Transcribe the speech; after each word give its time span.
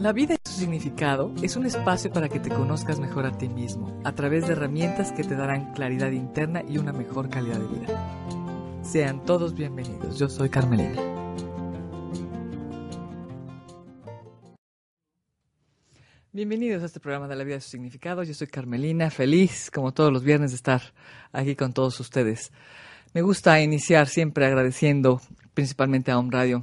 La 0.00 0.14
vida 0.14 0.32
y 0.32 0.48
su 0.48 0.60
significado 0.60 1.30
es 1.42 1.56
un 1.56 1.66
espacio 1.66 2.10
para 2.10 2.30
que 2.30 2.40
te 2.40 2.48
conozcas 2.48 2.98
mejor 2.98 3.26
a 3.26 3.36
ti 3.36 3.50
mismo, 3.50 4.00
a 4.02 4.14
través 4.14 4.46
de 4.46 4.54
herramientas 4.54 5.12
que 5.12 5.24
te 5.24 5.36
darán 5.36 5.74
claridad 5.74 6.10
interna 6.10 6.62
y 6.66 6.78
una 6.78 6.94
mejor 6.94 7.28
calidad 7.28 7.58
de 7.58 7.80
vida. 7.80 8.82
Sean 8.82 9.22
todos 9.26 9.54
bienvenidos, 9.54 10.18
yo 10.18 10.30
soy 10.30 10.48
Carmelina. 10.48 11.02
Bienvenidos 16.32 16.82
a 16.82 16.86
este 16.86 17.00
programa 17.00 17.28
de 17.28 17.36
la 17.36 17.44
vida 17.44 17.56
y 17.56 17.60
su 17.60 17.68
significado. 17.68 18.22
Yo 18.22 18.32
soy 18.32 18.46
Carmelina, 18.46 19.10
feliz 19.10 19.70
como 19.70 19.92
todos 19.92 20.10
los 20.10 20.24
viernes 20.24 20.52
de 20.52 20.56
estar 20.56 20.80
aquí 21.30 21.56
con 21.56 21.74
todos 21.74 22.00
ustedes. 22.00 22.52
Me 23.12 23.20
gusta 23.20 23.60
iniciar 23.60 24.08
siempre 24.08 24.46
agradeciendo 24.46 25.20
principalmente 25.52 26.10
a 26.10 26.18
Home 26.18 26.30
Radio 26.32 26.62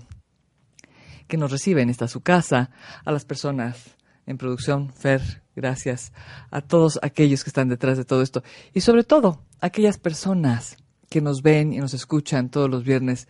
que 1.27 1.37
nos 1.37 1.51
recibe 1.51 1.81
en 1.81 1.89
esta 1.89 2.07
su 2.07 2.21
casa, 2.21 2.71
a 3.05 3.11
las 3.11 3.25
personas 3.25 3.97
en 4.25 4.37
producción, 4.37 4.91
Fer, 4.91 5.41
gracias, 5.55 6.11
a 6.51 6.61
todos 6.61 6.99
aquellos 7.01 7.43
que 7.43 7.49
están 7.49 7.69
detrás 7.69 7.97
de 7.97 8.05
todo 8.05 8.21
esto 8.21 8.43
y 8.73 8.81
sobre 8.81 9.03
todo 9.03 9.41
aquellas 9.61 9.97
personas 9.97 10.77
que 11.09 11.21
nos 11.21 11.41
ven 11.41 11.73
y 11.73 11.77
nos 11.77 11.93
escuchan 11.93 12.49
todos 12.49 12.69
los 12.69 12.83
viernes 12.83 13.27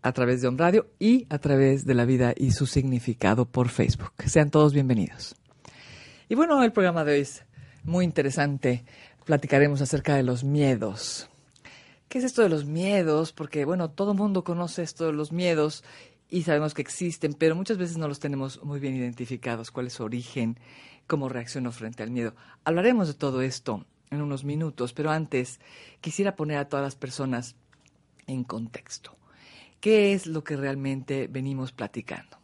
a 0.00 0.12
través 0.12 0.40
de 0.40 0.48
Home 0.48 0.58
Radio 0.58 0.88
y 0.98 1.26
a 1.28 1.38
través 1.38 1.84
de 1.84 1.94
la 1.94 2.06
vida 2.06 2.32
y 2.36 2.52
su 2.52 2.66
significado 2.66 3.44
por 3.44 3.68
Facebook. 3.68 4.12
Sean 4.24 4.50
todos 4.50 4.72
bienvenidos. 4.72 5.36
Y 6.28 6.34
bueno, 6.34 6.62
el 6.62 6.72
programa 6.72 7.04
de 7.04 7.12
hoy 7.12 7.20
es 7.20 7.44
muy 7.84 8.04
interesante. 8.04 8.84
Platicaremos 9.24 9.82
acerca 9.82 10.14
de 10.14 10.22
los 10.22 10.44
miedos. 10.44 11.28
¿Qué 12.08 12.18
es 12.18 12.24
esto 12.24 12.42
de 12.42 12.48
los 12.48 12.64
miedos? 12.64 13.32
Porque, 13.32 13.66
bueno, 13.66 13.90
todo 13.90 14.12
el 14.12 14.18
mundo 14.18 14.42
conoce 14.42 14.82
esto 14.82 15.06
de 15.06 15.12
los 15.12 15.30
miedos 15.30 15.84
y 16.30 16.42
sabemos 16.42 16.74
que 16.74 16.82
existen, 16.82 17.34
pero 17.34 17.56
muchas 17.56 17.78
veces 17.78 17.96
no 17.96 18.08
los 18.08 18.20
tenemos 18.20 18.62
muy 18.62 18.80
bien 18.80 18.94
identificados, 18.94 19.70
cuál 19.70 19.86
es 19.86 19.94
su 19.94 20.04
origen, 20.04 20.58
cómo 21.06 21.28
reacciono 21.28 21.72
frente 21.72 22.02
al 22.02 22.10
miedo. 22.10 22.34
Hablaremos 22.64 23.08
de 23.08 23.14
todo 23.14 23.40
esto 23.40 23.86
en 24.10 24.22
unos 24.22 24.44
minutos, 24.44 24.92
pero 24.92 25.10
antes 25.10 25.60
quisiera 26.00 26.36
poner 26.36 26.58
a 26.58 26.68
todas 26.68 26.84
las 26.84 26.96
personas 26.96 27.56
en 28.26 28.44
contexto. 28.44 29.16
¿Qué 29.80 30.12
es 30.12 30.26
lo 30.26 30.44
que 30.44 30.56
realmente 30.56 31.28
venimos 31.28 31.72
platicando? 31.72 32.38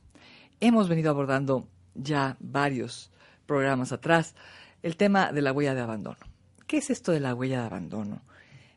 Hemos 0.61 0.89
venido 0.89 1.11
abordando 1.11 1.69
ya 1.95 2.37
varios 2.41 3.11
programas 3.47 3.93
atrás 3.93 4.35
el 4.83 4.97
tema 4.97 5.33
de 5.33 5.43
la 5.43 5.53
huella 5.53 5.75
de 5.75 5.83
abandono. 5.83 6.19
¿Qué 6.67 6.79
es 6.79 6.91
esto 6.91 7.13
de 7.13 7.21
la 7.21 7.35
huella 7.35 7.61
de 7.61 7.67
abandono? 7.67 8.23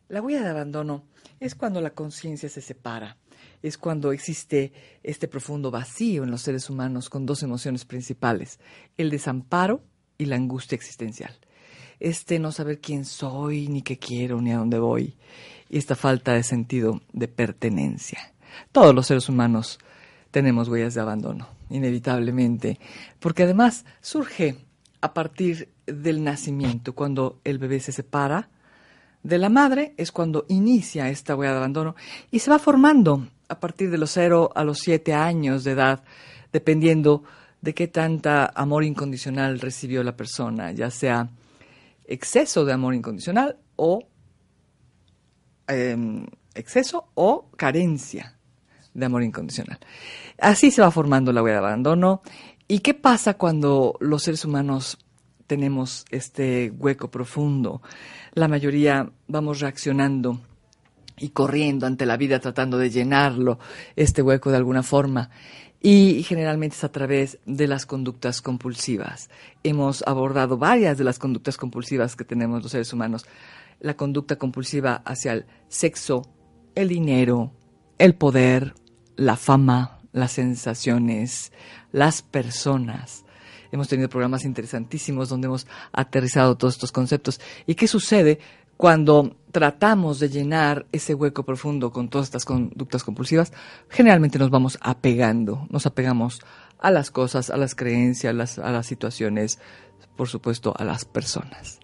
La 0.09 0.21
huella 0.21 0.41
de 0.41 0.49
abandono 0.49 1.03
es 1.39 1.55
cuando 1.55 1.81
la 1.81 1.91
conciencia 1.91 2.49
se 2.49 2.61
separa, 2.61 3.17
es 3.61 3.77
cuando 3.77 4.11
existe 4.11 4.71
este 5.03 5.27
profundo 5.27 5.71
vacío 5.71 6.23
en 6.23 6.31
los 6.31 6.41
seres 6.41 6.69
humanos 6.69 7.09
con 7.09 7.25
dos 7.25 7.43
emociones 7.43 7.85
principales, 7.85 8.59
el 8.97 9.09
desamparo 9.09 9.81
y 10.17 10.25
la 10.25 10.35
angustia 10.35 10.75
existencial. 10.75 11.33
Este 11.99 12.39
no 12.39 12.51
saber 12.51 12.79
quién 12.79 13.05
soy, 13.05 13.67
ni 13.67 13.81
qué 13.81 13.97
quiero, 13.97 14.41
ni 14.41 14.51
a 14.51 14.57
dónde 14.57 14.79
voy, 14.79 15.17
y 15.69 15.77
esta 15.77 15.95
falta 15.95 16.33
de 16.33 16.43
sentido 16.43 17.01
de 17.13 17.27
pertenencia. 17.27 18.33
Todos 18.71 18.93
los 18.93 19.07
seres 19.07 19.29
humanos 19.29 19.79
tenemos 20.31 20.69
huellas 20.69 20.93
de 20.93 21.01
abandono, 21.01 21.47
inevitablemente, 21.69 22.79
porque 23.19 23.43
además 23.43 23.85
surge 24.01 24.57
a 25.01 25.13
partir 25.13 25.69
del 25.85 26.23
nacimiento, 26.23 26.93
cuando 26.93 27.39
el 27.43 27.57
bebé 27.57 27.79
se 27.79 27.91
separa 27.91 28.49
de 29.23 29.37
la 29.37 29.49
madre, 29.49 29.93
es 29.97 30.11
cuando 30.11 30.45
inicia 30.47 31.09
esta 31.09 31.35
huella 31.35 31.53
de 31.53 31.57
abandono 31.57 31.95
y 32.31 32.39
se 32.39 32.51
va 32.51 32.59
formando 32.59 33.27
a 33.49 33.59
partir 33.59 33.89
de 33.89 33.97
los 33.97 34.11
0 34.11 34.51
a 34.55 34.63
los 34.63 34.79
7 34.79 35.13
años 35.13 35.63
de 35.63 35.71
edad, 35.71 36.03
dependiendo 36.51 37.23
de 37.61 37.73
qué 37.73 37.87
tanta 37.87 38.51
amor 38.55 38.83
incondicional 38.83 39.59
recibió 39.59 40.03
la 40.03 40.15
persona, 40.15 40.71
ya 40.71 40.89
sea 40.89 41.29
exceso 42.05 42.65
de 42.65 42.73
amor 42.73 42.93
incondicional 42.93 43.57
o 43.75 44.07
em, 45.67 46.25
exceso 46.55 47.09
o 47.13 47.49
carencia 47.57 48.37
de 48.93 49.05
amor 49.05 49.23
incondicional. 49.23 49.79
Así 50.39 50.71
se 50.71 50.81
va 50.81 50.91
formando 50.91 51.31
la 51.31 51.43
huella 51.43 51.59
de 51.59 51.65
abandono. 51.67 52.21
¿Y 52.67 52.79
qué 52.79 52.93
pasa 52.93 53.35
cuando 53.35 53.95
los 53.99 54.23
seres 54.23 54.43
humanos 54.43 54.97
tenemos 55.45 56.05
este 56.09 56.71
hueco 56.77 57.09
profundo? 57.09 57.81
La 58.33 58.47
mayoría 58.47 59.09
vamos 59.27 59.59
reaccionando 59.59 60.41
y 61.17 61.29
corriendo 61.29 61.85
ante 61.87 62.05
la 62.05 62.17
vida 62.17 62.39
tratando 62.39 62.77
de 62.77 62.89
llenarlo, 62.89 63.59
este 63.95 64.21
hueco 64.21 64.51
de 64.51 64.57
alguna 64.57 64.83
forma. 64.83 65.29
Y 65.81 66.23
generalmente 66.23 66.75
es 66.75 66.83
a 66.83 66.91
través 66.91 67.39
de 67.45 67.67
las 67.67 67.85
conductas 67.85 68.41
compulsivas. 68.41 69.29
Hemos 69.63 70.03
abordado 70.07 70.57
varias 70.57 70.97
de 70.97 71.03
las 71.03 71.19
conductas 71.19 71.57
compulsivas 71.57 72.15
que 72.15 72.25
tenemos 72.25 72.63
los 72.63 72.71
seres 72.71 72.91
humanos. 72.93 73.25
La 73.79 73.95
conducta 73.95 74.37
compulsiva 74.37 75.01
hacia 75.05 75.33
el 75.33 75.45
sexo, 75.67 76.23
el 76.73 76.89
dinero, 76.89 77.53
el 77.99 78.15
poder, 78.15 78.73
la 79.15 79.35
fama, 79.35 79.99
las 80.13 80.31
sensaciones, 80.31 81.51
las 81.91 82.21
personas. 82.21 83.23
Hemos 83.71 83.87
tenido 83.87 84.09
programas 84.09 84.45
interesantísimos 84.45 85.29
donde 85.29 85.47
hemos 85.47 85.67
aterrizado 85.91 86.57
todos 86.57 86.75
estos 86.75 86.91
conceptos. 86.91 87.39
¿Y 87.65 87.75
qué 87.75 87.87
sucede 87.87 88.39
cuando 88.77 89.35
tratamos 89.51 90.19
de 90.19 90.29
llenar 90.29 90.85
ese 90.91 91.15
hueco 91.15 91.43
profundo 91.43 91.91
con 91.91 92.09
todas 92.09 92.27
estas 92.27 92.45
conductas 92.45 93.03
compulsivas? 93.03 93.51
Generalmente 93.89 94.39
nos 94.39 94.51
vamos 94.51 94.77
apegando, 94.81 95.67
nos 95.69 95.85
apegamos 95.87 96.41
a 96.79 96.91
las 96.91 97.11
cosas, 97.11 97.49
a 97.49 97.57
las 97.57 97.75
creencias, 97.75 98.59
a 98.59 98.71
las, 98.71 98.85
situaciones, 98.85 99.59
por 100.15 100.27
supuesto, 100.27 100.73
a 100.77 100.83
las 100.83 101.05
personas. 101.05 101.79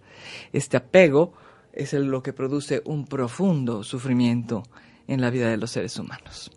Este 0.54 0.78
apego 0.78 1.34
es 1.74 1.94
lo 1.94 2.22
que 2.22 2.34
produce 2.34 2.84
un 2.86 3.06
profundo 3.06 3.84
sufrimiento 3.84 4.64
en 5.08 5.20
la 5.20 5.32
vida 5.32 5.50
de 5.50 5.58
los 5.58 5.72
seres 5.72 5.98
humanos. 5.98 6.52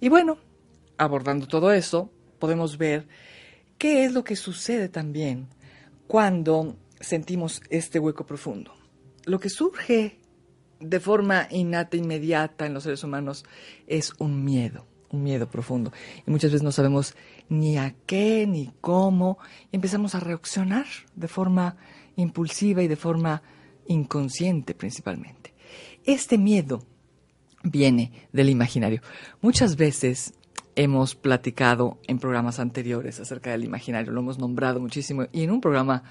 Y 0.00 0.08
bueno, 0.08 0.38
abordando 0.96 1.46
todo 1.46 1.72
eso, 1.72 2.10
podemos 2.40 2.78
ver 2.78 3.06
qué 3.78 4.04
es 4.04 4.12
lo 4.12 4.24
que 4.24 4.34
sucede 4.34 4.88
también 4.88 5.48
cuando 6.08 6.76
sentimos 7.00 7.62
este 7.70 8.00
hueco 8.00 8.26
profundo. 8.26 8.77
Lo 9.28 9.38
que 9.38 9.50
surge 9.50 10.18
de 10.80 11.00
forma 11.00 11.48
innata, 11.50 11.98
inmediata 11.98 12.64
en 12.64 12.72
los 12.72 12.84
seres 12.84 13.04
humanos 13.04 13.44
es 13.86 14.14
un 14.18 14.42
miedo, 14.42 14.86
un 15.10 15.22
miedo 15.22 15.50
profundo. 15.50 15.92
Y 16.26 16.30
muchas 16.30 16.50
veces 16.50 16.62
no 16.62 16.72
sabemos 16.72 17.14
ni 17.50 17.76
a 17.76 17.94
qué 18.06 18.46
ni 18.46 18.72
cómo 18.80 19.38
y 19.70 19.76
empezamos 19.76 20.14
a 20.14 20.20
reaccionar 20.20 20.86
de 21.14 21.28
forma 21.28 21.76
impulsiva 22.16 22.82
y 22.82 22.88
de 22.88 22.96
forma 22.96 23.42
inconsciente 23.86 24.74
principalmente. 24.74 25.52
Este 26.04 26.38
miedo 26.38 26.82
viene 27.62 28.12
del 28.32 28.48
imaginario. 28.48 29.02
Muchas 29.42 29.76
veces 29.76 30.32
hemos 30.74 31.14
platicado 31.14 31.98
en 32.06 32.18
programas 32.18 32.60
anteriores 32.60 33.20
acerca 33.20 33.50
del 33.50 33.64
imaginario, 33.64 34.10
lo 34.10 34.20
hemos 34.20 34.38
nombrado 34.38 34.80
muchísimo 34.80 35.26
y 35.32 35.42
en 35.42 35.50
un 35.50 35.60
programa 35.60 36.04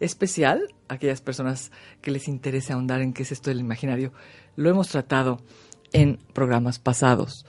especial, 0.00 0.74
aquellas 0.88 1.20
personas 1.20 1.72
que 2.00 2.10
les 2.10 2.28
interesa 2.28 2.74
ahondar 2.74 3.00
en 3.02 3.12
qué 3.12 3.22
es 3.22 3.32
esto 3.32 3.50
del 3.50 3.60
imaginario, 3.60 4.12
lo 4.56 4.70
hemos 4.70 4.88
tratado 4.88 5.40
en 5.92 6.18
programas 6.32 6.78
pasados. 6.78 7.46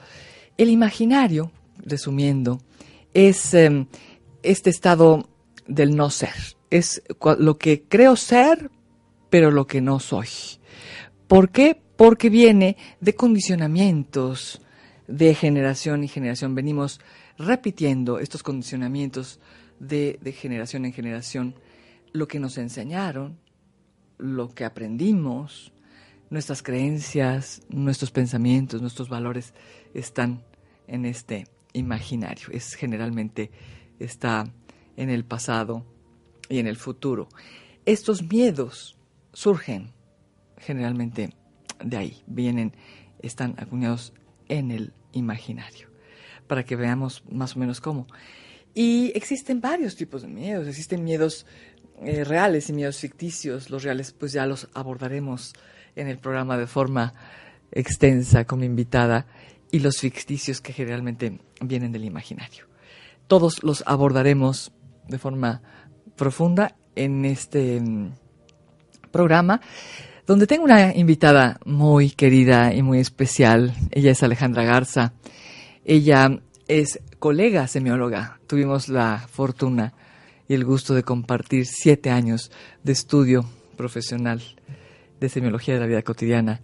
El 0.58 0.70
imaginario, 0.70 1.52
resumiendo, 1.78 2.62
es 3.14 3.54
em, 3.54 3.88
este 4.44 4.70
estado 4.70 5.30
del 5.68 5.96
no 5.96 6.10
ser, 6.10 6.34
es 6.70 7.02
lo 7.40 7.58
que 7.58 7.84
creo 7.84 8.16
ser, 8.16 8.70
pero 9.30 9.52
lo 9.52 9.68
que 9.68 9.82
no 9.82 10.00
soy. 10.00 10.28
¿Por 11.28 11.50
qué? 11.50 11.82
porque 11.96 12.30
viene 12.30 12.78
de 13.00 13.16
condicionamientos 13.16 14.62
de 15.08 15.34
generación 15.36 16.04
y 16.04 16.08
generación. 16.08 16.56
Venimos 16.56 17.00
repitiendo 17.38 18.20
estos 18.20 18.44
condicionamientos 18.44 19.40
de, 19.80 20.18
generación 20.38 20.86
en 20.86 20.94
generación, 20.94 21.56
lo 22.16 22.28
que 22.28 22.40
nos 22.40 22.58
enseñaron, 22.58 23.38
lo 24.18 24.50
que 24.50 24.64
aprendimos, 24.64 25.74
nuestras 26.30 26.64
creencias, 26.64 27.62
nuestros 27.70 28.12
pensamientos, 28.12 28.82
nuestros 28.82 29.10
valores 29.10 29.54
están 29.94 30.44
en 30.88 31.06
este 31.06 31.48
imaginario. 31.74 32.48
Es 32.52 32.74
generalmente 32.74 33.52
está 34.00 34.46
en 34.96 35.10
el 35.10 35.26
pasado 35.26 35.86
y 36.48 36.60
en 36.60 36.68
el 36.68 36.78
futuro. 36.78 37.28
Estos 37.86 38.24
miedos 38.24 38.98
surgen 39.34 39.92
generalmente 40.58 41.34
de 41.84 41.98
ahí 41.98 42.24
vienen, 42.28 42.74
están 43.22 43.56
acuñados 43.58 44.14
en 44.48 44.72
el 44.72 44.94
imaginario, 45.12 45.90
para 46.48 46.64
que 46.64 46.78
veamos 46.78 47.24
más 47.30 47.56
o 47.56 47.60
menos 47.60 47.82
cómo. 47.82 48.08
Y 48.74 49.12
existen 49.16 49.62
varios 49.62 49.96
tipos 49.96 50.22
de 50.22 50.28
miedos, 50.28 50.68
existen 50.68 51.04
miedos 51.04 51.46
eh, 52.04 52.24
reales 52.24 52.70
y 52.70 52.74
miedos 52.74 52.98
ficticios. 52.98 53.70
Los 53.70 53.84
reales 53.84 54.12
pues 54.12 54.32
ya 54.32 54.46
los 54.46 54.68
abordaremos 54.74 55.54
en 55.96 56.08
el 56.08 56.18
programa 56.18 56.58
de 56.58 56.68
forma 56.68 57.14
extensa 57.72 58.46
como 58.46 58.64
invitada 58.64 59.26
y 59.72 59.80
los 59.80 59.98
ficticios 59.98 60.62
que 60.62 60.74
generalmente 60.74 61.40
vienen 61.62 61.92
del 61.92 62.06
imaginario. 62.06 62.66
Todos 63.28 63.64
los 63.64 63.84
abordaremos 63.86 64.72
de 65.08 65.18
forma 65.18 65.62
profunda 66.16 66.76
en 66.96 67.26
este 67.26 67.80
mm, 67.82 68.14
programa 69.12 69.62
donde 70.26 70.48
tengo 70.48 70.64
una 70.64 70.94
invitada 70.96 71.60
muy 71.66 72.10
querida 72.10 72.74
y 72.74 72.82
muy 72.82 73.00
especial. 73.00 73.74
Ella 73.92 74.12
es 74.12 74.24
Alejandra 74.24 74.64
Garza. 74.64 75.14
Ella 75.84 76.40
es 76.68 77.00
colega 77.20 77.68
semióloga. 77.68 78.40
Tuvimos 78.48 78.90
la 78.90 79.26
fortuna 79.30 79.94
y 80.48 80.54
el 80.54 80.66
gusto 80.66 80.94
de 80.94 81.04
compartir 81.04 81.66
siete 81.66 82.10
años 82.10 82.52
de 82.84 82.92
estudio 82.92 83.46
profesional 83.76 84.42
de 85.20 85.30
semiología 85.30 85.76
de 85.76 85.80
la 85.80 85.88
vida 85.88 86.02
cotidiana. 86.02 86.62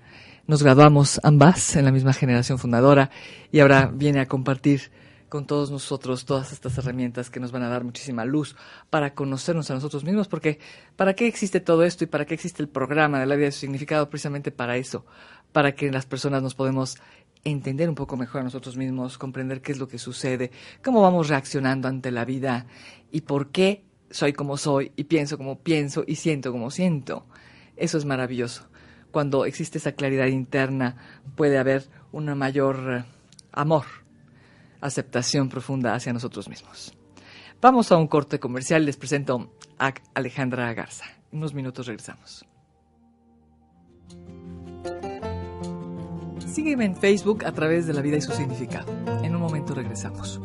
Nos 0.47 0.63
graduamos 0.63 1.19
ambas 1.23 1.75
en 1.75 1.85
la 1.85 1.91
misma 1.91 2.13
generación 2.13 2.59
fundadora 2.59 3.09
y 3.51 3.59
ahora 3.59 3.91
viene 3.93 4.19
a 4.19 4.27
compartir 4.27 4.91
con 5.31 5.45
todos 5.45 5.71
nosotros 5.71 6.25
todas 6.25 6.51
estas 6.51 6.77
herramientas 6.77 7.29
que 7.29 7.39
nos 7.39 7.53
van 7.53 7.63
a 7.63 7.69
dar 7.69 7.85
muchísima 7.85 8.25
luz 8.25 8.57
para 8.89 9.13
conocernos 9.13 9.71
a 9.71 9.73
nosotros 9.73 10.03
mismos, 10.03 10.27
porque 10.27 10.59
¿para 10.97 11.13
qué 11.13 11.25
existe 11.25 11.61
todo 11.61 11.83
esto 11.83 12.03
y 12.03 12.07
para 12.07 12.25
qué 12.25 12.33
existe 12.33 12.61
el 12.61 12.67
programa 12.67 13.17
de 13.17 13.25
la 13.25 13.35
vida 13.35 13.45
de 13.45 13.53
su 13.53 13.61
significado? 13.61 14.09
Precisamente 14.09 14.51
para 14.51 14.75
eso, 14.75 15.05
para 15.53 15.73
que 15.73 15.89
las 15.89 16.05
personas 16.05 16.43
nos 16.43 16.53
podemos 16.53 16.97
entender 17.43 17.89
un 17.89 17.95
poco 17.95 18.17
mejor 18.17 18.41
a 18.41 18.43
nosotros 18.43 18.77
mismos, 18.77 19.17
comprender 19.17 19.61
qué 19.61 19.71
es 19.71 19.79
lo 19.79 19.87
que 19.87 19.97
sucede, 19.97 20.51
cómo 20.83 21.01
vamos 21.01 21.29
reaccionando 21.29 21.87
ante 21.87 22.11
la 22.11 22.25
vida 22.25 22.65
y 23.11 23.21
por 23.21 23.51
qué 23.51 23.83
soy 24.09 24.33
como 24.33 24.57
soy 24.57 24.91
y 24.95 25.05
pienso 25.05 25.37
como 25.37 25.59
pienso 25.59 26.03
y 26.05 26.15
siento 26.15 26.51
como 26.51 26.69
siento. 26.71 27.25
Eso 27.75 27.97
es 27.97 28.05
maravilloso. 28.05 28.67
Cuando 29.11 29.45
existe 29.45 29.77
esa 29.77 29.93
claridad 29.93 30.27
interna 30.27 30.95
puede 31.35 31.57
haber 31.57 31.89
una 32.11 32.35
mayor 32.35 32.97
eh, 32.99 33.03
amor 33.51 33.85
aceptación 34.81 35.47
profunda 35.49 35.93
hacia 35.93 36.13
nosotros 36.13 36.49
mismos. 36.49 36.93
Vamos 37.61 37.91
a 37.91 37.97
un 37.97 38.07
corte 38.07 38.39
comercial. 38.39 38.85
Les 38.85 38.97
presento 38.97 39.53
a 39.77 39.93
Alejandra 40.15 40.73
Garza. 40.73 41.05
En 41.31 41.37
unos 41.37 41.53
minutos 41.53 41.85
regresamos. 41.85 42.45
Sígueme 46.51 46.83
en 46.83 46.97
Facebook 46.97 47.45
a 47.45 47.53
través 47.53 47.87
de 47.87 47.93
la 47.93 48.01
vida 48.01 48.17
y 48.17 48.21
su 48.21 48.33
significado. 48.33 48.91
En 49.23 49.35
un 49.35 49.41
momento 49.41 49.73
regresamos. 49.73 50.41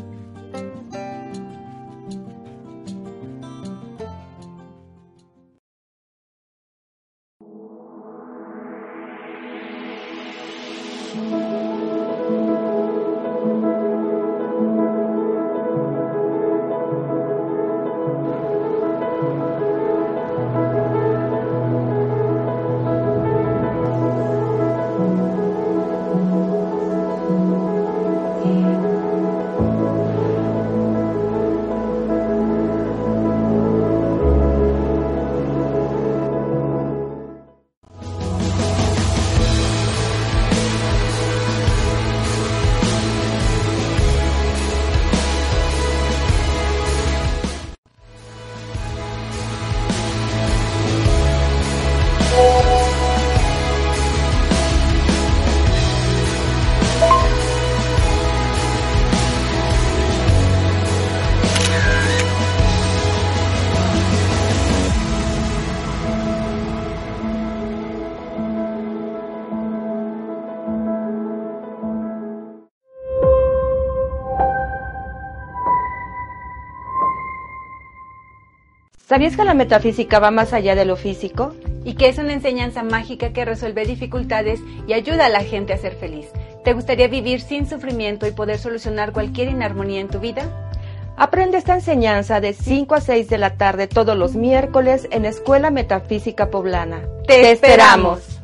¿Sabías 79.17 79.35
que 79.35 79.45
la 79.45 79.55
metafísica 79.55 80.19
va 80.19 80.31
más 80.31 80.53
allá 80.53 80.75
de 80.75 80.85
lo 80.85 80.95
físico? 80.95 81.55
Y 81.87 81.95
que 81.95 82.11
es 82.11 82.19
una 82.19 82.35
enseñanza 82.35 82.83
mágica 82.83 83.33
que 83.33 83.47
resuelve 83.47 83.87
dificultades 83.87 84.61
y 84.87 84.93
ayuda 84.93 85.25
a 85.25 85.29
la 85.31 85.43
gente 85.43 85.73
a 85.73 85.79
ser 85.79 85.95
feliz. 85.95 86.27
¿Te 86.65 86.75
gustaría 86.75 87.09
vivir 87.09 87.41
sin 87.41 87.67
sufrimiento 87.67 88.27
y 88.27 88.33
poder 88.33 88.59
solucionar 88.59 89.13
cualquier 89.13 89.49
inarmonía 89.49 90.03
en 90.03 90.09
tu 90.09 90.21
vida? 90.21 90.71
Aprende 91.17 91.57
esta 91.57 91.73
enseñanza 91.73 92.43
de 92.43 92.53
5 92.53 92.95
a 92.95 93.01
6 93.01 93.31
de 93.31 93.39
la 93.39 93.57
tarde 93.57 93.87
todos 93.87 94.19
los 94.19 94.35
miércoles 94.35 95.09
en 95.11 95.25
Escuela 95.25 95.71
Metafísica 95.71 96.51
Poblana. 96.51 97.01
¡Te 97.27 97.53
esperamos! 97.53 98.36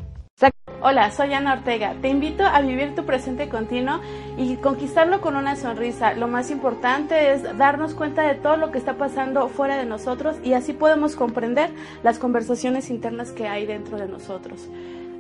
Hola, 0.85 1.13
soy 1.13 1.33
Ana 1.33 1.53
Ortega. 1.53 1.95
Te 2.03 2.09
invito 2.09 2.45
a 2.45 2.61
vivir 2.61 2.97
tu 2.97 3.05
presente 3.05 3.49
continuo 3.49 4.01
y 4.37 4.57
conquistarlo 4.57 5.21
con 5.21 5.37
una 5.37 5.55
sonrisa. 5.55 6.15
Lo 6.15 6.27
más 6.27 6.51
importante 6.51 7.33
es 7.33 7.57
darnos 7.57 7.95
cuenta 7.95 8.23
de 8.23 8.35
todo 8.35 8.57
lo 8.57 8.73
que 8.73 8.79
está 8.79 8.95
pasando 8.99 9.49
fuera 9.49 9.77
de 9.77 9.87
nosotros 9.87 10.39
y 10.43 10.55
así 10.55 10.73
podemos 10.73 11.15
comprender 11.15 11.71
las 12.03 12.19
conversaciones 12.19 12.91
internas 12.91 13.31
que 13.31 13.47
hay 13.47 13.65
dentro 13.65 13.97
de 13.97 14.09
nosotros. 14.09 14.69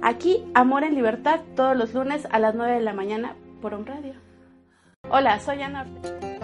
Aquí, 0.02 0.44
Amor 0.52 0.82
en 0.82 0.96
Libertad, 0.96 1.38
todos 1.54 1.76
los 1.76 1.94
lunes 1.94 2.26
a 2.32 2.40
las 2.40 2.56
9 2.56 2.72
de 2.74 2.80
la 2.80 2.92
mañana 2.92 3.36
por 3.60 3.74
un 3.74 3.86
radio. 3.86 4.14
Hola, 5.10 5.38
soy 5.38 5.62
Ana 5.62 5.82
Ortega. 5.82 6.38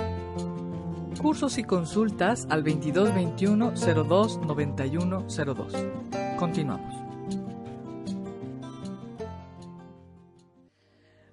Cursos 1.21 1.59
y 1.59 1.65
consultas 1.65 2.47
al 2.51 2.63
2221 2.63 3.73
02 3.73 4.39
91 4.47 5.25
02. 5.29 5.87
Continuamos. 6.39 7.08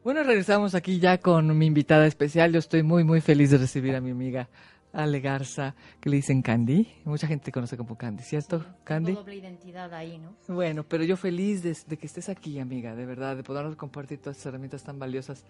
Bueno, 0.06 0.22
regresamos 0.22 0.76
aquí 0.76 1.00
ya 1.00 1.18
con 1.18 1.58
mi 1.58 1.66
invitada 1.66 2.06
especial. 2.06 2.54
Yo 2.54 2.60
estoy 2.60 2.84
muy, 2.84 3.04
muy 3.04 3.22
feliz 3.22 3.50
de 3.50 3.58
recibir 3.58 3.96
a 3.96 4.02
mi 4.02 4.12
amiga 4.12 4.48
Ale 4.94 5.20
Garza, 5.20 5.74
que 6.00 6.12
le 6.12 6.18
dicen 6.18 6.44
Candy. 6.44 6.88
Mucha 7.06 7.26
gente 7.26 7.52
conoce 7.52 7.76
como 7.76 7.98
Candy, 7.98 8.22
¿cierto, 8.22 8.64
Candy? 8.84 9.14
doble 9.14 9.38
identidad 9.38 9.92
ahí, 9.96 10.20
¿no? 10.20 10.36
Bueno, 10.54 10.84
pero 10.84 11.04
yo 11.04 11.18
feliz 11.18 11.64
de, 11.64 11.98
que 11.98 12.06
estés 12.06 12.30
aquí, 12.30 12.60
amiga, 12.60 12.94
de 12.94 13.04
verdad, 13.08 13.36
de 13.36 13.42
podernos 13.42 13.76
compartir 13.78 14.20
todas 14.20 14.38
estas 14.38 14.52
herramientas 14.52 14.84
tan 14.84 15.00
valiosas 15.00 15.44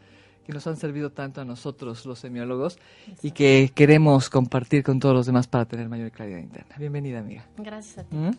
que 0.46 0.54
nos 0.54 0.66
han 0.68 0.78
servido 0.78 1.12
tanto 1.12 1.42
a 1.42 1.44
nosotros, 1.44 2.06
los 2.06 2.20
semiólogos, 2.20 2.80
y 3.22 3.32
que 3.32 3.74
queremos 3.76 4.30
compartir 4.30 4.84
con 4.84 5.02
todos 5.02 5.14
los 5.14 5.26
demás 5.26 5.48
para 5.48 5.66
tener 5.66 5.90
mayor 5.90 6.12
claridad 6.12 6.40
interna. 6.40 6.78
Bienvenida, 6.80 7.20
amiga. 7.20 7.46
Gracias 7.58 7.98
a 7.98 8.04
ti. 8.06 8.16
¿Mm? 8.16 8.32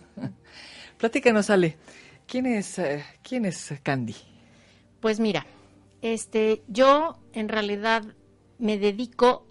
Platícanos, 0.97 1.51
Ale, 1.51 1.77
¿quién 2.27 2.47
es, 2.47 2.79
eh, 2.79 3.05
¿quién 3.23 3.45
es 3.45 3.75
Candy? 3.83 4.17
Pues 4.99 5.21
mira, 5.21 5.45
este, 6.03 6.63
yo 6.69 7.19
en 7.33 7.49
realidad 7.49 8.05
me 8.59 8.79
dedico 8.79 9.47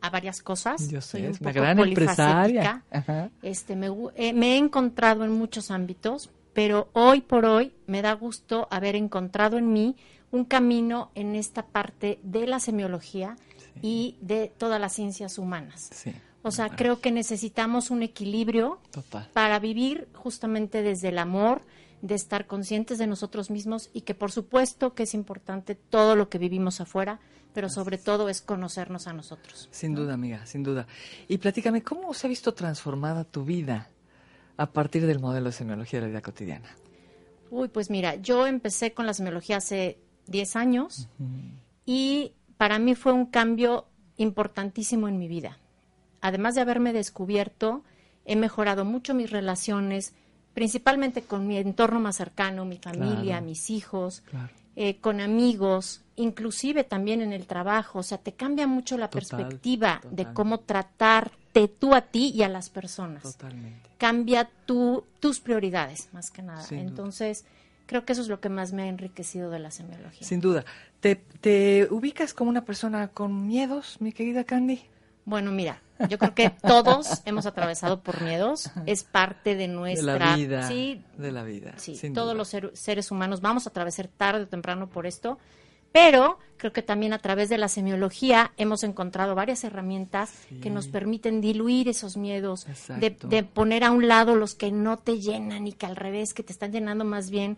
a 0.00 0.10
varias 0.10 0.42
cosas. 0.42 0.88
Yo 0.88 1.00
soy 1.00 1.26
una 1.26 1.52
gran 1.52 1.78
empresaria. 1.78 2.84
Este, 3.42 3.74
eh, 4.16 4.32
me, 4.32 4.54
he 4.54 4.56
encontrado 4.56 5.24
en 5.24 5.32
muchos 5.32 5.70
ámbitos, 5.70 6.30
pero 6.52 6.88
hoy 6.92 7.20
por 7.20 7.44
hoy 7.44 7.72
me 7.86 8.02
da 8.02 8.12
gusto 8.12 8.68
haber 8.70 8.96
encontrado 8.96 9.58
en 9.58 9.72
mí 9.72 9.96
un 10.30 10.44
camino 10.44 11.10
en 11.14 11.34
esta 11.34 11.66
parte 11.66 12.18
de 12.22 12.46
la 12.46 12.60
semiología 12.60 13.36
y 13.80 14.16
de 14.20 14.52
todas 14.56 14.80
las 14.80 14.92
ciencias 14.92 15.38
humanas. 15.38 15.90
o 16.42 16.50
sea, 16.50 16.68
creo 16.70 17.00
que 17.00 17.10
necesitamos 17.10 17.90
un 17.90 18.02
equilibrio 18.02 18.78
para 19.32 19.58
vivir 19.58 20.08
justamente 20.14 20.82
desde 20.82 21.08
el 21.08 21.18
amor, 21.18 21.62
de 22.02 22.14
estar 22.14 22.46
conscientes 22.46 22.98
de 22.98 23.06
nosotros 23.06 23.50
mismos 23.50 23.90
y 23.92 24.02
que 24.02 24.14
por 24.14 24.30
supuesto 24.30 24.94
que 24.94 25.02
es 25.04 25.14
importante 25.14 25.74
todo 25.74 26.16
lo 26.16 26.28
que 26.28 26.38
vivimos 26.38 26.80
afuera, 26.80 27.20
pero 27.52 27.68
sobre 27.68 27.98
todo 27.98 28.28
es 28.28 28.40
conocernos 28.40 29.06
a 29.06 29.12
nosotros. 29.12 29.68
Sin 29.72 29.94
duda, 29.94 30.14
amiga, 30.14 30.46
sin 30.46 30.62
duda. 30.62 30.86
Y 31.26 31.38
platícame, 31.38 31.82
¿cómo 31.82 32.14
se 32.14 32.26
ha 32.26 32.30
visto 32.30 32.54
transformada 32.54 33.24
tu 33.24 33.44
vida 33.44 33.90
a 34.56 34.70
partir 34.70 35.06
del 35.06 35.18
modelo 35.18 35.46
de 35.46 35.52
semiología 35.52 35.98
de 35.98 36.06
la 36.06 36.10
vida 36.10 36.22
cotidiana? 36.22 36.68
Uy, 37.50 37.68
pues 37.68 37.90
mira, 37.90 38.16
yo 38.16 38.46
empecé 38.46 38.92
con 38.92 39.06
la 39.06 39.14
semiología 39.14 39.56
hace 39.56 39.98
10 40.26 40.56
años 40.56 41.08
y 41.86 42.34
para 42.58 42.78
mí 42.78 42.94
fue 42.94 43.12
un 43.12 43.26
cambio 43.26 43.86
importantísimo 44.16 45.08
en 45.08 45.18
mi 45.18 45.28
vida. 45.28 45.58
Además 46.20 46.54
de 46.54 46.60
haberme 46.60 46.92
descubierto, 46.92 47.84
he 48.24 48.36
mejorado 48.36 48.84
mucho 48.84 49.14
mis 49.14 49.30
relaciones, 49.30 50.14
principalmente 50.58 51.22
con 51.22 51.46
mi 51.46 51.56
entorno 51.56 52.00
más 52.00 52.16
cercano, 52.16 52.64
mi 52.64 52.78
familia, 52.78 53.34
Claro. 53.36 53.46
mis 53.46 53.70
hijos, 53.70 54.22
Claro. 54.28 54.52
eh, 54.74 54.96
con 55.00 55.20
amigos, 55.20 56.02
inclusive 56.16 56.82
también 56.82 57.20
en 57.22 57.32
el 57.32 57.46
trabajo. 57.46 58.00
O 58.00 58.02
sea, 58.02 58.18
te 58.18 58.32
cambia 58.32 58.66
mucho 58.66 58.98
la 58.98 59.08
Total, 59.08 59.20
perspectiva 59.38 60.00
de 60.10 60.26
cómo 60.34 60.58
tratarte 60.60 61.68
tú 61.68 61.94
a 61.94 62.00
ti 62.00 62.32
y 62.34 62.42
a 62.42 62.48
las 62.48 62.70
personas. 62.70 63.22
Totalmente. 63.22 63.88
Cambia 63.98 64.50
tu, 64.66 65.04
tus 65.20 65.38
prioridades, 65.38 66.08
más 66.12 66.30
que 66.32 66.42
nada. 66.42 66.62
Sin 66.62 66.78
duda. 66.78 66.88
Entonces, 66.88 67.44
creo 67.86 68.04
que 68.04 68.12
eso 68.14 68.22
es 68.22 68.28
lo 68.28 68.40
que 68.40 68.48
más 68.48 68.72
me 68.72 68.82
ha 68.82 68.86
enriquecido 68.88 69.50
de 69.50 69.60
la 69.60 69.70
semiología. 69.70 70.26
Sin 70.26 70.40
duda. 70.40 70.64
¿Te, 71.00 71.14
¿Te 71.14 71.86
ubicas 71.90 72.34
como 72.34 72.50
una 72.50 72.64
persona 72.64 73.06
con 73.08 73.46
miedos, 73.46 73.98
mi 74.00 74.12
querida 74.12 74.42
Candy? 74.42 74.82
Bueno, 75.24 75.52
mira, 75.52 75.80
yo 76.08 76.18
creo 76.18 76.34
que 76.34 76.50
todos 76.50 77.22
hemos 77.24 77.46
atravesado 77.46 78.00
por 78.00 78.22
miedos, 78.22 78.70
es 78.86 79.04
parte 79.04 79.54
de 79.56 79.68
nuestra 79.68 80.12
de 80.14 80.18
la 80.18 80.36
vida. 80.36 80.68
sí, 80.68 81.02
de 81.16 81.32
la 81.32 81.42
vida. 81.44 81.74
sí, 81.76 81.92
todos 82.12 82.28
duda. 82.28 82.34
los 82.34 82.48
ser- 82.48 82.70
seres 82.74 83.10
humanos 83.10 83.40
vamos 83.40 83.66
a 83.66 83.70
atravesar 83.70 84.08
tarde 84.08 84.42
o 84.42 84.48
temprano 84.48 84.88
por 84.88 85.06
esto, 85.06 85.38
pero 85.90 86.38
creo 86.58 86.72
que 86.72 86.82
también 86.82 87.12
a 87.14 87.18
través 87.18 87.48
de 87.48 87.56
la 87.56 87.68
semiología 87.68 88.52
hemos 88.58 88.82
encontrado 88.84 89.34
varias 89.34 89.64
herramientas 89.64 90.32
que 90.60 90.70
nos 90.70 90.86
permiten 90.88 91.40
diluir 91.40 91.88
esos 91.88 92.16
miedos, 92.16 92.66
de, 92.66 92.72
Exacto. 92.72 93.28
de 93.28 93.42
poner 93.42 93.84
a 93.84 93.90
un 93.90 94.06
lado 94.06 94.34
los 94.36 94.54
que 94.54 94.70
no 94.70 94.98
te 94.98 95.18
llenan 95.18 95.66
y 95.66 95.72
que 95.72 95.86
al 95.86 95.96
revés, 95.96 96.34
que 96.34 96.42
te 96.42 96.52
están 96.52 96.72
llenando 96.72 97.04
más 97.04 97.30
bien 97.30 97.56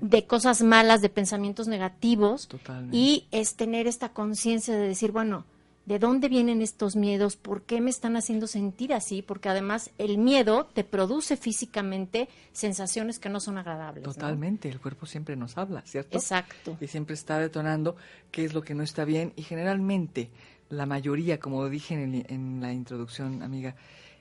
de 0.00 0.26
cosas 0.26 0.62
malas, 0.62 1.00
de 1.02 1.08
pensamientos 1.08 1.66
negativos, 1.66 2.46
Totalmente. 2.48 2.96
y 2.96 3.26
es 3.32 3.56
tener 3.56 3.86
esta 3.88 4.10
conciencia 4.10 4.74
de 4.76 4.86
decir, 4.88 5.10
bueno, 5.10 5.44
¿de 5.86 5.98
dónde 5.98 6.28
vienen 6.28 6.62
estos 6.62 6.96
miedos? 6.96 7.36
¿Por 7.36 7.62
qué 7.62 7.80
me 7.80 7.90
están 7.90 8.16
haciendo 8.16 8.46
sentir 8.46 8.92
así? 8.94 9.20
Porque 9.22 9.48
además 9.48 9.90
el 9.98 10.18
miedo 10.18 10.66
te 10.72 10.84
produce 10.84 11.36
físicamente 11.36 12.28
sensaciones 12.52 13.18
que 13.18 13.28
no 13.28 13.40
son 13.40 13.58
agradables. 13.58 14.04
¿no? 14.06 14.12
Totalmente. 14.14 14.68
El 14.68 14.80
cuerpo 14.80 15.06
siempre 15.06 15.36
nos 15.36 15.58
habla, 15.58 15.82
¿cierto? 15.82 16.16
Exacto. 16.18 16.76
y 16.80 16.86
siempre 16.86 17.14
está 17.14 17.38
detonando 17.38 17.96
qué 18.30 18.44
es 18.44 18.54
lo 18.54 18.62
que 18.62 18.74
no 18.74 18.82
está 18.82 19.04
bien 19.04 19.32
y 19.36 19.42
generalmente 19.42 20.30
la 20.70 20.86
mayoría, 20.86 21.38
como 21.38 21.68
dije 21.68 21.94
en, 21.94 22.14
el- 22.14 22.26
en 22.28 22.60
la 22.62 22.72
introducción, 22.72 23.42
amiga, 23.42 23.76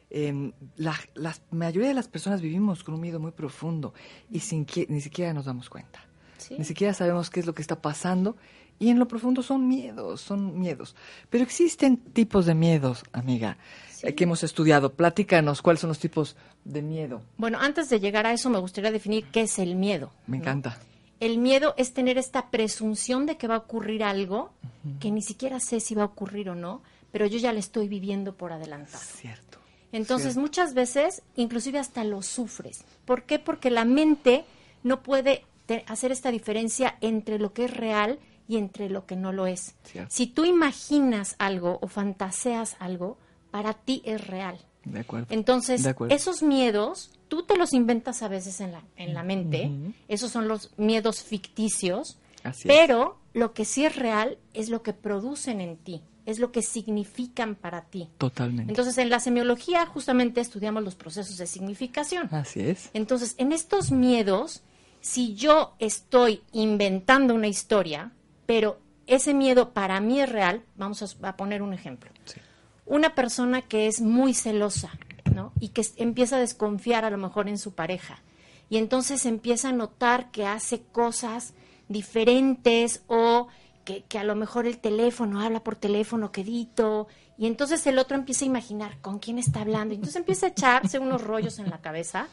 em, 0.09 0.51
la, 0.75 0.95
la 1.15 1.33
mayoría 1.51 1.87
de 1.87 1.93
las 1.95 2.07
personas 2.07 2.41
vivimos 2.41 2.83
con 2.83 2.93
un 2.95 3.01
miedo 3.01 3.19
muy 3.19 3.31
profundo 3.31 3.93
y 4.29 4.41
sin 4.41 4.65
que 4.65 4.85
ni 4.89 4.99
siquiera 5.01 5.33
nos 5.33 5.45
damos 5.45 5.69
cuenta. 5.69 6.03
Sí. 6.37 6.55
Ni 6.57 6.65
siquiera 6.65 6.93
sabemos 6.93 7.29
qué 7.29 7.39
es 7.39 7.45
lo 7.45 7.53
que 7.53 7.61
está 7.61 7.81
pasando 7.81 8.35
y 8.79 8.89
en 8.89 8.99
lo 8.99 9.07
profundo 9.07 9.41
son 9.43 9.67
miedos, 9.67 10.21
son 10.21 10.59
miedos. 10.59 10.95
Pero 11.29 11.43
existen 11.43 11.97
tipos 11.97 12.45
de 12.45 12.55
miedos, 12.55 13.03
amiga, 13.13 13.57
Sí. 13.91 14.07
eh, 14.07 14.15
que 14.15 14.23
hemos 14.25 14.43
estudiado. 14.43 14.93
Platícanos 14.93 15.61
cuáles 15.61 15.79
son 15.81 15.87
los 15.89 15.99
tipos 15.99 16.35
de 16.65 16.81
miedo. 16.81 17.21
Bueno, 17.37 17.59
antes 17.61 17.89
de 17.89 17.99
llegar 17.99 18.25
a 18.25 18.33
eso 18.33 18.49
me 18.49 18.59
gustaría 18.59 18.91
definir 18.91 19.25
qué 19.31 19.41
es 19.41 19.59
el 19.59 19.75
miedo. 19.75 20.11
Me 20.27 20.37
¿no? 20.37 20.43
encanta. 20.43 20.77
El 21.19 21.37
miedo 21.37 21.73
es 21.77 21.93
tener 21.93 22.17
esta 22.17 22.49
presunción 22.49 23.25
de 23.25 23.37
que 23.37 23.47
va 23.47 23.55
a 23.55 23.59
ocurrir 23.59 24.03
algo 24.03 24.51
que 24.99 25.09
ni 25.11 25.21
siquiera 25.21 25.61
sé 25.61 25.79
si 25.79 25.95
va 25.95 26.03
a 26.03 26.07
ocurrir 26.07 26.49
o 26.49 26.55
no, 26.55 26.81
pero 27.13 27.25
yo 27.27 27.37
ya 27.37 27.53
le 27.53 27.59
estoy 27.59 27.87
viviendo 27.87 28.33
por 28.35 28.51
adelantado. 28.51 29.01
Cierto. 29.01 29.59
Entonces, 29.93 30.33
Cierto. 30.33 30.41
muchas 30.41 30.73
veces, 30.73 31.21
inclusive 31.37 31.79
hasta 31.79 32.03
lo 32.03 32.21
sufres. 32.23 32.83
¿Por 33.05 33.23
qué? 33.23 33.39
Porque 33.39 33.69
la 33.69 33.85
mente 33.85 34.43
no 34.83 35.01
puede 35.03 35.45
hacer 35.87 36.11
esta 36.11 36.31
diferencia 36.31 36.97
entre 36.99 37.39
lo 37.39 37.53
que 37.53 37.65
es 37.65 37.71
real 37.77 38.19
y 38.19 38.32
entre 38.49 38.89
lo 38.89 39.05
que 39.05 39.15
no 39.15 39.31
lo 39.31 39.47
es. 39.47 39.75
Si 40.09 40.27
tú 40.27 40.45
imaginas 40.45 41.35
algo 41.39 41.79
o 41.81 41.87
fantaseas 41.87 42.75
algo, 42.79 43.17
para 43.51 43.73
ti 43.73 44.01
es 44.05 44.25
real. 44.27 44.59
De 44.85 44.99
acuerdo. 44.99 45.27
Entonces, 45.29 45.83
De 45.83 45.89
acuerdo. 45.91 46.13
esos 46.15 46.43
miedos, 46.43 47.11
tú 47.29 47.43
te 47.43 47.57
los 47.57 47.73
inventas 47.73 48.21
a 48.21 48.27
veces 48.27 48.59
en 48.59 48.73
la, 48.73 48.83
en 48.97 49.13
la 49.13 49.23
mente. 49.23 49.71
Esos 50.07 50.31
son 50.31 50.47
los 50.47 50.71
miedos 50.77 51.23
ficticios. 51.23 52.17
Así 52.43 52.67
es. 52.67 52.75
pero 52.75 53.17
lo 53.33 53.53
que 53.53 53.63
sí 53.63 53.85
es 53.85 53.95
real 53.95 54.37
es 54.53 54.67
lo 54.69 54.83
que 54.83 54.91
producen 54.91 55.61
en 55.61 55.77
ti, 55.77 56.01
es 56.25 56.39
lo 56.39 56.51
que 56.51 56.61
significan 56.61 57.55
para 57.55 57.83
ti. 57.85 58.09
Totalmente. 58.17 58.69
Entonces, 58.69 58.97
en 58.97 59.09
la 59.09 59.21
semiología 59.21 59.85
justamente 59.85 60.41
estudiamos 60.41 60.83
los 60.83 60.95
procesos 60.95 61.37
de 61.37 61.47
significación. 61.47 62.27
Así 62.33 62.59
es. 62.59 62.89
Entonces, 62.93 63.35
en 63.37 63.53
estos 63.53 63.91
miedos, 63.91 64.61
si 64.99 65.35
yo 65.35 65.73
estoy 65.79 66.41
inventando 66.51 67.33
una 67.33 67.47
historia, 67.47 68.11
pero 68.45 68.79
ese 69.07 69.33
miedo 69.33 69.73
para 69.73 69.99
mí 69.99 70.19
es 70.21 70.29
real, 70.29 70.63
vamos 70.75 71.01
a, 71.01 71.27
a 71.27 71.35
poner 71.35 71.61
un 71.61 71.73
ejemplo. 71.73 72.11
Sí. 72.25 72.39
Una 72.85 73.15
persona 73.15 73.61
que 73.61 73.87
es 73.87 74.01
muy 74.01 74.33
celosa, 74.33 74.91
¿no? 75.33 75.53
Y 75.59 75.69
que 75.69 75.85
empieza 75.97 76.37
a 76.37 76.39
desconfiar 76.39 77.05
a 77.05 77.09
lo 77.09 77.17
mejor 77.17 77.47
en 77.47 77.57
su 77.57 77.73
pareja. 77.73 78.21
Y 78.69 78.77
entonces 78.77 79.25
empieza 79.25 79.69
a 79.69 79.73
notar 79.73 80.31
que 80.31 80.45
hace 80.45 80.81
cosas 80.81 81.53
diferentes 81.89 83.03
o 83.07 83.47
que, 83.85 84.03
que 84.03 84.19
a 84.19 84.23
lo 84.23 84.35
mejor 84.35 84.65
el 84.65 84.79
teléfono 84.79 85.41
habla 85.41 85.63
por 85.63 85.75
teléfono 85.75 86.31
quedito. 86.31 87.07
Y 87.37 87.47
entonces 87.47 87.85
el 87.87 87.99
otro 87.99 88.17
empieza 88.17 88.45
a 88.45 88.47
imaginar 88.47 88.99
con 89.01 89.19
quién 89.19 89.37
está 89.37 89.61
hablando. 89.61 89.93
Y 89.93 89.97
entonces 89.97 90.17
empieza 90.17 90.47
a 90.47 90.49
echarse 90.49 90.99
unos 90.99 91.21
rollos 91.21 91.59
en 91.59 91.69
la 91.69 91.81
cabeza 91.81 92.27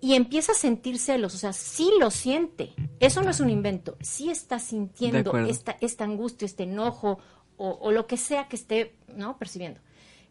y 0.00 0.14
empieza 0.14 0.52
a 0.52 0.54
sentir 0.54 0.98
celos, 0.98 1.34
o 1.34 1.38
sea, 1.38 1.52
sí 1.52 1.90
lo 1.98 2.10
siente. 2.10 2.72
Eso 3.00 3.22
no 3.22 3.30
es 3.30 3.40
un 3.40 3.50
invento, 3.50 3.96
sí 4.00 4.30
está 4.30 4.58
sintiendo 4.58 5.36
esta, 5.38 5.76
esta 5.80 6.04
angustia, 6.04 6.46
este 6.46 6.62
enojo 6.62 7.18
o, 7.56 7.70
o 7.70 7.92
lo 7.92 8.06
que 8.06 8.16
sea 8.16 8.48
que 8.48 8.56
esté 8.56 8.96
no 9.14 9.38
percibiendo. 9.38 9.80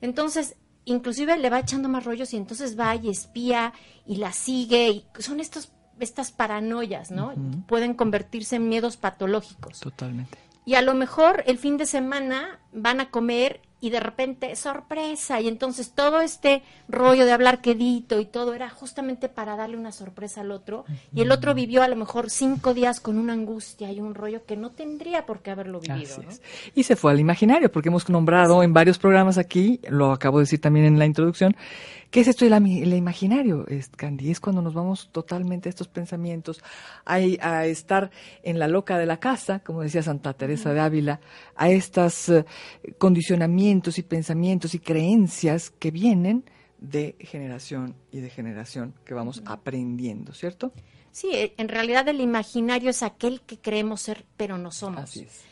Entonces, 0.02 0.56
inclusive 0.86 1.38
le 1.38 1.50
va 1.50 1.60
echando 1.60 1.90
más 1.90 2.06
rollos 2.06 2.34
y 2.34 2.38
entonces 2.38 2.80
va 2.80 2.96
y 2.96 3.10
espía 3.10 3.74
y 4.06 4.18
la 4.18 4.32
sigue 4.34 4.90
y 4.90 5.06
son 5.20 5.40
estos 5.40 5.72
estas 6.00 6.32
paranoias, 6.32 7.12
¿no? 7.12 7.34
Pueden 7.68 7.94
convertirse 7.94 8.56
en 8.56 8.70
miedos 8.70 8.98
patológicos. 8.98 9.80
Totalmente. 9.80 10.38
Y 10.66 10.76
a 10.76 10.82
lo 10.82 10.94
mejor 10.94 11.44
el 11.46 11.58
fin 11.58 11.78
de 11.78 11.86
semana 11.86 12.60
van 12.72 13.02
a 13.02 13.10
comer 13.10 13.62
y 13.82 13.90
de 13.90 14.00
repente 14.00 14.56
sorpresa 14.56 15.40
y 15.42 15.48
entonces 15.48 15.92
todo 15.92 16.22
este 16.22 16.64
rollo 16.88 17.26
de 17.26 17.32
hablar 17.32 17.62
quedito 17.62 18.20
y 18.20 18.26
todo 18.26 18.54
era 18.54 18.70
justamente 18.70 19.30
para 19.30 19.56
darle 19.56 19.78
una 19.78 19.92
sorpresa 19.92 20.42
al 20.42 20.52
otro 20.52 20.86
y 21.14 21.22
el 21.22 21.32
otro 21.32 21.54
vivió 21.54 21.82
a 21.82 21.88
lo 21.88 21.96
mejor 21.96 22.30
cinco 22.30 22.74
días 22.74 23.00
con 23.00 23.18
una 23.18 23.34
angustia 23.34 23.92
y 23.92 24.00
un 24.00 24.16
rollo 24.16 24.46
que 24.46 24.58
no 24.58 24.72
tendría 24.72 25.26
por 25.26 25.42
qué 25.42 25.52
haberlo 25.52 25.80
vivido. 25.80 26.24
Y 26.76 26.84
se 26.84 26.96
fue 26.96 27.12
al 27.12 27.20
imaginario, 27.20 27.72
porque 27.72 27.90
hemos 27.90 28.10
nombrado 28.10 28.64
en 28.64 28.74
varios 28.74 28.98
programas 28.98 29.38
aquí, 29.38 29.80
lo 29.90 30.12
acabo 30.12 30.40
de 30.40 30.44
decir 30.44 30.62
también 30.62 30.86
en 30.86 31.00
la 31.00 31.06
introducción, 31.06 31.56
¿qué 32.10 32.22
es 32.22 32.28
esto 32.28 32.46
del 32.46 32.94
imaginario, 32.94 33.66
Candy? 33.96 34.32
Es 34.32 34.40
cuando 34.40 34.62
nos 34.62 34.74
vamos 34.74 35.10
totalmente 35.12 35.70
a 35.70 35.72
estos 35.72 35.88
pensamientos, 35.88 36.62
a, 37.06 37.16
a 37.16 37.66
estar 37.66 38.12
en 38.44 38.60
la 38.60 38.68
loca 38.68 38.98
de 38.98 39.06
la 39.06 39.20
casa, 39.20 39.60
como 39.60 39.82
decía 39.82 40.04
Santa 40.04 40.34
Teresa 40.34 40.74
de 40.74 40.80
Ávila, 40.80 41.20
a 41.56 41.70
estos 41.70 42.32
condicionamientos 42.98 43.98
y 43.98 44.04
pensamientos 44.04 44.74
y 44.74 44.80
creencias 44.80 45.70
que 45.70 45.92
vienen 45.92 46.46
de 46.80 47.16
generación 47.20 47.96
y 48.12 48.20
de 48.20 48.30
generación 48.30 48.94
que 49.06 49.14
vamos 49.14 49.44
aprendiendo, 49.46 50.34
¿cierto? 50.34 50.72
Sí, 51.12 51.30
eh, 51.34 51.54
en 51.58 51.68
realidad 51.68 52.08
el 52.08 52.22
imaginario 52.22 52.90
es 52.90 53.04
aquel 53.04 53.42
que 53.42 53.58
creemos 53.58 54.02
ser, 54.02 54.26
pero 54.38 54.58
no 54.58 54.72
somos. 54.72 55.04
Así 55.04 55.22
es. 55.22 55.44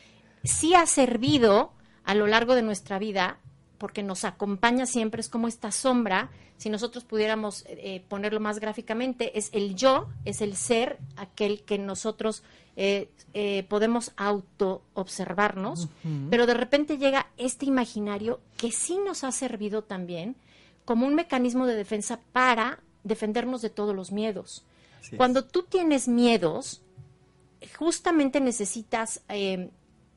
sí 0.43 0.73
ha 0.75 0.85
servido 0.85 1.73
a 2.03 2.15
lo 2.15 2.27
largo 2.27 2.55
de 2.55 2.61
nuestra 2.61 2.99
vida, 2.99 3.39
porque 3.77 4.03
nos 4.03 4.24
acompaña 4.25 4.86
siempre, 4.86 5.22
es 5.22 5.29
como 5.29 5.48
esta 5.48 5.72
sombra, 5.72 6.29
si 6.57 6.69
nosotros 6.69 7.03
pudiéramos 7.03 7.63
eh, 7.67 8.03
ponerlo 8.07 8.39
más 8.39 8.60
gráficamente, 8.60 9.38
es 9.38 9.50
el 9.53 9.75
yo, 9.75 10.07
es 10.25 10.41
el 10.41 10.55
ser, 10.55 10.98
aquel 11.15 11.63
que 11.63 11.77
nosotros 11.77 12.43
eh, 12.75 13.10
eh, 13.34 13.65
podemos 13.69 14.12
auto-observarnos, 14.17 15.86
Ujú. 16.03 16.29
pero 16.29 16.46
de 16.46 16.53
repente 16.53 16.98
llega 16.98 17.27
este 17.38 17.65
imaginario 17.65 18.39
que 18.57 18.72
sí 18.72 19.00
nos 19.03 19.24
ha 19.24 19.31
servido 19.31 19.84
también 19.84 20.36
como 20.86 21.05
un 21.05 21.15
mecanismo 21.15 21.65
de 21.65 21.75
defensa 21.75 22.19
para 22.31 22.79
defendernos 23.03 23.62
de 23.62 23.69
todos 23.69 23.96
los 23.96 24.12
miedos. 24.12 24.63
Así 25.00 25.15
es. 25.15 25.17
Cuando 25.17 25.43
tú 25.43 25.63
tienes 25.63 26.07
miedos, 26.07 26.81
justamente 27.77 28.39
necesitas 28.39 29.22
eh, 29.29 29.69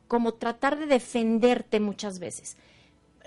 como 0.08 0.34
tratar 0.34 0.78
de 0.78 0.86
defenderte 0.86 1.80
muchas 1.80 2.18
veces. 2.18 2.56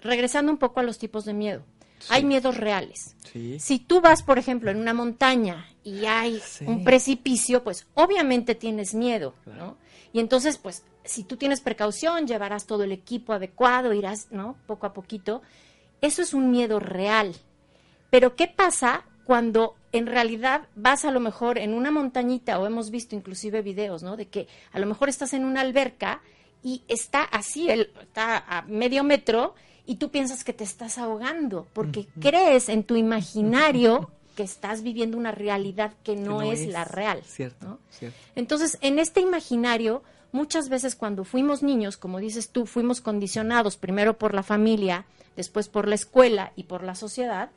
Regresando 0.03 0.51
un 0.51 0.57
poco 0.57 0.79
a 0.79 0.83
los 0.83 0.97
tipos 0.99 1.25
de 1.25 1.33
miedo. 1.33 1.63
Sí. 1.99 2.07
Hay 2.11 2.23
miedos 2.25 2.57
reales. 2.57 3.15
Sí. 3.31 3.59
Si 3.59 3.79
tú 3.79 4.01
vas, 4.01 4.23
por 4.23 4.37
ejemplo, 4.37 4.69
en 4.69 4.77
una 4.77 4.93
montaña 4.93 5.65
y 5.83 6.05
hay 6.05 6.39
Sí. 6.39 6.65
un 6.67 6.83
precipicio, 6.83 7.63
pues 7.63 7.87
obviamente 7.93 8.55
tienes 8.55 8.93
miedo, 8.93 9.33
Claro. 9.45 9.59
¿no? 9.65 9.77
Y 10.11 10.19
entonces, 10.19 10.57
pues, 10.57 10.83
si 11.05 11.23
tú 11.23 11.37
tienes 11.37 11.61
precaución, 11.61 12.27
llevarás 12.27 12.65
todo 12.67 12.83
el 12.83 12.91
equipo 12.91 13.33
adecuado, 13.33 13.93
irás, 13.93 14.27
¿no? 14.31 14.57
Poco 14.67 14.85
a 14.85 14.93
poquito. 14.93 15.41
Eso 16.01 16.21
es 16.21 16.33
un 16.33 16.51
miedo 16.51 16.79
real. 16.79 17.33
Pero 18.09 18.35
¿qué 18.35 18.47
pasa 18.47 19.05
cuando 19.25 19.75
en 19.93 20.05
realidad 20.05 20.67
vas 20.75 21.05
a 21.05 21.11
lo 21.11 21.19
mejor 21.19 21.57
en 21.57 21.73
una 21.73 21.89
montañita 21.91 22.59
o 22.59 22.67
hemos 22.67 22.89
visto 22.91 23.15
inclusive 23.15 23.61
videos, 23.61 24.03
¿no? 24.03 24.17
De 24.17 24.27
que 24.27 24.47
a 24.73 24.79
lo 24.79 24.85
mejor 24.85 25.07
estás 25.09 25.33
en 25.33 25.45
una 25.45 25.61
alberca 25.61 26.21
y 26.61 26.83
está 26.87 27.23
así, 27.23 27.69
el, 27.69 27.91
está 28.01 28.37
a 28.37 28.61
medio 28.63 29.03
metro 29.03 29.55
y 29.85 29.95
tú 29.95 30.09
piensas 30.09 30.43
que 30.43 30.53
te 30.53 30.63
estás 30.63 30.97
ahogando 30.97 31.67
porque 31.73 32.07
crees 32.19 32.69
en 32.69 32.83
tu 32.83 32.95
imaginario 32.95 34.09
que 34.35 34.43
estás 34.43 34.81
viviendo 34.81 35.17
una 35.17 35.31
realidad 35.31 35.93
que 36.03 36.15
no, 36.15 36.39
no 36.39 36.41
es, 36.41 36.61
es. 36.61 36.67
la 36.67 36.85
real. 36.85 37.21
Cierto, 37.25 37.67
¿no? 37.67 37.79
cierto. 37.91 38.17
Entonces, 38.35 38.77
en 38.81 38.99
este 38.99 39.21
imaginario, 39.21 40.03
muchas 40.31 40.69
veces 40.69 40.95
cuando 40.95 41.23
fuimos 41.23 41.61
niños, 41.63 41.97
como 41.97 42.19
dices 42.19 42.49
tú, 42.49 42.65
fuimos 42.65 43.01
condicionados 43.01 43.77
primero 43.77 44.17
por 44.17 44.33
la 44.33 44.43
familia, 44.43 45.05
después 45.35 45.69
por 45.69 45.87
la 45.87 45.95
escuela 45.95 46.53
y 46.55 46.63
por 46.63 46.83
la 46.83 46.95
sociedad, 46.95 47.51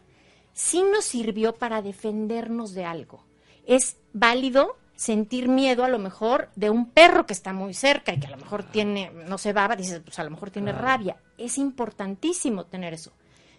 sí 0.53 0.83
nos 0.83 1.05
sirvió 1.05 1.55
para 1.55 1.83
defendernos 1.83 2.75
de 2.75 2.85
algo. 2.85 3.25
Es 3.67 3.97
válido 4.13 4.77
sentir 4.97 5.49
miedo 5.49 5.85
a 5.85 5.89
lo 5.89 5.99
mejor 5.99 6.49
de 6.57 6.71
un 6.71 6.91
perro 6.91 7.27
que 7.27 7.33
está 7.35 7.53
muy 7.53 7.75
cerca 7.75 8.13
y 8.13 8.19
que 8.21 8.27
a 8.27 8.31
lo 8.31 8.39
mejor 8.39 8.65
tiene, 8.65 9.11
no 9.29 9.37
se 9.39 9.53
baba, 9.53 9.77
dices, 9.77 10.01
pues 10.05 10.19
a 10.19 10.25
lo 10.25 10.31
mejor 10.31 10.51
tiene 10.51 10.71
Claro. 10.73 10.87
rabia. 10.87 11.17
Es 11.39 11.59
importantísimo 11.59 12.65
tener 12.65 12.95
eso. 12.95 13.13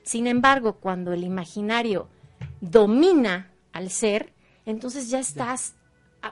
Sin 0.03 0.25
embargo, 0.27 0.73
cuando 0.73 1.13
el 1.13 1.23
imaginario 1.23 2.07
domina 2.61 3.51
al 3.73 3.89
ser, 3.89 4.33
entonces 4.65 5.09
ya 5.09 5.19
estás 5.19 5.73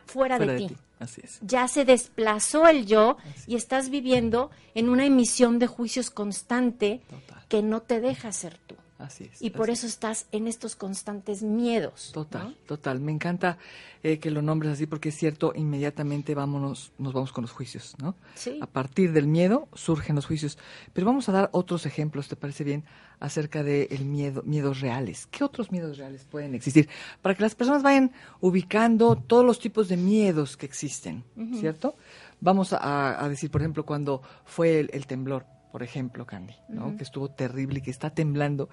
fuera, 0.06 0.38
Fuera 0.38 0.40
de 0.40 0.58
ti 0.58 0.76
Así 1.00 1.22
es. 1.24 1.40
ya 1.42 1.68
se 1.68 1.86
desplazó 1.86 2.68
el 2.68 2.86
yo 2.86 3.18
y 3.48 3.56
estás 3.56 3.90
viviendo 3.90 4.50
en 4.74 4.90
una 4.90 5.06
emisión 5.06 5.60
de 5.60 5.68
juicios 5.68 6.10
constante 6.10 7.02
Total. 7.10 7.44
que 7.48 7.62
no 7.62 7.82
te 7.82 8.02
deja 8.02 8.32
ser 8.34 8.58
tú. 8.66 8.76
Así 8.98 9.26
es. 9.26 9.42
Y 9.42 9.50
por 9.50 9.70
eso 9.70 9.88
estás 9.88 10.26
en 10.32 10.48
estos 10.48 10.78
constantes 10.78 11.44
miedos. 11.44 12.12
Total, 12.14 12.50
¿no? 12.50 12.56
total. 12.66 13.02
Me 13.02 13.12
encanta 13.12 13.58
eh, 14.04 14.20
que 14.20 14.32
lo 14.32 14.42
nombres 14.42 14.72
así 14.72 14.86
porque 14.86 15.10
es 15.10 15.16
cierto, 15.16 15.52
inmediatamente 15.54 16.34
vámonos, 16.34 16.94
nos 16.98 17.12
vamos 17.12 17.34
con 17.34 17.42
los 17.42 17.52
juicios, 17.52 17.96
¿no? 18.00 18.16
Sí. 18.36 18.58
A 18.62 18.68
partir 18.68 19.12
del 19.12 19.28
miedo 19.28 19.68
surgen 19.74 20.16
los 20.16 20.26
juicios. 20.26 20.58
Pero 20.94 21.08
vamos 21.08 21.28
a 21.28 21.34
dar 21.34 21.50
otros 21.52 21.86
ejemplos, 21.86 22.30
¿te 22.30 22.38
parece 22.38 22.64
bien? 22.64 22.86
Acerca 23.20 23.64
del 23.64 23.88
el 23.92 24.06
miedo, 24.06 24.44
miedos 24.44 24.80
reales. 24.80 25.28
¿Qué 25.28 25.44
otros 25.44 25.74
miedos 25.74 25.98
reales 25.98 26.24
pueden 26.24 26.56
existir? 26.56 26.88
Para 27.22 27.36
que 27.36 27.44
las 27.44 27.56
personas 27.56 27.84
vayan 27.84 28.14
ubicando 28.40 29.18
todos 29.18 29.44
los 29.44 29.60
tipos 29.60 29.90
de 29.90 29.98
miedos 29.98 30.56
que 30.56 30.66
existen, 30.66 31.26
¿cierto? 31.60 31.98
Vamos 32.40 32.72
a, 32.72 33.24
a 33.24 33.28
decir, 33.28 33.52
por 33.52 33.62
ejemplo, 33.62 33.86
cuando 33.86 34.22
fue 34.46 34.80
el, 34.80 34.90
el 34.94 35.06
temblor, 35.06 35.46
por 35.76 35.84
ejemplo, 35.84 36.26
Candy, 36.26 36.56
¿no? 36.70 36.96
Que 36.96 37.04
estuvo 37.04 37.30
terrible, 37.30 37.82
que 37.82 37.92
está 37.92 38.10
temblando 38.10 38.70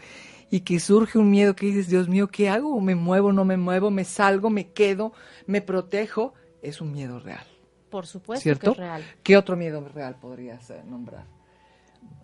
y 0.52 0.60
que 0.60 0.78
surge 0.78 1.18
un 1.18 1.32
miedo 1.32 1.56
que 1.56 1.66
dices, 1.66 1.88
Dios 1.88 2.08
mío, 2.08 2.28
¿qué 2.28 2.48
hago? 2.48 2.80
¿Me 2.80 2.94
muevo, 2.94 3.32
no 3.32 3.44
me 3.44 3.56
muevo? 3.56 3.90
¿Me 3.90 4.04
salgo, 4.04 4.50
me 4.50 4.70
quedo, 4.70 5.12
me 5.48 5.62
protejo? 5.62 6.32
Es 6.62 6.80
un 6.80 6.92
miedo 6.92 7.18
real, 7.18 7.44
Por 7.90 8.06
supuesto 8.06 8.44
¿cierto? 8.44 8.66
que 8.66 8.70
es 8.70 8.76
real. 8.76 9.04
¿Qué 9.24 9.36
otro 9.36 9.56
miedo 9.56 9.84
real 9.88 10.14
podrías 10.20 10.70
eh, 10.70 10.80
nombrar? 10.86 11.26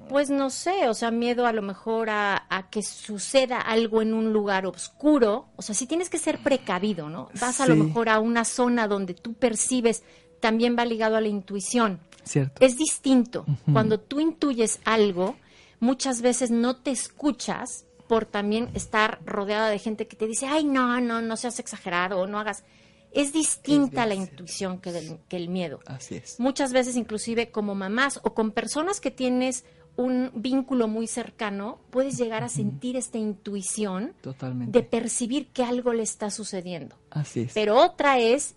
Pues 0.08 0.30
no 0.30 0.48
sé, 0.48 0.88
o 0.88 0.94
sea, 0.94 1.10
miedo 1.10 1.46
a 1.46 1.52
lo 1.52 1.62
mejor 1.62 2.08
a, 2.08 2.46
a 2.48 2.70
que 2.70 2.84
suceda 2.84 3.60
algo 3.60 4.00
en 4.00 4.14
un 4.14 4.32
lugar 4.32 4.64
oscuro. 4.64 5.48
O 5.56 5.62
sea, 5.62 5.74
sí 5.74 5.88
tienes 5.88 6.08
que 6.08 6.18
ser 6.18 6.38
precavido, 6.38 7.10
¿no? 7.10 7.30
Vas 7.40 7.60
a 7.60 7.66
lo 7.66 7.74
mejor 7.74 8.08
a 8.08 8.20
una 8.20 8.44
zona 8.44 8.86
donde 8.86 9.14
tú 9.14 9.34
percibes, 9.34 10.04
también 10.38 10.76
va 10.78 10.84
ligado 10.84 11.16
a 11.16 11.20
la 11.20 11.26
intuición. 11.26 11.98
¿Cierto? 12.28 12.64
Es 12.64 12.76
distinto. 12.76 13.44
Cuando 13.72 13.98
tú 13.98 14.20
intuyes 14.20 14.80
algo, 14.84 15.36
muchas 15.80 16.20
veces 16.22 16.50
no 16.50 16.76
te 16.76 16.90
escuchas 16.90 17.84
por 18.06 18.24
también 18.24 18.70
estar 18.74 19.20
rodeada 19.26 19.68
de 19.68 19.78
gente 19.78 20.06
que 20.06 20.16
te 20.16 20.26
dice, 20.26 20.46
ay, 20.46 20.64
no, 20.64 21.00
no, 21.00 21.20
no 21.20 21.36
seas 21.36 21.58
exagerado, 21.58 22.26
no 22.26 22.38
hagas. 22.38 22.64
Es 23.12 23.32
distinta 23.32 24.04
la 24.06 24.14
intuición 24.14 24.78
que, 24.80 24.92
del- 24.92 25.18
que 25.28 25.36
el 25.36 25.48
miedo. 25.48 25.80
Así 25.86 26.16
es. 26.16 26.38
Muchas 26.38 26.72
veces, 26.72 26.96
inclusive 26.96 27.50
como 27.50 27.74
mamás 27.74 28.20
o 28.22 28.34
con 28.34 28.52
personas 28.52 29.00
que 29.00 29.10
tienes 29.10 29.64
un 29.96 30.30
vínculo 30.34 30.86
muy 30.88 31.06
cercano, 31.06 31.80
puedes 31.90 32.16
llegar 32.18 32.44
a 32.44 32.48
sentir 32.48 32.96
esta 32.96 33.18
intuición 33.18 34.14
Totalmente. 34.20 34.78
de 34.78 34.84
percibir 34.84 35.48
que 35.48 35.64
algo 35.64 35.92
le 35.92 36.02
está 36.04 36.30
sucediendo. 36.30 36.96
Así 37.10 37.40
es. 37.40 37.52
Pero 37.52 37.76
otra 37.82 38.18
es 38.20 38.54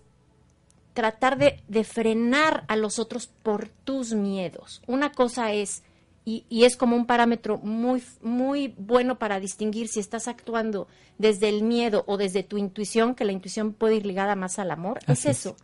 tratar 0.94 1.38
de, 1.38 1.62
de 1.68 1.84
frenar 1.84 2.64
a 2.68 2.76
los 2.76 2.98
otros 2.98 3.26
por 3.26 3.68
tus 3.68 4.12
miedos. 4.14 4.82
Una 4.86 5.12
cosa 5.12 5.52
es, 5.52 5.82
y, 6.24 6.44
y 6.48 6.64
es 6.64 6.76
como 6.76 6.96
un 6.96 7.06
parámetro 7.06 7.58
muy, 7.58 8.02
muy 8.20 8.74
bueno 8.78 9.18
para 9.18 9.40
distinguir 9.40 9.88
si 9.88 10.00
estás 10.00 10.28
actuando 10.28 10.86
desde 11.18 11.48
el 11.48 11.62
miedo 11.62 12.04
o 12.06 12.16
desde 12.16 12.42
tu 12.42 12.58
intuición, 12.58 13.14
que 13.14 13.24
la 13.24 13.32
intuición 13.32 13.72
puede 13.72 13.96
ir 13.96 14.06
ligada 14.06 14.36
más 14.36 14.58
al 14.58 14.70
amor, 14.70 14.98
Así 15.06 15.28
es 15.28 15.38
es. 15.38 15.38
eso. 15.46 15.56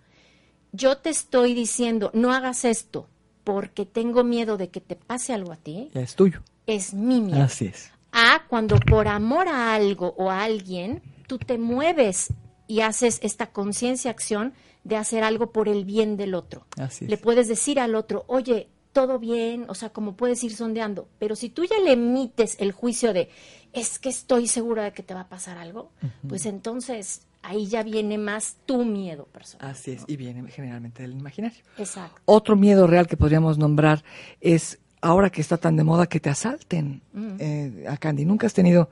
Yo 0.73 0.99
te 0.99 1.11
estoy 1.11 1.55
diciendo, 1.55 2.11
no 2.14 2.33
hagas 2.33 2.64
esto 2.64 3.09
porque 3.45 3.87
tengo 3.87 4.25
miedo 4.25 4.57
de 4.59 4.69
que 4.69 4.81
te 4.81 4.97
pase 4.97 5.33
algo 5.33 5.53
a 5.53 5.57
ti, 5.57 5.91
es 5.95 6.14
tuyo. 6.14 6.43
es 6.67 6.93
mi 6.93 7.21
miedo. 7.21 7.43
Así 7.43 7.67
es. 7.67 7.91
A 8.12 8.43
cuando 8.49 8.77
por 8.79 9.09
amor 9.09 9.49
a 9.49 9.75
algo 9.75 10.14
o 10.19 10.31
a 10.31 10.43
alguien, 10.45 11.03
tú 11.27 11.38
te 11.38 11.57
mueves 11.59 12.29
y 12.68 12.83
haces 12.83 13.18
esta 13.22 13.48
conciencia 13.48 14.12
acción 14.12 14.52
de 14.85 14.96
hacer 14.96 15.24
algo 15.24 15.50
por 15.50 15.68
el 15.68 15.85
bien 15.85 16.16
del 16.16 16.35
otro. 16.35 16.66
Así 16.76 17.07
es. 17.07 17.11
Le 17.11 17.16
puedes 17.16 17.48
decir 17.48 17.81
al 17.81 17.96
otro, 17.96 18.24
oye, 18.28 18.68
todo 18.92 19.18
bien, 19.18 19.64
o 19.68 19.74
sea, 19.74 19.90
como 19.90 20.16
puedes 20.16 20.42
ir 20.44 20.54
sondeando, 20.54 21.09
pero 21.18 21.35
si 21.35 21.48
tú 21.48 21.64
ya 21.64 21.78
le 21.81 21.92
emites 21.92 22.57
el 22.61 22.72
juicio 22.72 23.12
de, 23.12 23.28
es 23.72 23.98
que 23.98 24.09
estoy 24.09 24.46
segura 24.46 24.85
de 24.85 24.92
que 24.92 25.02
te 25.02 25.14
va 25.14 25.22
a 25.22 25.28
pasar 25.28 25.59
algo, 25.59 25.90
pues 26.28 26.46
entonces 26.46 27.22
ahí 27.42 27.66
ya 27.66 27.83
viene 27.83 28.18
más 28.18 28.57
tu 28.66 28.85
miedo 28.85 29.26
personal. 29.26 29.70
Así 29.70 29.92
es. 29.92 30.04
Y 30.07 30.16
viene 30.16 30.48
generalmente 30.50 31.02
del 31.02 31.12
imaginario. 31.12 31.59
Exacto. 31.76 32.20
Otro 32.24 32.57
miedo 32.57 32.87
real 32.87 33.07
que 33.07 33.16
podríamos 33.16 33.59
nombrar 33.59 34.04
es 34.40 34.78
ahora 35.00 35.31
que 35.31 35.40
está 35.40 35.57
tan 35.59 35.76
de 35.76 35.85
moda 35.85 36.07
que 36.07 36.20
te 36.20 36.31
asalten. 36.31 37.02
Eh, 37.38 37.85
a 37.88 37.96
Candy, 37.96 38.24
¿nunca 38.24 38.46
has 38.46 38.54
tenido 38.54 38.90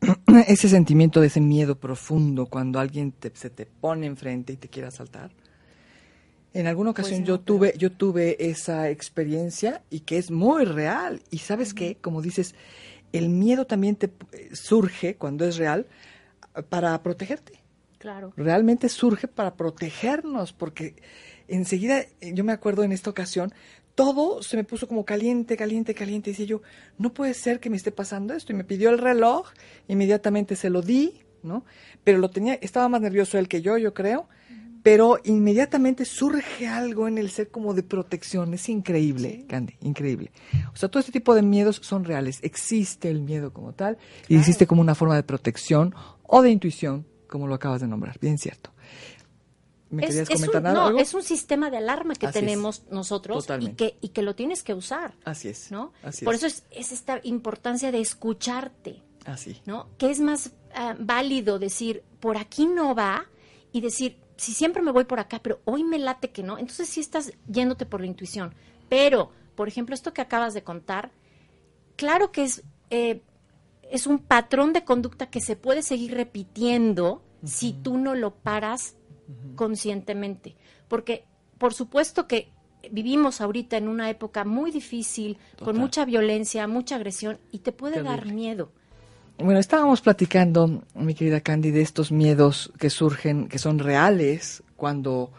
ese 0.46 0.68
sentimiento 0.68 1.20
de 1.20 1.28
ese 1.28 1.40
miedo 1.40 1.78
profundo 1.78 2.46
cuando 2.46 2.78
alguien 2.78 3.12
te- 3.12 3.32
se 3.34 3.50
te 3.50 3.66
pone 3.66 4.06
enfrente 4.06 4.52
y 4.52 4.56
te 4.56 4.68
quiere 4.68 4.88
asaltar? 4.88 5.30
En 6.54 6.66
alguna 6.66 6.90
ocasión 6.90 7.20
Pues 7.20 7.28
no, 7.28 7.36
yo 7.36 7.40
tuve 7.40 7.74
yo 7.76 7.92
tuve 7.92 8.48
esa 8.50 8.88
experiencia 8.88 9.82
y 9.90 10.00
que 10.00 10.16
es 10.18 10.30
muy 10.30 10.64
real 10.64 11.22
y 11.30 11.38
sabes 11.38 11.74
qué, 11.74 11.96
como 12.00 12.22
dices, 12.22 12.54
el 13.12 13.28
miedo 13.28 13.66
también 13.66 13.96
te 13.96 14.06
eh, 14.32 14.50
surge 14.54 15.16
cuando 15.16 15.44
es 15.44 15.56
real 15.56 15.86
para 16.68 17.02
protegerte 17.02 17.60
Claro. 17.98 18.32
realmente 18.36 18.88
surge 18.88 19.26
para 19.28 19.56
protegernos, 19.56 20.52
porque 20.52 20.94
enseguida, 21.48 22.00
eh, 22.20 22.32
yo 22.34 22.44
me 22.44 22.52
acuerdo 22.52 22.84
en 22.84 22.92
esta 22.92 23.10
ocasión, 23.10 23.52
todo 23.96 24.42
se 24.42 24.56
me 24.56 24.62
puso 24.62 24.86
como 24.86 25.04
caliente, 25.04 25.56
caliente, 25.56 25.94
caliente. 25.94 26.30
Y 26.30 26.32
decía 26.34 26.46
yo, 26.46 26.62
no 26.98 27.12
puede 27.12 27.34
ser 27.34 27.58
que 27.58 27.70
me 27.70 27.76
esté 27.76 27.90
pasando 27.90 28.34
esto. 28.34 28.52
Y 28.52 28.54
me 28.54 28.62
pidió 28.62 28.90
el 28.90 28.98
reloj, 28.98 29.48
inmediatamente 29.88 30.54
se 30.54 30.70
lo 30.70 30.82
di, 30.82 31.22
¿no? 31.42 31.64
Pero 32.04 32.18
lo 32.18 32.30
tenía, 32.30 32.54
estaba 32.54 32.88
más 32.88 33.00
nervioso 33.00 33.38
él 33.38 33.48
que 33.48 33.62
yo, 33.62 33.76
yo 33.78 33.92
creo. 33.92 34.28
Pero 34.82 35.18
inmediatamente 35.24 36.04
surge 36.04 36.68
algo 36.68 37.08
en 37.08 37.18
el 37.18 37.30
ser 37.30 37.48
como 37.48 37.74
de 37.74 37.82
protección. 37.82 38.54
Es 38.54 38.68
increíble, 38.68 39.44
Candy, 39.48 39.74
increíble. 39.80 40.30
O 40.72 40.76
sea, 40.76 40.88
todo 40.88 41.00
este 41.00 41.10
tipo 41.10 41.34
de 41.34 41.42
miedos 41.42 41.80
son 41.82 42.04
reales. 42.04 42.38
Existe 42.42 43.10
el 43.10 43.20
miedo 43.20 43.52
como 43.52 43.72
tal 43.72 43.98
y 44.28 44.36
existe 44.36 44.68
como 44.68 44.82
una 44.82 44.94
forma 44.94 45.16
de 45.16 45.24
protección 45.24 45.92
o 46.22 46.40
de 46.40 46.50
intuición, 46.50 47.04
como 47.26 47.48
lo 47.48 47.56
acabas 47.56 47.80
de 47.80 47.88
nombrar. 47.88 48.16
Bien 48.20 48.38
cierto. 48.38 48.70
¿Me 49.88 50.02
Es- 50.02 50.08
querías 50.10 50.30
es 50.30 50.36
comentar 50.36 50.56
un, 50.60 50.62
nada? 50.64 50.74
no, 50.74 50.86
algo? 50.88 50.98
es 50.98 51.14
un 51.14 51.22
sistema 51.22 51.70
de 51.70 51.76
alarma 51.76 52.14
que 52.14 52.26
Así 52.26 52.38
es. 52.38 52.44
tenemos 52.44 52.82
nosotros 52.90 53.46
y 53.60 53.68
que, 53.74 53.96
y 54.00 54.08
que 54.08 54.22
lo 54.22 54.34
tienes 54.34 54.62
que 54.62 54.74
usar. 54.74 55.14
Así 55.24 55.48
es. 55.48 55.70
¿no? 55.70 55.92
Así 56.02 56.24
Por 56.24 56.34
es. 56.34 56.42
eso 56.42 56.46
es, 56.48 56.64
es 56.70 56.92
esta 56.92 57.20
importancia 57.22 57.92
de 57.92 58.00
escucharte, 58.00 59.02
Así. 59.24 59.60
¿no? 59.64 59.88
Que 59.98 60.10
es 60.10 60.20
más 60.20 60.50
ah, 60.74 60.96
válido 60.98 61.58
decir, 61.58 62.02
por 62.20 62.36
aquí 62.36 62.66
no 62.66 62.94
va, 62.94 63.26
y 63.72 63.80
decir, 63.80 64.18
si 64.36 64.52
siempre 64.52 64.82
me 64.82 64.90
voy 64.90 65.04
por 65.04 65.20
acá, 65.20 65.40
pero 65.42 65.60
hoy 65.64 65.84
me 65.84 65.98
late 65.98 66.30
que 66.30 66.42
no, 66.42 66.58
entonces 66.58 66.88
sí 66.88 67.00
estás 67.00 67.32
yéndote 67.46 67.86
por 67.86 68.00
la 68.00 68.06
intuición. 68.06 68.54
Pero, 68.88 69.30
por 69.54 69.68
ejemplo, 69.68 69.94
esto 69.94 70.12
que 70.12 70.20
acabas 70.20 70.52
de 70.54 70.62
contar, 70.64 71.10
claro 71.96 72.32
que 72.32 72.42
es, 72.44 72.62
eh, 72.90 73.22
es 73.90 74.06
un 74.06 74.18
patrón 74.18 74.72
de 74.72 74.84
conducta 74.84 75.30
que 75.30 75.40
se 75.40 75.56
puede 75.56 75.82
seguir 75.82 76.14
repitiendo 76.14 77.22
si 77.44 77.72
tú 77.72 77.98
no 77.98 78.14
lo 78.14 78.34
paras 78.34 78.95
conscientemente. 79.54 80.56
Porque, 80.88 81.24
por 81.58 81.74
supuesto 81.74 82.26
que 82.26 82.50
vivimos 82.90 83.40
ahorita 83.40 83.76
en 83.76 83.88
una 83.88 84.10
época 84.10 84.44
muy 84.44 84.70
difícil, 84.70 85.38
con 85.62 85.76
mucha 85.76 86.04
violencia, 86.04 86.66
mucha 86.66 86.96
agresión, 86.96 87.38
y 87.50 87.58
te 87.58 87.72
puede 87.72 88.02
dar 88.02 88.26
miedo. 88.26 88.70
Bueno, 89.38 89.60
estábamos 89.60 90.00
platicando, 90.00 90.82
mi 90.94 91.14
querida 91.14 91.40
Candy, 91.40 91.70
de 91.70 91.82
estos 91.82 92.10
miedos 92.10 92.72
que 92.78 92.88
surgen, 92.88 93.48
que 93.48 93.58
son 93.58 93.78
reales 93.78 94.62
cuando 94.76 95.30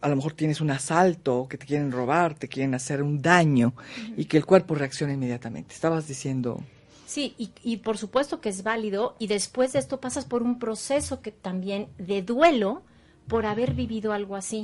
a 0.00 0.08
lo 0.08 0.16
mejor 0.16 0.32
tienes 0.32 0.62
un 0.62 0.70
asalto, 0.70 1.46
que 1.46 1.58
te 1.58 1.66
quieren 1.66 1.92
robar, 1.92 2.34
te 2.34 2.48
quieren 2.48 2.74
hacer 2.74 3.02
un 3.02 3.20
daño 3.20 3.74
y 4.16 4.24
que 4.24 4.38
el 4.38 4.46
cuerpo 4.46 4.74
reacciona 4.74 5.12
inmediatamente. 5.12 5.74
Estabas 5.74 6.08
diciendo, 6.08 6.62
Sí, 7.04 7.34
y, 7.36 7.50
y 7.62 7.78
por 7.78 7.98
supuesto 7.98 8.40
que 8.40 8.48
es 8.48 8.62
válido, 8.62 9.16
y 9.18 9.26
después 9.26 9.72
de 9.74 9.80
esto 9.80 10.00
pasas 10.00 10.24
por 10.24 10.42
un 10.42 10.58
proceso 10.58 11.20
que 11.20 11.32
también 11.32 11.88
de 11.98 12.22
duelo 12.22 12.82
por 13.28 13.46
haber 13.46 13.74
vivido 13.74 14.12
algo 14.12 14.36
así. 14.36 14.62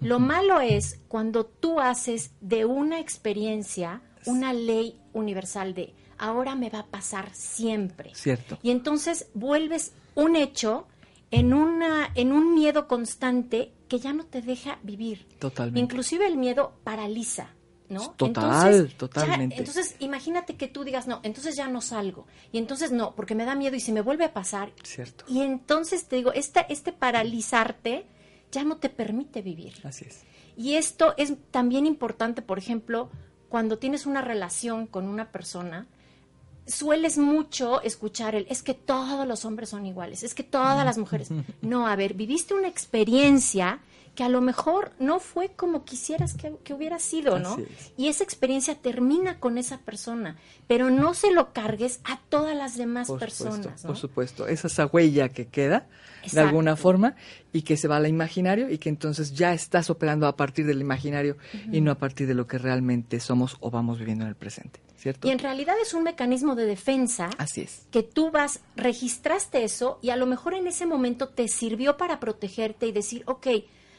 Lo 0.00 0.20
malo 0.20 0.60
es 0.60 1.00
cuando 1.08 1.44
tú 1.44 1.80
haces 1.80 2.32
de 2.40 2.64
una 2.64 3.00
experiencia 3.00 4.02
una 4.26 4.52
ley 4.52 4.98
universal 5.12 5.74
de 5.74 5.94
ahora 6.18 6.54
me 6.54 6.70
va 6.70 6.80
a 6.80 6.86
pasar 6.86 7.30
siempre. 7.32 8.14
cierto, 8.14 8.58
Y 8.62 8.70
entonces 8.70 9.28
vuelves 9.34 9.92
un 10.14 10.36
hecho, 10.36 10.86
en, 11.30 11.52
una, 11.52 12.10
en 12.14 12.32
un 12.32 12.54
miedo 12.54 12.86
constante 12.88 13.72
que 13.88 13.98
ya 13.98 14.12
no 14.12 14.24
te 14.24 14.42
deja 14.42 14.78
vivir. 14.82 15.26
Totalmente. 15.38 15.80
Inclusive 15.80 16.26
el 16.26 16.36
miedo 16.36 16.72
paraliza. 16.84 17.50
¿No? 17.88 18.10
Total, 18.16 18.72
entonces, 18.74 18.96
totalmente. 18.96 19.54
ya- 19.56 19.60
entonces, 19.60 19.96
imagínate 20.00 20.56
que 20.56 20.68
tú 20.68 20.84
digas, 20.84 21.06
no, 21.06 21.20
entonces 21.22 21.56
ya 21.56 21.68
no 21.68 21.80
salgo. 21.80 22.26
Y 22.52 22.58
entonces 22.58 22.92
no, 22.92 23.14
porque 23.14 23.34
me 23.34 23.44
da 23.44 23.54
miedo 23.54 23.76
y 23.76 23.80
se 23.80 23.92
me 23.92 24.00
vuelve 24.00 24.24
a 24.24 24.32
pasar. 24.32 24.72
Cierto. 24.82 25.24
Y 25.28 25.40
entonces 25.42 26.06
te 26.06 26.16
digo, 26.16 26.32
esta, 26.32 26.60
este 26.62 26.92
paralizarte 26.92 28.06
ya 28.52 28.64
no 28.64 28.76
te 28.76 28.88
permite 28.88 29.42
vivir. 29.42 29.74
Así 29.84 30.04
es. 30.08 30.22
Y 30.56 30.74
esto 30.74 31.14
es 31.16 31.34
también 31.50 31.86
importante, 31.86 32.42
por 32.42 32.58
ejemplo, 32.58 33.10
cuando 33.48 33.78
tienes 33.78 34.06
una 34.06 34.22
relación 34.22 34.86
con 34.86 35.06
una 35.06 35.30
persona, 35.30 35.86
sueles 36.66 37.16
mucho 37.18 37.80
escuchar 37.82 38.34
el, 38.34 38.46
es 38.48 38.62
que 38.62 38.74
todos 38.74 39.26
los 39.26 39.44
hombres 39.44 39.68
son 39.68 39.86
iguales, 39.86 40.22
es 40.22 40.34
que 40.34 40.42
todas 40.42 40.84
las 40.84 40.98
mujeres. 40.98 41.28
No, 41.62 41.86
a 41.86 41.94
ver, 41.96 42.14
viviste 42.14 42.54
una 42.54 42.68
experiencia 42.68 43.80
que 44.16 44.24
a 44.24 44.28
lo 44.28 44.40
mejor 44.40 44.90
no 44.98 45.20
fue 45.20 45.50
como 45.50 45.84
quisieras 45.84 46.34
que, 46.34 46.56
que 46.64 46.74
hubiera 46.74 46.98
sido, 46.98 47.38
¿no? 47.38 47.56
Es. 47.58 47.92
Y 47.96 48.08
esa 48.08 48.24
experiencia 48.24 48.74
termina 48.74 49.38
con 49.38 49.58
esa 49.58 49.78
persona, 49.78 50.36
pero 50.66 50.90
no 50.90 51.14
se 51.14 51.30
lo 51.30 51.52
cargues 51.52 52.00
a 52.02 52.18
todas 52.28 52.56
las 52.56 52.76
demás 52.76 53.06
Por 53.06 53.20
personas, 53.20 53.56
supuesto, 53.58 53.86
¿no? 53.86 53.92
por 53.92 53.96
supuesto. 53.96 54.48
Es 54.48 54.64
esa 54.64 54.86
huella 54.86 55.28
que 55.28 55.46
queda 55.46 55.86
de 56.32 56.40
alguna 56.40 56.74
forma 56.74 57.14
y 57.52 57.62
que 57.62 57.76
se 57.76 57.86
va 57.86 57.98
al 57.98 58.08
imaginario 58.08 58.68
y 58.68 58.78
que 58.78 58.88
entonces 58.88 59.32
ya 59.34 59.52
estás 59.52 59.90
operando 59.90 60.26
a 60.26 60.34
partir 60.34 60.66
del 60.66 60.80
imaginario 60.80 61.36
y 61.70 61.80
no 61.80 61.92
a 61.92 61.94
partir 61.96 62.26
de 62.26 62.34
lo 62.34 62.48
que 62.48 62.58
realmente 62.58 63.20
somos 63.20 63.56
o 63.60 63.70
vamos 63.70 63.98
viviendo 63.98 64.24
en 64.24 64.30
el 64.30 64.34
presente, 64.34 64.80
¿cierto? 64.96 65.28
Y 65.28 65.30
en 65.30 65.38
realidad 65.38 65.76
es 65.80 65.94
un 65.94 66.02
mecanismo 66.02 66.56
de 66.56 66.64
defensa 66.66 67.30
Así 67.38 67.60
es. 67.60 67.86
que 67.92 68.02
tú 68.02 68.30
vas, 68.32 68.60
registraste 68.74 69.62
eso 69.62 69.98
y 70.02 70.10
a 70.10 70.16
lo 70.16 70.26
mejor 70.26 70.54
en 70.54 70.66
ese 70.66 70.86
momento 70.86 71.28
te 71.28 71.46
sirvió 71.48 71.96
para 71.96 72.18
protegerte 72.18 72.86
y 72.86 72.92
decir, 72.92 73.22
ok, 73.26 73.46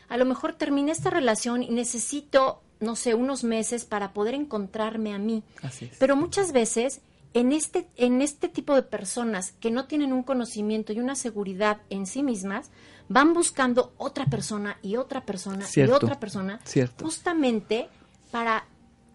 a 0.10 0.18
lo 0.18 0.26
mejor 0.26 0.54
terminé 0.54 0.92
esta 0.92 1.10
relación 1.10 1.64
y 1.64 1.70
necesito, 1.70 2.62
no 2.80 2.96
sé, 2.96 3.14
unos 3.14 3.44
meses 3.44 3.86
para 3.86 4.14
poder 4.14 4.34
encontrarme 4.36 5.14
a 5.14 5.18
mí. 5.20 5.44
Así 5.62 5.86
es. 5.86 5.98
Pero 5.98 6.16
muchas 6.16 6.52
veces 6.52 7.02
en 7.34 7.52
este, 7.52 7.88
en 7.98 8.22
este 8.22 8.50
tipo 8.50 8.74
de 8.74 8.84
personas 8.84 9.54
que 9.60 9.70
no 9.72 9.86
tienen 9.86 10.14
un 10.14 10.24
conocimiento 10.24 10.94
y 10.94 11.00
una 11.00 11.16
seguridad 11.16 11.82
en 11.90 12.06
sí 12.08 12.24
mismas, 12.24 12.72
van 13.10 13.34
buscando 13.34 13.94
otra 13.98 14.26
persona 14.26 14.78
y 14.82 14.96
otra 14.96 15.26
persona 15.26 15.66
Cierto. 15.66 15.94
y 15.94 15.96
otra 15.96 16.20
persona, 16.20 16.60
Cierto. 16.64 17.06
justamente 17.06 17.90
para 18.32 18.66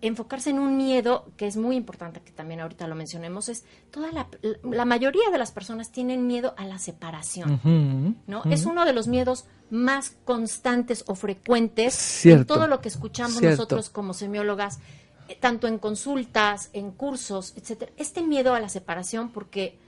enfocarse 0.02 0.50
en 0.50 0.58
un 0.58 0.76
miedo 0.76 1.30
que 1.36 1.46
es 1.46 1.56
muy 1.56 1.76
importante, 1.76 2.20
que 2.20 2.32
también 2.32 2.60
ahorita 2.60 2.86
lo 2.88 2.94
mencionemos, 2.96 3.48
es 3.48 3.64
toda 3.90 4.10
la, 4.12 4.26
la 4.62 4.84
mayoría 4.84 5.30
de 5.30 5.38
las 5.38 5.52
personas 5.52 5.92
tienen 5.92 6.26
miedo 6.26 6.54
a 6.58 6.66
la 6.66 6.78
separación. 6.78 8.18
¿no? 8.26 8.42
Es 8.50 8.66
uno 8.66 8.84
de 8.84 8.92
los 8.92 9.06
miedos 9.06 9.46
más 9.70 10.16
constantes 10.24 11.04
o 11.06 11.14
frecuentes 11.14 11.94
Cierto, 11.94 12.40
en 12.40 12.46
todo 12.58 12.66
lo 12.66 12.80
que 12.80 12.88
escuchamos 12.88 13.38
cierto. 13.38 13.56
nosotros 13.56 13.90
como 13.90 14.12
semiólogas, 14.12 14.80
eh, 15.28 15.38
tanto 15.40 15.68
en 15.68 15.78
consultas, 15.78 16.68
en 16.72 16.90
cursos, 16.90 17.54
etcétera. 17.56 17.92
Este 17.96 18.22
miedo 18.22 18.54
a 18.54 18.60
la 18.60 18.68
separación, 18.68 19.30
porque 19.30 19.78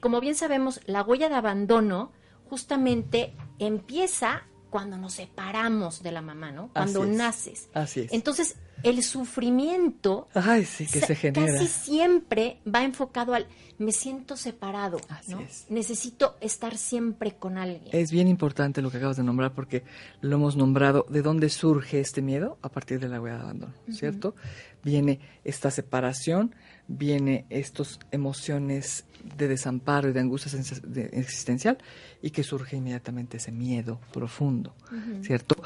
como 0.00 0.20
bien 0.20 0.36
sabemos, 0.36 0.80
la 0.86 1.02
huella 1.02 1.28
de 1.28 1.34
abandono 1.34 2.12
justamente 2.48 3.34
empieza 3.58 4.44
cuando 4.70 4.96
nos 4.98 5.14
separamos 5.14 6.02
de 6.02 6.12
la 6.12 6.20
mamá, 6.20 6.52
¿no? 6.52 6.70
Cuando 6.72 7.02
Así 7.02 7.10
es. 7.10 7.16
naces. 7.16 7.68
Así 7.74 8.00
es. 8.00 8.12
Entonces, 8.12 8.56
el 8.84 9.02
sufrimiento 9.02 10.28
Ay, 10.34 10.64
sí, 10.64 10.86
que 10.86 11.00
sa- 11.00 11.06
se 11.08 11.14
genera. 11.16 11.52
Casi 11.52 11.66
siempre 11.68 12.58
va 12.72 12.84
enfocado 12.84 13.34
al 13.34 13.46
me 13.78 13.92
siento 13.92 14.36
separado, 14.36 14.98
Así 15.08 15.32
¿no? 15.32 15.40
es. 15.40 15.66
Necesito 15.68 16.36
estar 16.40 16.76
siempre 16.76 17.32
con 17.32 17.58
alguien. 17.58 17.88
Es 17.92 18.10
bien 18.12 18.28
importante 18.28 18.82
lo 18.82 18.90
que 18.90 18.98
acabas 18.98 19.16
de 19.16 19.24
nombrar 19.24 19.52
porque 19.52 19.82
lo 20.20 20.36
hemos 20.36 20.56
nombrado. 20.56 21.06
¿De 21.08 21.22
dónde 21.22 21.48
surge 21.50 22.00
este 22.00 22.22
miedo? 22.22 22.58
A 22.62 22.68
partir 22.68 23.00
de 23.00 23.08
la 23.08 23.20
huella 23.20 23.36
de 23.36 23.42
abandono, 23.42 23.72
¿cierto? 23.90 24.34
Viene 24.82 25.18
esta 25.44 25.70
separación, 25.70 26.54
viene 26.86 27.46
estas 27.50 27.98
emociones 28.10 29.04
de 29.38 29.48
desamparo 29.48 30.10
y 30.10 30.12
de 30.12 30.20
angustia 30.20 30.52
de- 30.82 31.06
existencial 31.14 31.78
y 32.20 32.30
que 32.30 32.42
surge 32.42 32.76
inmediatamente 32.76 33.38
ese 33.38 33.50
miedo 33.52 33.98
profundo, 34.12 34.74
¿cierto? 35.22 35.56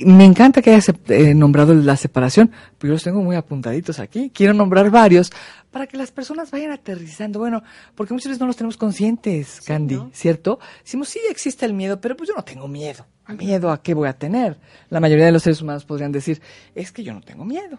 Me 0.00 0.24
encanta 0.24 0.60
que 0.62 0.70
hayas 0.70 0.90
eh, 1.08 1.34
nombrado 1.34 1.72
la 1.74 1.96
separación, 1.96 2.50
pero 2.78 2.88
yo 2.90 2.94
los 2.94 3.04
tengo 3.04 3.22
muy 3.22 3.36
apuntaditos 3.36 4.00
aquí. 4.00 4.30
Quiero 4.34 4.52
nombrar 4.54 4.90
varios 4.90 5.30
para 5.70 5.86
que 5.86 5.96
las 5.96 6.10
personas 6.10 6.50
vayan 6.50 6.72
aterrizando. 6.72 7.38
Bueno, 7.38 7.62
porque 7.94 8.12
muchas 8.12 8.30
veces 8.30 8.40
no 8.40 8.46
los 8.46 8.56
tenemos 8.56 8.76
conscientes, 8.76 9.60
Candy, 9.60 9.96
¿no? 9.96 10.10
¿cierto? 10.12 10.58
Decimos, 10.82 11.08
sí 11.08 11.20
existe 11.28 11.66
el 11.66 11.74
miedo, 11.74 12.00
pero 12.00 12.16
pues 12.16 12.28
yo 12.28 12.34
no 12.34 12.44
tengo 12.44 12.68
miedo. 12.68 13.06
¿A 13.24 13.34
miedo 13.34 13.70
a 13.70 13.80
qué 13.80 13.94
voy 13.94 14.08
a 14.08 14.12
tener? 14.12 14.58
La 14.88 14.98
mayoría 15.00 15.26
de 15.26 15.32
los 15.32 15.42
seres 15.42 15.62
humanos 15.62 15.84
podrían 15.84 16.10
decir, 16.10 16.40
es 16.74 16.90
que 16.90 17.04
yo 17.04 17.14
no 17.14 17.20
tengo 17.20 17.44
miedo. 17.44 17.78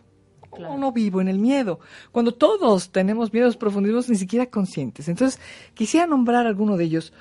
Claro. 0.50 0.74
O 0.74 0.78
no 0.78 0.92
vivo 0.92 1.22
en 1.22 1.28
el 1.28 1.40
miedo. 1.40 1.80
Cuando 2.12 2.34
todos 2.34 2.92
tenemos 2.92 3.32
miedos 3.32 3.56
profundísimos, 3.58 4.10
ni 4.10 4.18
siquiera 4.18 4.46
conscientes. 4.48 5.08
Entonces, 5.08 5.40
quisiera 5.74 6.08
nombrar 6.08 6.46
alguno 6.46 6.76
de 6.76 6.86
ellos, 6.86 7.14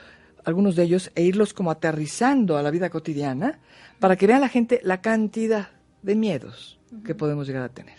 algunos 0.44 0.74
de 0.76 0.85
ellos, 0.85 1.12
e 1.14 1.22
irlos 1.22 1.54
como 1.54 1.70
aterrizando 1.70 2.56
a 2.56 2.62
la 2.62 2.70
vida 2.70 2.90
cotidiana, 2.90 3.61
para 4.00 4.16
que 4.16 4.26
vean 4.26 4.40
la 4.40 4.48
gente 4.48 4.80
la 4.83 5.00
cantidad 5.00 5.68
de 6.02 6.16
miedos 6.16 6.78
que 7.04 7.14
podemos 7.14 7.46
llegar 7.46 7.62
a 7.62 7.68
tener. 7.68 7.98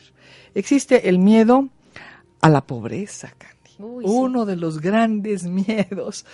Existe 0.54 1.08
el 1.08 1.18
miedo 1.20 1.70
a 2.42 2.50
la 2.50 2.62
pobreza, 2.66 3.32
Candy. 3.38 3.58
Uy, 3.80 4.04
sí. 4.06 4.12
Uno 4.12 4.46
de 4.46 4.56
los 4.58 4.80
grandes 4.80 5.44
miedos 5.48 6.26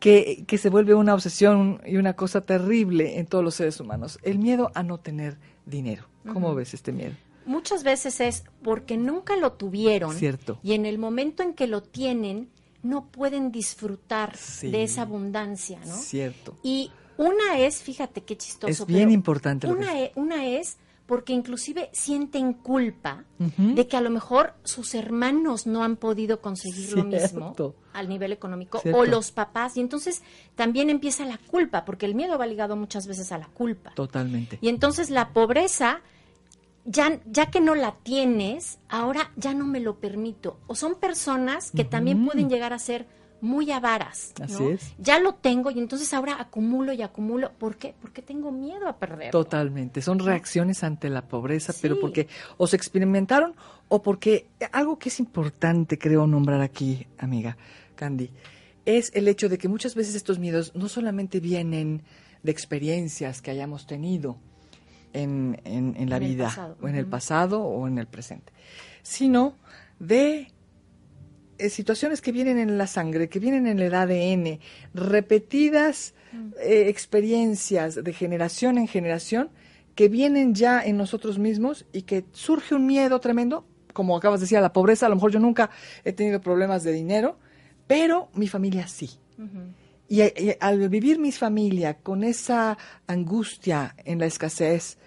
que, 0.00 0.44
que 0.46 0.58
se 0.58 0.68
vuelve 0.68 0.94
una 0.94 1.14
obsesión 1.14 1.80
y 1.86 1.96
una 1.96 2.14
cosa 2.14 2.40
terrible 2.42 3.18
en 3.18 3.26
todos 3.26 3.42
los 3.44 3.54
seres 3.54 3.80
humanos. 3.80 4.18
El 4.22 4.38
miedo 4.38 4.70
a 4.74 4.82
no 4.82 4.98
tener 4.98 5.38
dinero. 5.66 6.04
¿Cómo 6.32 6.54
ves 6.54 6.74
este 6.74 6.92
miedo? 6.92 7.14
Muchas 7.46 7.82
veces 7.82 8.20
es 8.20 8.44
porque 8.62 8.96
nunca 8.96 9.36
lo 9.36 9.52
tuvieron 9.54 10.14
Cierto. 10.14 10.60
y 10.62 10.74
en 10.74 10.86
el 10.86 10.98
momento 10.98 11.42
en 11.42 11.54
que 11.54 11.66
lo 11.66 11.82
tienen 11.82 12.48
no 12.84 13.06
pueden 13.06 13.50
disfrutar 13.50 14.36
Sí. 14.36 14.70
de 14.70 14.84
esa 14.84 15.02
abundancia, 15.02 15.80
¿no? 15.86 15.96
Cierto. 15.96 16.56
Y 16.62 16.92
una 17.16 17.58
es, 17.58 17.82
fíjate 17.82 18.22
qué 18.22 18.36
chistoso. 18.36 18.70
Es 18.70 18.86
bien 18.86 19.00
pero 19.00 19.10
importante 19.12 19.66
lo 19.66 19.74
que 19.74 19.80
Una, 19.80 20.00
e- 20.00 20.12
una 20.14 20.46
es 20.46 20.76
porque 21.12 21.34
inclusive 21.34 21.90
sienten 21.92 22.54
culpa 22.54 23.26
de 23.36 23.86
que 23.86 23.98
a 23.98 24.00
lo 24.00 24.08
mejor 24.08 24.54
sus 24.64 24.94
hermanos 24.94 25.66
no 25.66 25.84
han 25.84 25.96
podido 25.96 26.40
conseguir 26.40 26.96
lo 26.96 27.04
mismo 27.04 27.54
al 27.92 28.08
nivel 28.08 28.32
económico 28.32 28.78
Cierto. 28.78 28.98
o 28.98 29.04
los 29.04 29.30
papás 29.30 29.76
y 29.76 29.80
entonces 29.80 30.22
también 30.54 30.88
empieza 30.88 31.26
la 31.26 31.36
culpa 31.36 31.84
porque 31.84 32.06
el 32.06 32.14
miedo 32.14 32.38
va 32.38 32.46
ligado 32.46 32.76
muchas 32.76 33.06
veces 33.06 33.30
a 33.30 33.36
la 33.36 33.48
culpa. 33.48 33.92
Totalmente. 33.94 34.58
Y 34.62 34.70
entonces 34.70 35.10
la 35.10 35.34
pobreza, 35.34 36.00
ya, 36.86 37.20
ya 37.26 37.50
que 37.50 37.60
no 37.60 37.74
la 37.74 37.92
tienes, 38.02 38.78
ahora 38.88 39.32
ya 39.36 39.52
no 39.52 39.66
me 39.66 39.80
lo 39.80 39.96
permito. 39.96 40.60
O 40.66 40.74
son 40.74 40.94
personas 40.94 41.72
que 41.72 41.84
también 41.84 42.24
pueden 42.24 42.48
llegar 42.48 42.72
a 42.72 42.78
ser 42.78 43.06
muy 43.42 43.70
avaras. 43.70 44.32
¿no? 44.38 44.44
Así 44.46 44.64
es. 44.68 44.94
Ya 44.98 45.18
lo 45.18 45.34
tengo 45.34 45.70
y 45.70 45.78
entonces 45.78 46.14
ahora 46.14 46.40
acumulo 46.40 46.92
y 46.94 47.02
acumulo. 47.02 47.52
¿Por 47.58 47.76
qué? 47.76 47.94
Porque 48.00 48.22
tengo 48.22 48.50
miedo 48.52 48.88
a 48.88 48.96
perderlo. 48.96 49.32
Totalmente. 49.32 50.00
Son 50.00 50.18
reacciones 50.18 50.82
ante 50.84 51.10
la 51.10 51.22
pobreza, 51.28 51.74
pero 51.82 52.00
porque 52.00 52.28
o 52.56 52.66
se 52.66 52.76
experimentaron 52.76 53.54
o 53.88 54.00
porque 54.02 54.46
algo 54.72 54.98
que 54.98 55.10
es 55.10 55.18
importante, 55.20 55.98
creo, 55.98 56.26
nombrar 56.26 56.62
aquí, 56.62 57.06
amiga 57.18 57.58
Candy, 57.96 58.30
es 58.86 59.10
el 59.14 59.28
hecho 59.28 59.48
de 59.50 59.58
que 59.58 59.68
muchas 59.68 59.94
veces 59.94 60.14
estos 60.14 60.38
miedos 60.38 60.72
no 60.74 60.88
solamente 60.88 61.38
vienen 61.40 62.02
de 62.42 62.50
experiencias 62.52 63.42
que 63.42 63.50
hayamos 63.50 63.86
tenido 63.86 64.38
en, 65.12 65.60
en- 65.64 65.94
en 65.96 66.08
la 66.10 66.16
En 66.16 66.22
vida, 66.24 66.74
o 66.80 66.88
en 66.88 66.94
el 66.96 67.06
pasado 67.06 67.60
o 67.62 67.86
en 67.86 67.98
el 67.98 68.06
presente, 68.06 68.52
sino 69.02 69.56
de 69.98 70.48
eh, 71.62 71.70
situaciones 71.70 72.20
que 72.20 72.32
vienen 72.32 72.58
en 72.58 72.76
la 72.76 72.86
sangre, 72.86 73.28
que 73.28 73.38
vienen 73.38 73.66
en 73.66 73.78
el 73.78 73.94
ADN, 73.94 74.58
repetidas 74.94 76.14
eh, 76.60 76.88
experiencias 76.88 78.02
de 78.02 78.12
generación 78.12 78.78
en 78.78 78.88
generación 78.88 79.50
que 79.94 80.08
vienen 80.08 80.54
ya 80.54 80.82
en 80.82 80.96
nosotros 80.96 81.38
mismos 81.38 81.84
y 81.92 82.02
que 82.02 82.24
surge 82.32 82.74
un 82.74 82.86
miedo 82.86 83.20
tremendo, 83.20 83.66
como 83.92 84.16
acabas 84.16 84.40
de 84.40 84.44
decir, 84.44 84.58
a 84.58 84.62
la 84.62 84.72
pobreza, 84.72 85.06
a 85.06 85.08
lo 85.08 85.16
mejor 85.16 85.30
yo 85.30 85.38
nunca 85.38 85.70
he 86.04 86.12
tenido 86.12 86.40
problemas 86.40 86.82
de 86.82 86.92
dinero, 86.92 87.36
pero 87.86 88.28
mi 88.34 88.48
familia 88.48 88.86
sí. 88.88 89.10
Y, 90.08 90.22
y 90.22 90.56
al 90.60 90.88
vivir 90.88 91.18
mi 91.18 91.32
familia 91.32 91.98
con 91.98 92.24
esa 92.24 92.78
angustia 93.06 93.94
en 94.04 94.18
la 94.18 94.26
escasez, 94.26 94.98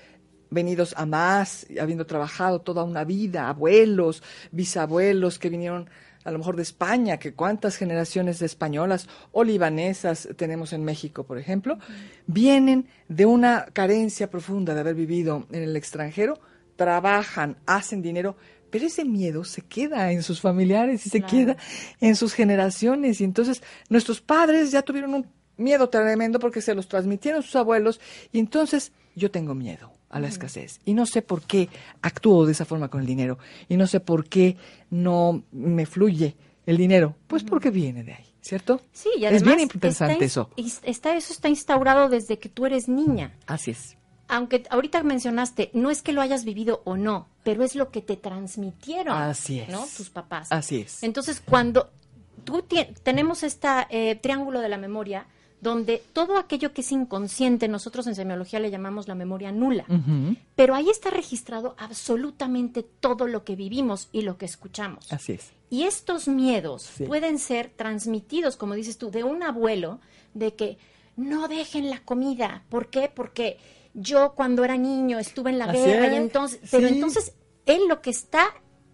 venidos 0.50 0.94
a 0.98 1.06
más, 1.06 1.68
habiendo 1.80 2.06
trabajado 2.06 2.62
toda 2.62 2.84
una 2.84 3.04
vida, 3.04 3.50
abuelos, 3.50 4.24
bisabuelos 4.52 5.40
que 5.40 5.50
vinieron 5.50 5.90
a 6.26 6.32
lo 6.32 6.40
mejor 6.40 6.56
de 6.58 6.64
España, 6.64 7.18
que 7.18 7.34
cuántas 7.34 7.78
generaciones 7.78 8.40
de 8.40 8.48
españolas 8.48 9.08
o 9.32 9.44
libanesas 9.44 10.28
tenemos 10.36 10.74
en 10.74 10.84
México, 10.84 11.24
por 11.24 11.38
ejemplo, 11.38 11.78
vienen 12.28 12.88
de 13.08 13.26
una 13.26 13.66
carencia 13.72 14.30
profunda 14.30 14.74
de 14.74 14.82
haber 14.82 14.96
vivido 14.96 15.46
en 15.52 15.64
el 15.64 15.76
extranjero, 15.78 16.40
trabajan, 16.76 17.58
hacen 17.66 18.02
dinero, 18.02 18.36
pero 18.70 18.88
ese 18.88 19.06
miedo 19.06 19.44
se 19.46 19.62
queda 19.62 20.12
en 20.12 20.24
sus 20.24 20.42
familiares 20.42 21.06
y 21.06 21.10
se 21.10 21.20
Claro. 21.22 21.32
queda 21.32 21.58
en 22.02 22.16
sus 22.16 22.34
generaciones. 22.34 23.22
Y 23.22 23.24
entonces 23.24 23.64
nuestros 23.90 24.20
padres 24.20 24.72
ya 24.72 24.82
tuvieron 24.82 25.14
un 25.14 25.28
miedo 25.58 25.88
tremendo 25.88 26.40
porque 26.40 26.60
se 26.62 26.76
los 26.76 26.88
transmitieron 26.88 27.44
sus 27.44 27.56
abuelos. 27.56 28.02
Y 28.34 28.40
entonces 28.40 28.92
yo 29.16 29.32
tengo 29.32 29.56
miedo 29.56 29.94
a 30.10 30.20
la 30.20 30.28
escasez. 30.28 30.80
Y 30.86 30.94
no 30.94 31.06
sé 31.06 31.22
por 31.22 31.42
qué 31.42 31.70
actúo 32.02 32.46
de 32.46 32.54
esa 32.54 32.66
forma 32.66 32.90
con 32.90 33.02
el 33.02 33.08
dinero. 33.08 33.38
Y 33.68 33.78
no 33.78 33.88
sé 33.88 34.00
por 34.00 34.28
qué 34.28 34.58
no 34.90 35.44
me 35.52 35.86
fluye 35.86 36.36
el 36.66 36.78
dinero. 36.78 37.16
Pues 37.28 37.44
porque 37.44 37.70
viene 37.72 38.04
de 38.04 38.14
ahí, 38.14 38.26
¿cierto? 38.42 38.82
Sí, 38.92 39.10
y 39.18 39.26
Es 39.26 39.32
además 39.32 39.56
bien 39.56 39.60
interesante 39.60 40.14
está, 40.14 40.26
eso. 40.26 40.50
Está, 40.84 41.16
eso 41.16 41.34
está 41.34 41.50
instaurado 41.50 42.10
desde 42.10 42.40
que 42.40 42.50
tú 42.50 42.66
eres 42.66 42.88
niña. 42.88 43.34
Así 43.46 43.72
es. 43.72 43.98
Aunque 44.28 44.64
ahorita 44.72 45.04
mencionaste, 45.04 45.70
no 45.74 45.92
es 45.92 46.02
que 46.02 46.12
lo 46.12 46.22
hayas 46.22 46.46
vivido 46.46 46.82
o 46.86 46.98
no, 46.98 47.28
pero 47.44 47.64
es 47.64 47.76
lo 47.76 47.92
que 47.92 48.02
te 48.02 48.18
transmitieron. 48.18 49.16
Así 49.16 49.60
es. 49.60 49.70
¿No? 49.70 49.86
Tus 49.96 50.10
papás. 50.10 50.52
Así 50.52 50.82
es. 50.82 51.04
Entonces, 51.04 51.42
cuando 51.46 51.92
tú 52.44 52.64
tenemos 53.04 53.44
este 53.44 54.20
triángulo 54.22 54.62
de 54.62 54.70
la 54.70 54.78
memoria, 54.78 55.28
donde 55.66 56.02
todo 56.14 56.38
aquello 56.38 56.72
que 56.74 56.82
es 56.82 56.92
inconsciente, 56.92 57.68
nosotros 57.68 58.06
en 58.08 58.14
semiología 58.16 58.60
le 58.60 58.70
llamamos 58.72 59.08
la 59.08 59.16
memoria 59.16 59.52
nula, 59.52 59.84
pero 60.56 60.76
ahí 60.76 60.90
está 60.90 61.10
registrado 61.10 61.76
absolutamente 61.78 62.84
todo 62.84 63.28
lo 63.28 63.44
que 63.44 63.56
vivimos 63.56 64.08
y 64.12 64.22
lo 64.22 64.38
que 64.38 64.46
escuchamos. 64.46 65.12
Así 65.12 65.34
es. 65.34 65.52
Y 65.72 65.84
estos 65.84 66.28
miedos 66.28 66.84
Sí. 66.84 67.06
pueden 67.06 67.40
ser 67.40 67.72
transmitidos, 67.76 68.56
como 68.56 68.76
dices 68.76 68.98
tú, 68.98 69.10
de 69.10 69.24
un 69.24 69.42
abuelo, 69.44 70.00
de 70.36 70.54
que 70.54 70.78
no 71.18 71.48
dejen 71.48 71.90
la 71.90 72.00
comida. 72.02 72.64
¿Por 72.70 72.88
qué? 72.92 73.12
Porque 73.14 73.58
yo 73.96 74.34
cuando 74.36 74.64
era 74.64 74.78
niño 74.78 75.18
estuve 75.18 75.50
en 75.50 75.58
la 75.58 75.66
Así 75.66 75.80
guerra 75.80 76.08
y 76.08 76.12
es, 76.16 76.22
entonces, 76.22 76.60
pero 76.70 76.88
sí. 76.88 76.94
entonces 76.94 77.34
él 77.66 77.88
lo 77.90 78.02
que 78.02 78.12
está 78.12 78.46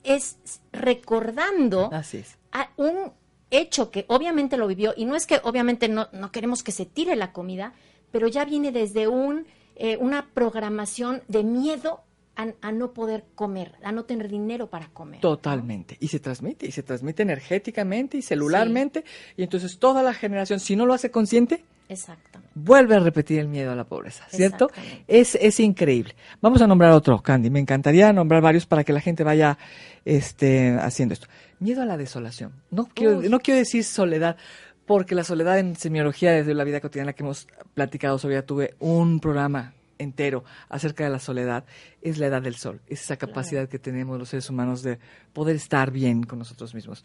es 0.03 0.37
recordando 0.71 1.89
Así 1.91 2.17
es. 2.17 2.37
a 2.51 2.69
un 2.77 3.11
hecho 3.51 3.91
que 3.91 4.05
obviamente 4.07 4.57
lo 4.57 4.67
vivió 4.67 4.93
y 4.97 5.05
no 5.05 5.15
es 5.15 5.27
que 5.27 5.39
obviamente 5.43 5.87
no, 5.87 6.07
no 6.13 6.31
queremos 6.31 6.63
que 6.63 6.71
se 6.71 6.85
tire 6.85 7.15
la 7.15 7.31
comida, 7.31 7.73
pero 8.11 8.27
ya 8.27 8.45
viene 8.45 8.71
desde 8.71 9.07
un 9.07 9.45
eh, 9.75 9.97
una 9.97 10.27
programación 10.33 11.23
de 11.27 11.43
miedo 11.43 12.01
a, 12.35 12.47
a 12.61 12.71
no 12.71 12.93
poder 12.93 13.25
comer, 13.35 13.73
a 13.83 13.91
no 13.91 14.03
tener 14.03 14.29
dinero 14.29 14.67
para 14.67 14.89
comer. 14.89 15.21
Totalmente. 15.21 15.97
Y 15.99 16.09
se 16.09 16.19
transmite, 16.19 16.67
y 16.67 16.71
se 16.71 16.83
transmite 16.83 17.23
energéticamente 17.23 18.17
y 18.17 18.21
celularmente. 18.21 19.03
Y 19.37 19.43
entonces 19.43 19.79
toda 19.79 20.03
la 20.03 20.13
generación, 20.13 20.59
si 20.59 20.75
no 20.75 20.85
lo 20.85 20.93
hace 20.93 21.09
consciente, 21.09 21.63
Exactamente. 21.91 22.49
vuelve 22.55 22.95
a 22.95 22.99
repetir 22.99 23.39
el 23.39 23.49
miedo 23.49 23.71
a 23.71 23.75
la 23.75 23.83
pobreza, 23.83 24.25
¿cierto? 24.29 24.69
Es, 25.07 25.35
es 25.35 25.59
increíble. 25.59 26.15
Vamos 26.39 26.61
a 26.61 26.67
nombrar 26.67 26.91
otro, 26.91 27.21
Candy. 27.21 27.49
Me 27.49 27.59
encantaría 27.59 28.13
nombrar 28.13 28.41
varios 28.41 28.65
para 28.65 28.85
que 28.85 28.93
la 28.93 29.01
gente 29.01 29.25
vaya 29.25 29.57
este, 30.05 30.77
haciendo 30.79 31.13
esto. 31.13 31.27
Miedo 31.59 31.81
a 31.81 31.85
la 31.85 31.97
desolación. 31.97 32.53
No 32.69 32.85
quiero, 32.85 33.21
no 33.21 33.39
quiero 33.41 33.59
decir 33.59 33.83
soledad, 33.83 34.37
porque 34.85 35.15
la 35.15 35.25
soledad 35.25 35.59
en 35.59 35.75
semiología 35.75 36.31
desde 36.31 36.53
la 36.53 36.63
vida 36.63 36.79
cotidiana 36.79 37.11
que 37.11 37.23
hemos 37.23 37.47
platicado 37.73 38.17
sobre 38.17 38.35
ella, 38.35 38.45
tuve 38.45 38.75
un 38.79 39.19
programa 39.19 39.73
entero 40.01 40.43
acerca 40.69 41.03
de 41.03 41.09
la 41.09 41.19
soledad, 41.19 41.63
es 42.01 42.17
la 42.17 42.27
edad 42.27 42.41
del 42.41 42.55
sol, 42.55 42.81
es 42.87 43.01
esa 43.01 43.17
capacidad 43.17 43.69
que 43.69 43.79
tenemos 43.79 44.17
los 44.17 44.29
seres 44.29 44.49
humanos 44.49 44.81
de 44.81 44.99
poder 45.33 45.55
estar 45.55 45.91
bien 45.91 46.23
con 46.23 46.39
nosotros 46.39 46.73
mismos. 46.73 47.03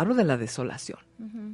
Hablo 0.00 0.14
de 0.14 0.22
la 0.22 0.36
desolación, 0.36 1.00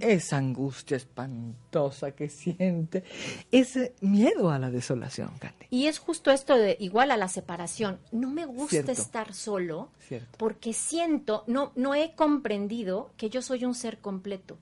esa 0.00 0.36
angustia 0.36 0.98
espantosa 0.98 2.10
que 2.10 2.28
siente, 2.28 3.02
ese 3.50 3.94
miedo 4.02 4.50
a 4.50 4.58
la 4.58 4.70
desolación, 4.70 5.30
Candy. 5.38 5.66
Y 5.70 5.86
es 5.86 5.98
justo 5.98 6.30
esto 6.30 6.54
de 6.54 6.76
igual 6.78 7.10
a 7.10 7.16
la 7.16 7.28
separación. 7.28 7.98
No 8.12 8.28
me 8.28 8.44
gusta 8.44 8.68
Cierto. 8.82 8.92
estar 8.92 9.32
solo 9.32 9.90
Cierto. 10.06 10.36
porque 10.36 10.74
siento, 10.74 11.44
no, 11.46 11.72
no 11.74 11.94
he 11.94 12.14
comprendido 12.14 13.12
que 13.16 13.30
yo 13.30 13.40
soy 13.40 13.64
un 13.64 13.74
ser 13.74 13.98
completo. 13.98 14.58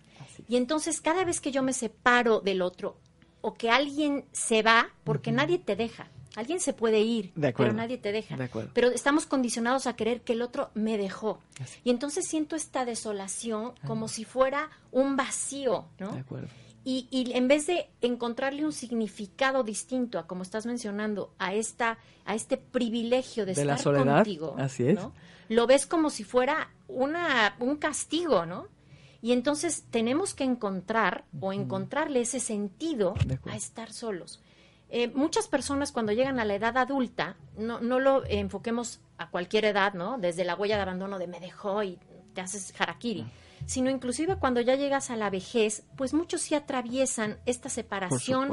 Y 0.49 0.57
entonces 0.57 1.01
cada 1.01 1.25
vez 1.25 1.41
que 1.41 1.51
yo 1.51 1.65
me 1.65 1.73
separo 1.73 2.41
del 2.41 2.63
otro 2.63 2.97
o 3.41 3.55
que 3.55 3.69
alguien 3.69 4.25
se 4.31 4.63
va, 4.63 4.91
porque 5.03 5.33
nadie 5.33 5.59
te 5.59 5.75
deja. 5.75 6.09
Alguien 6.37 6.61
se 6.61 6.73
puede 6.73 7.01
ir, 7.01 7.33
De 7.35 7.53
pero 7.53 7.73
nadie 7.73 7.99
te 7.99 8.13
deja. 8.13 8.37
De. 8.37 8.49
Pero 8.73 8.89
estamos 8.89 9.27
condicionados 9.27 9.87
a 9.87 9.97
creer 9.97 10.23
que 10.23 10.33
el 10.33 10.43
otro 10.43 10.71
me 10.75 10.97
dejó. 10.97 11.41
Así. 11.61 11.79
Y 11.85 11.91
entonces 11.91 12.27
siento 12.27 12.57
esta 12.57 12.85
desolación 12.85 13.73
como 13.87 14.09
si 14.09 14.25
fuera 14.25 14.71
un 14.91 15.17
vacío, 15.17 15.87
¿no? 15.99 16.13
De 16.13 16.21
acuerdo. 16.21 16.49
Y, 16.85 17.07
y 17.11 17.33
en 17.37 17.47
vez 17.47 17.67
de 17.67 17.91
encontrarle 18.01 18.65
un 18.65 18.73
significado 18.73 19.63
distinto 19.63 20.19
a 20.19 20.27
como 20.27 20.43
estás 20.43 20.67
mencionando 20.67 21.33
a 21.39 21.55
esta 21.55 21.99
a 22.25 22.35
este 22.35 22.57
privilegio 22.57 23.47
de, 23.47 23.55
De 23.55 23.65
la 23.65 23.75
estar 23.75 23.95
soledad, 23.95 24.17
contigo, 24.17 24.57
así 24.59 24.89
es. 24.89 24.95
¿no? 24.97 25.13
Lo 25.49 25.67
ves 25.67 25.87
como 25.87 26.11
si 26.11 26.25
fuera 26.25 26.71
una 26.89 27.55
un 27.61 27.77
castigo, 27.77 28.47
¿no? 28.47 28.67
Y 29.21 29.31
entonces 29.31 29.85
tenemos 29.91 30.35
que 30.35 30.43
encontrar 30.43 31.25
o 31.41 31.53
encontrarle 31.53 32.23
ese 32.23 32.41
sentido 32.41 33.15
a 33.49 33.55
estar 33.55 33.93
solos. 33.93 34.41
Eh, 34.95 35.11
muchas 35.15 35.49
personas 35.49 35.91
cuando 35.91 36.13
llegan 36.13 36.39
a 36.39 36.45
la 36.45 36.55
edad 36.55 36.77
adulta, 36.77 37.37
no, 37.57 37.81
no 37.81 37.99
lo 37.99 38.27
enfoquemos 38.27 39.01
a 39.17 39.31
cualquier 39.31 39.65
edad, 39.65 39.95
¿no? 39.95 40.19
Desde 40.19 40.45
la 40.45 40.55
huella 40.55 40.77
de 40.77 40.83
abandono 40.83 41.19
de 41.19 41.27
me 41.27 41.41
dejó 41.41 41.83
y 41.83 41.99
te 42.35 42.43
haces 42.43 42.75
harakiri, 42.79 43.25
sino 43.65 43.89
inclusive 43.89 44.37
cuando 44.37 44.61
ya 44.61 44.75
llegas 44.75 45.09
a 45.11 45.17
la 45.17 45.31
vejez, 45.31 45.85
pues 45.97 46.13
muchos 46.13 46.43
sí 46.43 46.55
atraviesan 46.55 47.39
esta 47.47 47.71
separación 47.71 48.51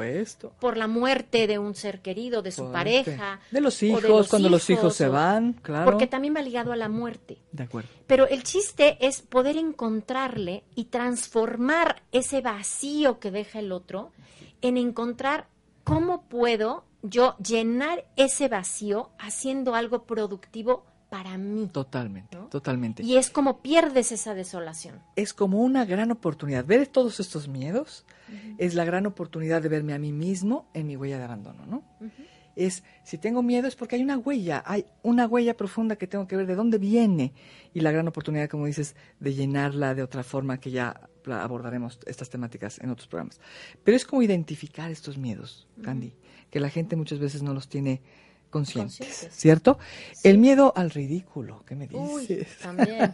por 0.62 0.78
la 0.78 0.88
muerte 0.88 1.46
de 1.46 1.60
un 1.60 1.76
ser 1.76 2.00
querido, 2.00 2.42
de 2.42 2.54
su 2.54 2.70
Fuerte. 2.70 2.74
pareja. 2.74 3.40
De 3.52 3.60
los 3.60 3.84
hijos, 3.84 4.30
cuando 4.30 4.48
los 4.48 4.70
hijos 4.70 4.96
se 4.96 5.10
van, 5.10 5.52
claro. 5.62 5.92
Porque 5.92 6.08
también 6.08 6.34
va 6.38 6.42
ligado 6.42 6.72
a 6.72 6.78
la 6.78 6.88
muerte. 6.88 7.40
De 7.52 7.64
acuerdo. 7.64 7.90
Pero 8.08 8.30
el 8.30 8.44
chiste 8.44 8.98
es 9.06 9.22
poder 9.22 9.58
encontrarle 9.58 10.64
y 10.74 10.86
transformar 10.86 12.02
ese 12.14 12.40
vacío 12.40 13.20
que 13.20 13.30
deja 13.30 13.60
el 13.60 13.74
otro 13.74 14.14
en 14.62 14.78
encontrar 14.78 15.48
cómo 15.84 16.24
puedo 16.24 16.84
yo 17.02 17.36
llenar 17.38 18.06
ese 18.16 18.48
vacío 18.48 19.10
haciendo 19.20 19.76
algo 19.76 20.04
productivo 20.04 20.86
para 21.10 21.38
mí. 21.38 21.68
Totalmente, 21.72 22.38
¿No? 22.38 22.48
totalmente. 22.48 23.04
Y 23.04 23.18
es 23.18 23.30
como 23.30 23.62
pierdes 23.62 24.12
esa 24.12 24.34
desolación. 24.36 25.02
es 25.16 25.34
como 25.34 25.60
una 25.60 25.86
gran 25.86 26.12
oportunidad. 26.12 26.66
Ver 26.66 26.88
todos 26.88 27.20
estos 27.20 27.48
miedos 27.48 28.06
es 28.60 28.76
la 28.76 28.86
gran 28.86 29.08
oportunidad 29.08 29.62
de 29.62 29.70
verme 29.70 29.94
a 29.94 29.98
mí 29.98 30.12
mismo 30.12 30.68
en 30.76 30.86
mi 30.86 30.96
huella 30.96 31.18
de 31.18 31.24
abandono, 31.24 31.66
¿no? 31.66 31.84
Es, 32.56 32.84
si 33.04 33.18
tengo 33.18 33.42
miedo 33.42 33.68
es 33.68 33.76
porque 33.76 33.96
hay 33.96 34.04
una 34.04 34.18
huella, 34.18 34.62
hay 34.66 34.86
una 35.02 35.26
huella 35.26 35.56
profunda 35.56 35.96
que 35.96 36.08
tengo 36.08 36.28
que 36.28 36.36
ver 36.36 36.46
de 36.46 36.56
dónde 36.56 36.78
viene 36.78 37.34
y 37.74 37.80
la 37.80 37.92
gran 37.92 38.08
oportunidad, 38.08 38.50
como 38.50 38.66
dices, 38.66 38.96
de 39.20 39.34
llenarla 39.34 39.96
de 39.96 40.04
otra 40.04 40.24
forma 40.24 40.60
que 40.60 40.70
ya 40.70 41.10
abordaremos 41.32 42.00
estas 42.06 42.30
temáticas 42.30 42.80
en 42.80 42.90
otros 42.90 43.08
programas. 43.08 43.40
Pero 43.84 43.96
es 43.96 44.06
como 44.06 44.22
identificar 44.22 44.92
estos 44.92 45.18
miedos, 45.18 45.68
Candy, 45.82 46.14
que 46.50 46.60
la 46.60 46.70
gente 46.70 46.96
muchas 46.96 47.20
veces 47.20 47.44
no 47.44 47.54
los 47.54 47.68
tiene 47.68 48.02
conscientes, 48.50 48.98
Conscientes. 49.00 49.36
¿cierto? 49.40 49.80
El 50.24 50.38
miedo 50.40 50.74
al 50.76 50.90
ridículo, 50.90 51.64
¿qué 51.66 51.76
me 51.76 51.88
Uy, 51.92 52.22
dices? 52.26 52.48
también. 52.62 53.14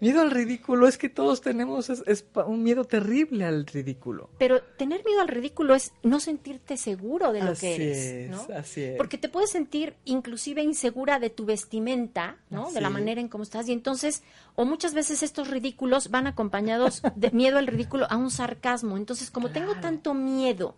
Miedo 0.00 0.22
al 0.22 0.30
ridículo 0.30 0.88
es 0.88 0.96
que 0.96 1.08
todos 1.08 1.40
tenemos 1.40 1.90
es- 1.90 2.24
un 2.46 2.62
miedo 2.62 2.84
terrible 2.84 3.44
al 3.44 3.66
ridículo. 3.66 4.30
Pero 4.38 4.62
tener 4.62 5.04
miedo 5.04 5.20
al 5.20 5.28
ridículo 5.28 5.74
es 5.74 5.92
no 6.02 6.20
sentirte 6.20 6.76
seguro 6.76 7.32
de 7.32 7.40
lo 7.42 7.50
Así 7.50 7.60
que 7.66 7.74
eres, 7.74 7.96
es, 7.98 8.30
¿no? 8.30 8.46
así 8.56 8.82
es. 8.82 8.96
Porque 8.96 9.18
te 9.18 9.28
puedes 9.28 9.50
sentir 9.50 9.94
inclusive 10.04 10.62
insegura 10.62 11.18
de 11.18 11.30
tu 11.30 11.44
vestimenta, 11.44 12.36
¿no? 12.48 12.66
Así 12.66 12.74
De 12.74 12.80
la 12.80 12.90
manera 12.90 13.20
en 13.20 13.28
cómo 13.28 13.42
estás. 13.44 13.68
Y 13.68 13.72
entonces, 13.72 14.22
o 14.56 14.64
muchas 14.64 14.94
veces 14.94 15.22
estos 15.22 15.48
ridículos 15.48 16.10
van 16.10 16.26
acompañados 16.26 17.02
de 17.14 17.30
miedo 17.30 17.58
al 17.58 17.66
ridículo 17.66 18.06
a 18.10 18.16
un 18.16 18.30
sarcasmo. 18.30 18.96
Entonces, 18.96 19.30
como 19.30 19.50
tengo 19.50 19.74
tanto 19.76 20.14
miedo 20.14 20.74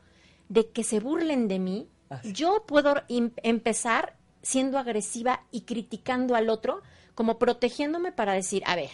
de 0.49 0.69
que 0.69 0.83
se 0.85 1.01
burlen 1.01 1.47
de 1.49 1.59
mí. 1.59 1.89
Yo 2.25 2.65
puedo 2.67 2.95
empezar 3.09 4.17
siendo 4.43 4.79
agresiva 4.79 5.45
y 5.51 5.63
criticando 5.63 6.35
al 6.35 6.49
otro, 6.49 6.83
como 7.15 7.39
protegiéndome 7.39 8.13
para 8.13 8.33
decir, 8.33 8.63
a 8.67 8.77
ver, 8.77 8.91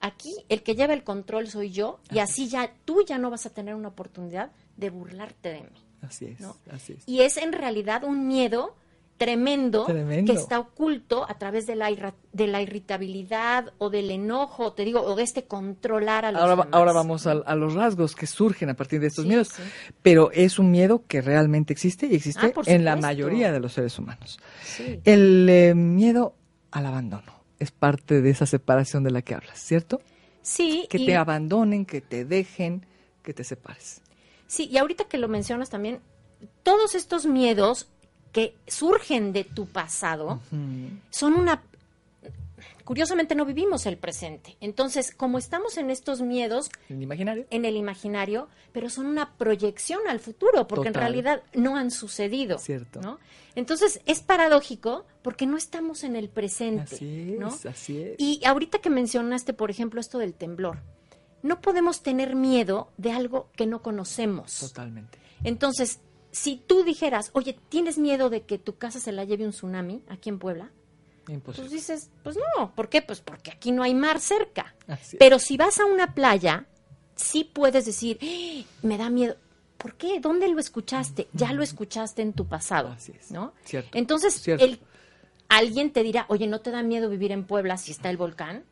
aquí 0.00 0.34
el 0.48 0.62
que 0.62 0.74
lleva 0.74 0.94
el 0.94 1.04
control 1.04 1.48
soy 1.48 1.70
yo, 1.70 2.00
y 2.10 2.18
así 2.18 2.48
ya 2.48 2.74
tú 2.84 3.04
ya 3.06 3.18
no 3.18 3.30
vas 3.30 3.46
a 3.46 3.50
tener 3.50 3.74
una 3.74 3.88
oportunidad 3.88 4.52
de 4.76 4.90
burlarte 4.90 5.50
de 5.50 5.62
mí. 5.62 5.84
Así 6.02 6.26
es, 6.26 6.40
¿no? 6.40 6.56
así 6.70 6.94
es. 6.94 7.02
Y 7.06 7.20
es 7.20 7.36
en 7.36 7.52
realidad 7.52 8.04
un 8.04 8.26
miedo 8.26 8.74
tremendo, 9.20 9.84
Tremendo. 9.84 10.32
que 10.32 10.38
está 10.38 10.58
oculto 10.58 11.28
a 11.28 11.34
través 11.36 11.66
de 11.66 11.76
la, 11.76 11.90
irra- 11.90 12.14
de 12.32 12.46
la 12.46 12.62
irritabilidad 12.62 13.74
o 13.76 13.90
del 13.90 14.10
enojo, 14.10 14.72
te 14.72 14.82
digo, 14.86 15.02
o 15.02 15.14
de 15.14 15.22
este 15.24 15.44
controlar 15.44 16.24
a 16.24 16.32
los 16.32 16.40
Ahora, 16.40 16.52
demás. 16.56 16.68
ahora 16.72 16.92
vamos 16.94 17.26
a, 17.26 17.32
a 17.32 17.54
los 17.54 17.74
rasgos 17.74 18.14
que 18.16 18.26
surgen 18.26 18.70
a 18.70 18.74
partir 18.74 18.98
de 18.98 19.08
estos 19.08 19.24
Sí, 19.24 19.28
miedos. 19.28 19.48
sí. 19.48 19.62
Pero 20.00 20.30
es 20.32 20.58
un 20.58 20.70
miedo 20.70 21.04
que 21.06 21.20
realmente 21.20 21.74
existe 21.74 22.06
y 22.06 22.14
existe 22.14 22.46
Ah, 22.56 22.62
en 22.64 22.82
la 22.86 22.96
mayoría 22.96 23.52
de 23.52 23.60
los 23.60 23.74
seres 23.74 23.98
humanos. 23.98 24.40
Sí. 24.64 25.00
El 25.04 25.46
eh, 25.50 25.74
miedo 25.74 26.34
al 26.70 26.86
abandono 26.86 27.34
es 27.58 27.72
parte 27.72 28.22
de 28.22 28.30
esa 28.30 28.46
separación 28.46 29.04
de 29.04 29.10
la 29.10 29.20
que 29.20 29.34
hablas, 29.34 29.58
¿cierto? 29.58 30.00
Sí, 30.40 30.86
Que 30.88 30.96
y- 30.96 31.04
te 31.04 31.16
abandonen, 31.16 31.84
que 31.84 32.00
te 32.00 32.24
dejen, 32.24 32.86
que 33.22 33.34
te 33.34 33.44
separes. 33.44 34.00
Sí, 34.46 34.66
y 34.72 34.78
ahorita 34.78 35.04
que 35.04 35.18
lo 35.18 35.28
mencionas 35.28 35.68
también, 35.68 36.00
todos 36.62 36.94
estos 36.94 37.26
miedos 37.26 37.90
que 38.32 38.54
surgen 38.66 39.32
de 39.32 39.44
tu 39.44 39.66
pasado 39.66 40.40
son 41.10 41.34
una 41.34 41.62
curiosamente 42.90 43.36
no 43.36 43.44
vivimos 43.44 43.86
el 43.86 43.98
presente. 43.98 44.56
Entonces, 44.60 45.14
como 45.14 45.38
estamos 45.38 45.76
en 45.78 45.90
estos 45.90 46.22
miedos, 46.22 46.70
¿En 46.88 46.96
el 46.96 47.02
imaginario? 47.04 47.46
en 47.50 47.64
el 47.64 47.76
imaginario, 47.76 48.48
pero 48.72 48.90
son 48.90 49.06
una 49.06 49.34
proyección 49.34 50.00
al 50.08 50.18
futuro, 50.18 50.66
porque 50.66 50.88
en 50.88 50.94
realidad 50.94 51.44
no 51.54 51.76
han 51.76 51.92
sucedido. 51.92 52.58
Cierto. 52.58 53.00
¿no? 53.00 53.20
Entonces 53.54 54.00
es 54.06 54.22
paradójico 54.22 55.06
porque 55.22 55.46
no 55.46 55.56
estamos 55.56 56.02
en 56.02 56.16
el 56.16 56.28
presente. 56.28 56.96
Así 56.96 57.32
es, 57.34 57.38
¿no? 57.38 57.56
así 57.70 58.02
es. 58.02 58.14
Y 58.18 58.40
ahorita 58.44 58.80
que 58.80 58.90
mencionaste, 58.90 59.52
por 59.52 59.70
ejemplo, 59.70 60.00
esto 60.00 60.18
del 60.18 60.34
temblor, 60.34 60.78
no 61.42 61.60
podemos 61.60 62.02
tener 62.02 62.34
miedo 62.34 62.90
de 62.96 63.12
algo 63.12 63.50
que 63.54 63.66
no 63.66 63.82
conocemos. 63.82 64.58
Totalmente. 64.58 65.18
Entonces, 65.44 66.00
si 66.30 66.56
tú 66.56 66.84
dijeras, 66.84 67.30
oye, 67.34 67.58
¿tienes 67.68 67.98
miedo 67.98 68.30
de 68.30 68.42
que 68.42 68.58
tu 68.58 68.76
casa 68.76 69.00
se 69.00 69.12
la 69.12 69.24
lleve 69.24 69.44
un 69.44 69.50
tsunami 69.52 70.02
aquí 70.08 70.28
en 70.28 70.38
Puebla? 70.38 70.70
Imposible. 71.28 71.68
Pues 71.68 71.72
dices, 71.72 72.10
pues 72.22 72.36
no, 72.58 72.74
¿por 72.74 72.88
qué? 72.88 73.02
Pues 73.02 73.20
porque 73.20 73.50
aquí 73.50 73.72
no 73.72 73.82
hay 73.82 73.94
mar 73.94 74.20
cerca. 74.20 74.74
Pero 75.18 75.38
si 75.38 75.56
vas 75.56 75.78
a 75.80 75.84
una 75.86 76.14
playa, 76.14 76.66
sí 77.14 77.44
puedes 77.44 77.84
decir, 77.86 78.18
"¡Ah! 78.22 78.64
me 78.82 78.96
da 78.98 79.10
miedo. 79.10 79.36
¿Por 79.76 79.94
qué? 79.94 80.20
¿Dónde 80.20 80.48
lo 80.48 80.58
escuchaste? 80.58 81.28
Ya 81.32 81.52
lo 81.52 81.62
escuchaste 81.62 82.22
en 82.22 82.32
tu 82.32 82.46
pasado, 82.46 82.88
Así 82.88 83.12
es. 83.18 83.30
¿no? 83.30 83.52
Cierto. 83.64 83.96
Entonces, 83.96 84.34
Cierto. 84.34 84.64
el- 84.64 84.80
alguien 85.48 85.92
te 85.92 86.02
dirá, 86.02 86.26
oye, 86.28 86.46
¿no 86.46 86.60
te 86.60 86.70
da 86.70 86.82
miedo 86.82 87.08
vivir 87.08 87.32
en 87.32 87.44
Puebla 87.44 87.76
si 87.78 87.90
está 87.92 88.10
el 88.10 88.16
volcán? 88.16 88.64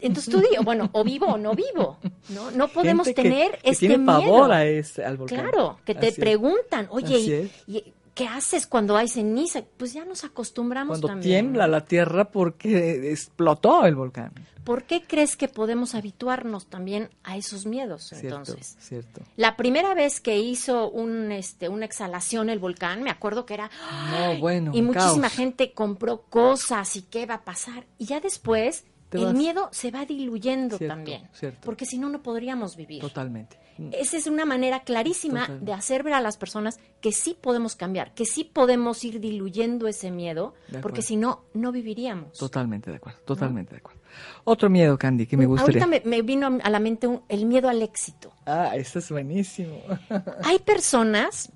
Entonces 0.00 0.32
tú 0.32 0.40
dices, 0.40 0.58
bueno, 0.64 0.88
o 0.92 1.04
vivo 1.04 1.26
o 1.26 1.38
no 1.38 1.54
vivo, 1.54 1.98
¿no? 2.30 2.50
No 2.50 2.68
podemos 2.68 3.06
Gente 3.06 3.22
que- 3.22 3.28
tener 3.28 3.50
que 3.58 3.70
este 3.70 3.86
tiene 3.88 3.98
miedo. 3.98 4.20
pavor 4.20 4.52
a 4.52 4.64
ese, 4.66 5.04
al 5.04 5.16
volcán. 5.16 5.40
Claro, 5.40 5.78
que 5.84 5.94
te 5.94 6.08
Así 6.08 6.20
preguntan, 6.20 6.86
oye, 6.90 7.50
¿y- 7.66 7.84
¿qué 8.14 8.26
haces 8.26 8.66
cuando 8.66 8.96
hay 8.96 9.08
ceniza? 9.08 9.62
Pues 9.76 9.92
ya 9.92 10.04
nos 10.04 10.24
acostumbramos 10.24 10.92
Cuando 10.98 11.08
también. 11.08 11.44
tiembla 11.46 11.66
la 11.66 11.84
tierra 11.84 12.30
porque 12.30 13.10
explotó 13.12 13.84
el 13.86 13.94
volcán. 13.94 14.32
¿Por 14.64 14.82
qué 14.84 15.02
crees 15.02 15.36
que 15.36 15.48
podemos 15.48 15.94
habituarnos 15.94 16.66
también 16.66 17.08
a 17.24 17.38
esos 17.38 17.64
miedos 17.64 18.12
entonces? 18.12 18.76
cierto. 18.78 19.22
La 19.36 19.56
primera 19.56 19.94
vez 19.94 20.20
que 20.20 20.38
hizo 20.38 20.90
un, 20.90 21.32
este, 21.32 21.70
una 21.70 21.86
exhalación 21.86 22.50
el 22.50 22.58
volcán, 22.58 23.02
me 23.02 23.08
acuerdo 23.10 23.46
que 23.46 23.54
era... 23.54 23.70
No, 24.10 24.38
bueno, 24.38 24.70
Y 24.74 24.82
muchísima 24.82 25.28
caos. 25.28 25.32
gente 25.32 25.72
compró 25.72 26.22
cosas 26.28 26.94
y 26.96 27.02
qué 27.02 27.24
va 27.24 27.36
a 27.36 27.42
pasar. 27.44 27.86
Y 27.96 28.04
ya 28.04 28.20
después 28.20 28.84
el 29.18 29.24
vas. 29.26 29.34
miedo 29.34 29.68
se 29.72 29.90
va 29.90 30.04
diluyendo 30.06 30.78
Cierto, 30.78 30.94
también. 30.94 31.28
cierto. 31.32 31.60
Porque 31.64 31.86
si 31.86 31.98
no, 31.98 32.08
no 32.08 32.22
podríamos 32.22 32.76
vivir. 32.76 33.00
Totalmente. 33.00 33.58
Esa 33.92 34.18
es 34.18 34.26
una 34.26 34.44
manera 34.44 34.80
clarísima 34.80 35.48
de 35.48 35.72
hacer 35.72 36.02
ver 36.02 36.12
a 36.12 36.20
las 36.20 36.36
personas 36.36 36.78
que 37.00 37.12
sí 37.12 37.34
podemos 37.40 37.76
cambiar, 37.76 38.12
que 38.12 38.26
sí 38.26 38.44
podemos 38.44 39.02
ir 39.04 39.20
diluyendo 39.20 39.88
ese 39.88 40.10
miedo, 40.10 40.52
porque 40.82 41.00
si 41.00 41.16
no, 41.16 41.44
no 41.54 41.72
viviríamos. 41.72 42.36
Totalmente 42.36 42.90
de 42.90 42.98
acuerdo, 42.98 43.20
totalmente 43.24 43.70
de 43.70 43.78
acuerdo. 43.78 44.00
Otro 44.44 44.68
miedo, 44.68 44.98
Candy, 44.98 45.26
que 45.26 45.38
me 45.38 45.46
gustaría. 45.46 45.82
Ahorita 45.82 46.04
me, 46.04 46.16
me 46.16 46.20
vino 46.20 46.58
a 46.62 46.68
la 46.68 46.78
mente 46.78 47.06
un- 47.06 47.22
el 47.28 47.46
miedo 47.46 47.70
al 47.70 47.80
éxito. 47.80 48.34
Ah, 48.44 48.72
eso 48.76 48.98
es 48.98 49.10
buenísimo. 49.10 49.80
Hay 50.44 50.58
personas 50.58 51.50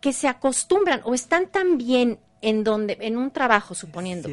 que 0.00 0.14
se 0.14 0.28
acostumbran 0.28 1.02
o 1.04 1.12
están 1.12 1.48
tan 1.50 1.76
bien 1.76 2.20
en 2.40 2.64
donde, 2.64 2.96
en 3.02 3.18
un 3.18 3.30
trabajo, 3.32 3.74
suponiendo. 3.74 4.28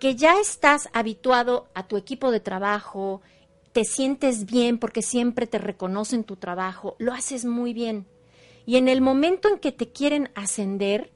Que 0.00 0.16
ya 0.16 0.40
estás 0.40 0.88
habituado 0.92 1.68
a 1.74 1.86
tu 1.86 1.96
equipo 1.96 2.32
de 2.32 2.40
trabajo, 2.40 3.22
te 3.72 3.84
sientes 3.84 4.46
bien 4.46 4.78
porque 4.78 5.02
siempre 5.02 5.46
te 5.46 5.58
reconocen 5.58 6.24
tu 6.24 6.34
trabajo, 6.36 6.96
lo 6.98 7.12
haces 7.12 7.44
muy 7.44 7.72
bien. 7.72 8.06
Y 8.66 8.76
en 8.76 8.88
el 8.88 9.00
momento 9.00 9.48
en 9.48 9.58
que 9.60 9.70
te 9.72 9.90
quieren 9.92 10.30
ascender, 10.34 11.12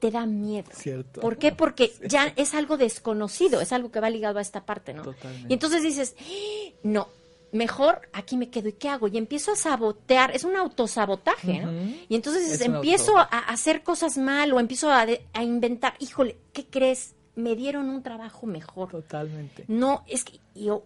te 0.00 0.10
da 0.10 0.26
miedo. 0.26 0.68
Cierto. 0.74 1.20
¿Por 1.20 1.36
qué? 1.38 1.52
Porque 1.52 1.92
ya 2.08 2.32
es 2.34 2.54
algo 2.54 2.76
desconocido, 2.76 3.60
es 3.60 3.72
algo 3.72 3.92
que 3.92 4.00
va 4.00 4.10
ligado 4.10 4.38
a 4.38 4.42
esta 4.42 4.64
parte, 4.66 4.92
¿no? 4.94 5.02
Totalmente. 5.02 5.46
Y 5.48 5.52
entonces 5.54 5.82
dices, 5.82 6.16
"Ah, 6.18 6.74
no, 6.82 7.08
mejor 7.52 8.00
aquí 8.12 8.36
me 8.36 8.48
quedo 8.50 8.68
y 8.68 8.72
¿qué 8.72 8.88
hago? 8.88 9.06
Y 9.08 9.16
empiezo 9.18 9.52
a 9.52 9.56
sabotear, 9.56 10.34
es 10.34 10.42
un 10.44 10.56
autosabotaje, 10.56 11.60
¿no? 11.60 11.70
Y 12.08 12.14
entonces 12.16 12.50
Es 12.50 12.60
empiezo 12.62 13.16
auto- 13.18 13.28
a 13.30 13.38
hacer 13.40 13.82
cosas 13.84 14.16
mal 14.18 14.52
o 14.52 14.58
empiezo 14.58 14.90
a, 14.90 15.06
de- 15.06 15.24
a 15.34 15.44
inventar, 15.44 15.94
híjole, 16.00 16.38
¿qué 16.52 16.64
crees? 16.66 17.14
Me 17.34 17.56
dieron 17.56 17.88
un 17.88 18.02
trabajo 18.02 18.46
mejor. 18.46 18.90
Totalmente. 18.90 19.64
No, 19.68 20.04
es 20.06 20.24
que 20.24 20.38
yo, 20.54 20.84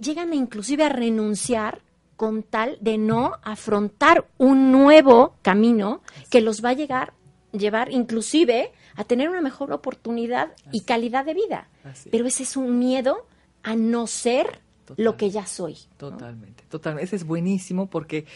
llegan 0.00 0.34
inclusive 0.34 0.84
a 0.84 0.88
renunciar 0.88 1.80
con 2.16 2.42
tal 2.42 2.78
de 2.80 2.98
no 2.98 3.32
afrontar 3.42 4.26
un 4.38 4.72
nuevo 4.72 5.34
camino 5.42 6.02
que 6.30 6.40
los 6.40 6.64
va 6.64 6.70
a 6.70 6.72
llegar, 6.74 7.12
llevar 7.52 7.92
inclusive 7.92 8.72
a 8.96 9.04
tener 9.04 9.28
una 9.28 9.40
mejor 9.40 9.72
oportunidad 9.72 10.50
y 10.72 10.80
calidad 10.80 11.24
de 11.24 11.34
vida. 11.34 11.68
Así. 11.84 12.08
Pero 12.10 12.26
ese 12.26 12.42
es 12.42 12.56
un 12.56 12.78
miedo 12.78 13.26
a 13.62 13.76
no 13.76 14.06
ser 14.08 14.60
Total. 14.84 15.04
lo 15.04 15.16
que 15.16 15.30
ya 15.30 15.46
soy. 15.46 15.74
¿no? 15.74 15.96
Totalmente, 16.10 16.64
totalmente. 16.68 17.04
Ese 17.04 17.16
es 17.16 17.24
buenísimo 17.24 17.88
porque 17.88 18.26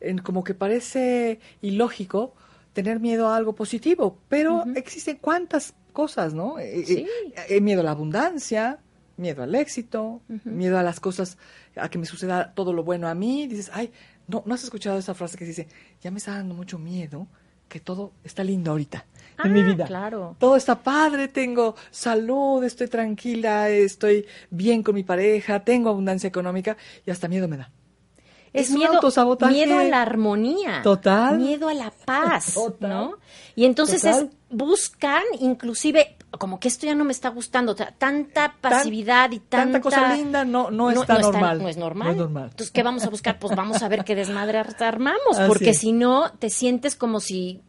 en- 0.00 0.18
como 0.18 0.42
que 0.42 0.54
parece 0.54 1.38
ilógico 1.60 2.32
tener 2.72 3.00
miedo 3.00 3.28
a 3.28 3.36
algo 3.36 3.54
positivo, 3.54 4.18
pero 4.28 4.64
existen 4.74 5.18
cuántas 5.20 5.74
cosas, 6.00 6.28
¿no? 6.34 6.58
Eh, 6.58 6.84
Sí. 6.86 6.94
eh, 6.98 7.34
eh, 7.56 7.60
miedo 7.60 7.80
a 7.80 7.84
la 7.84 7.92
abundancia, 7.92 8.78
miedo 9.16 9.42
al 9.42 9.54
éxito, 9.54 10.20
miedo 10.44 10.76
a 10.78 10.82
las 10.82 10.98
cosas, 11.00 11.38
a 11.74 11.88
que 11.90 11.98
me 11.98 12.06
suceda 12.06 12.52
todo 12.54 12.70
lo 12.72 12.82
bueno 12.84 13.08
a 13.08 13.14
mí. 13.14 13.46
Dices, 13.48 13.70
ay, 13.72 13.90
no, 14.28 14.42
¿no 14.46 14.54
has 14.54 14.62
escuchado 14.64 14.98
esa 14.98 15.14
frase 15.14 15.38
que 15.38 15.44
dice, 15.46 15.66
ya 16.02 16.10
me 16.10 16.18
está 16.18 16.32
dando 16.32 16.54
mucho 16.54 16.78
miedo 16.78 17.26
que 17.68 17.80
todo 17.80 18.12
está 18.22 18.44
lindo 18.44 18.70
ahorita 18.72 19.06
en 19.44 19.52
mi 19.52 19.62
Ah, 19.62 19.64
vida? 19.72 19.84
claro. 19.86 20.36
Todo 20.38 20.54
está 20.56 20.74
padre, 20.82 21.28
tengo 21.28 21.74
salud, 21.90 22.62
estoy 22.62 22.88
tranquila, 22.88 23.70
estoy 23.70 24.26
bien 24.50 24.82
con 24.82 24.94
mi 24.94 25.02
pareja, 25.02 25.64
tengo 25.64 25.88
abundancia 25.88 26.28
económica 26.28 26.76
y 27.06 27.10
hasta 27.10 27.26
miedo 27.28 27.48
me 27.48 27.56
da. 27.56 27.70
Es, 28.52 28.66
Es 28.66 28.70
un 28.70 28.78
miedo, 28.78 28.94
autosabotaje. 28.94 29.52
miedo 29.52 29.78
a 29.78 29.84
la 29.84 30.02
armonía. 30.02 30.80
Total. 30.82 31.38
Miedo 31.38 31.68
a 31.68 31.74
la 31.74 31.90
paz, 32.04 32.54
Total. 32.54 32.88
¿no? 32.90 33.14
Y 33.54 33.64
entonces 33.64 34.02
Total. 34.02 34.24
es, 34.24 34.30
buscan 34.56 35.22
inclusive, 35.40 36.16
como 36.38 36.58
que 36.60 36.68
esto 36.68 36.86
ya 36.86 36.94
no 36.94 37.04
me 37.04 37.12
está 37.12 37.28
gustando, 37.30 37.72
o 37.72 37.76
sea, 37.76 37.94
tanta 37.96 38.54
pasividad 38.60 39.30
y 39.32 39.40
tanta... 39.40 39.64
tanta 39.64 39.80
cosa 39.80 40.14
linda 40.16 40.44
no- 40.44 40.70
no 40.70 40.90
está 40.90 41.18
normal. 41.18 41.62
no 41.62 41.68
es 41.68 41.76
normal. 41.76 42.06
No 42.08 42.12
es 42.12 42.18
normal. 42.18 42.44
Entonces, 42.50 42.70
¿qué 42.70 42.82
vamos 42.82 43.04
a 43.04 43.10
buscar? 43.10 43.38
Pues 43.38 43.54
vamos 43.56 43.82
a 43.82 43.88
ver 43.88 44.04
qué 44.04 44.14
desmadre 44.14 44.58
armamos, 44.58 45.38
Así 45.38 45.48
porque 45.48 45.70
es. 45.70 45.78
si 45.78 45.92
no, 45.92 46.30
te 46.38 46.50
sientes 46.50 46.94
como 46.96 47.20
si... 47.20 47.60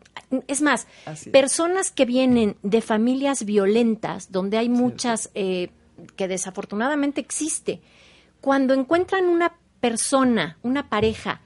Es 0.48 0.62
más, 0.62 0.88
Así 1.06 1.30
es. 1.30 1.34
personas 1.34 1.92
que 1.92 2.06
vienen 2.06 2.58
de 2.64 2.82
familias 2.82 3.46
violentas, 3.46 4.32
donde 4.32 4.58
hay 4.58 4.68
muchas, 4.68 5.30
eh, 5.36 5.70
que 6.16 6.28
desafortunadamente 6.28 7.22
existe, 7.22 7.82
cuando 8.42 8.74
encuentran 8.74 9.26
una 9.26 9.54
persona, 9.80 10.58
una 10.64 10.90
pareja, 10.90 11.42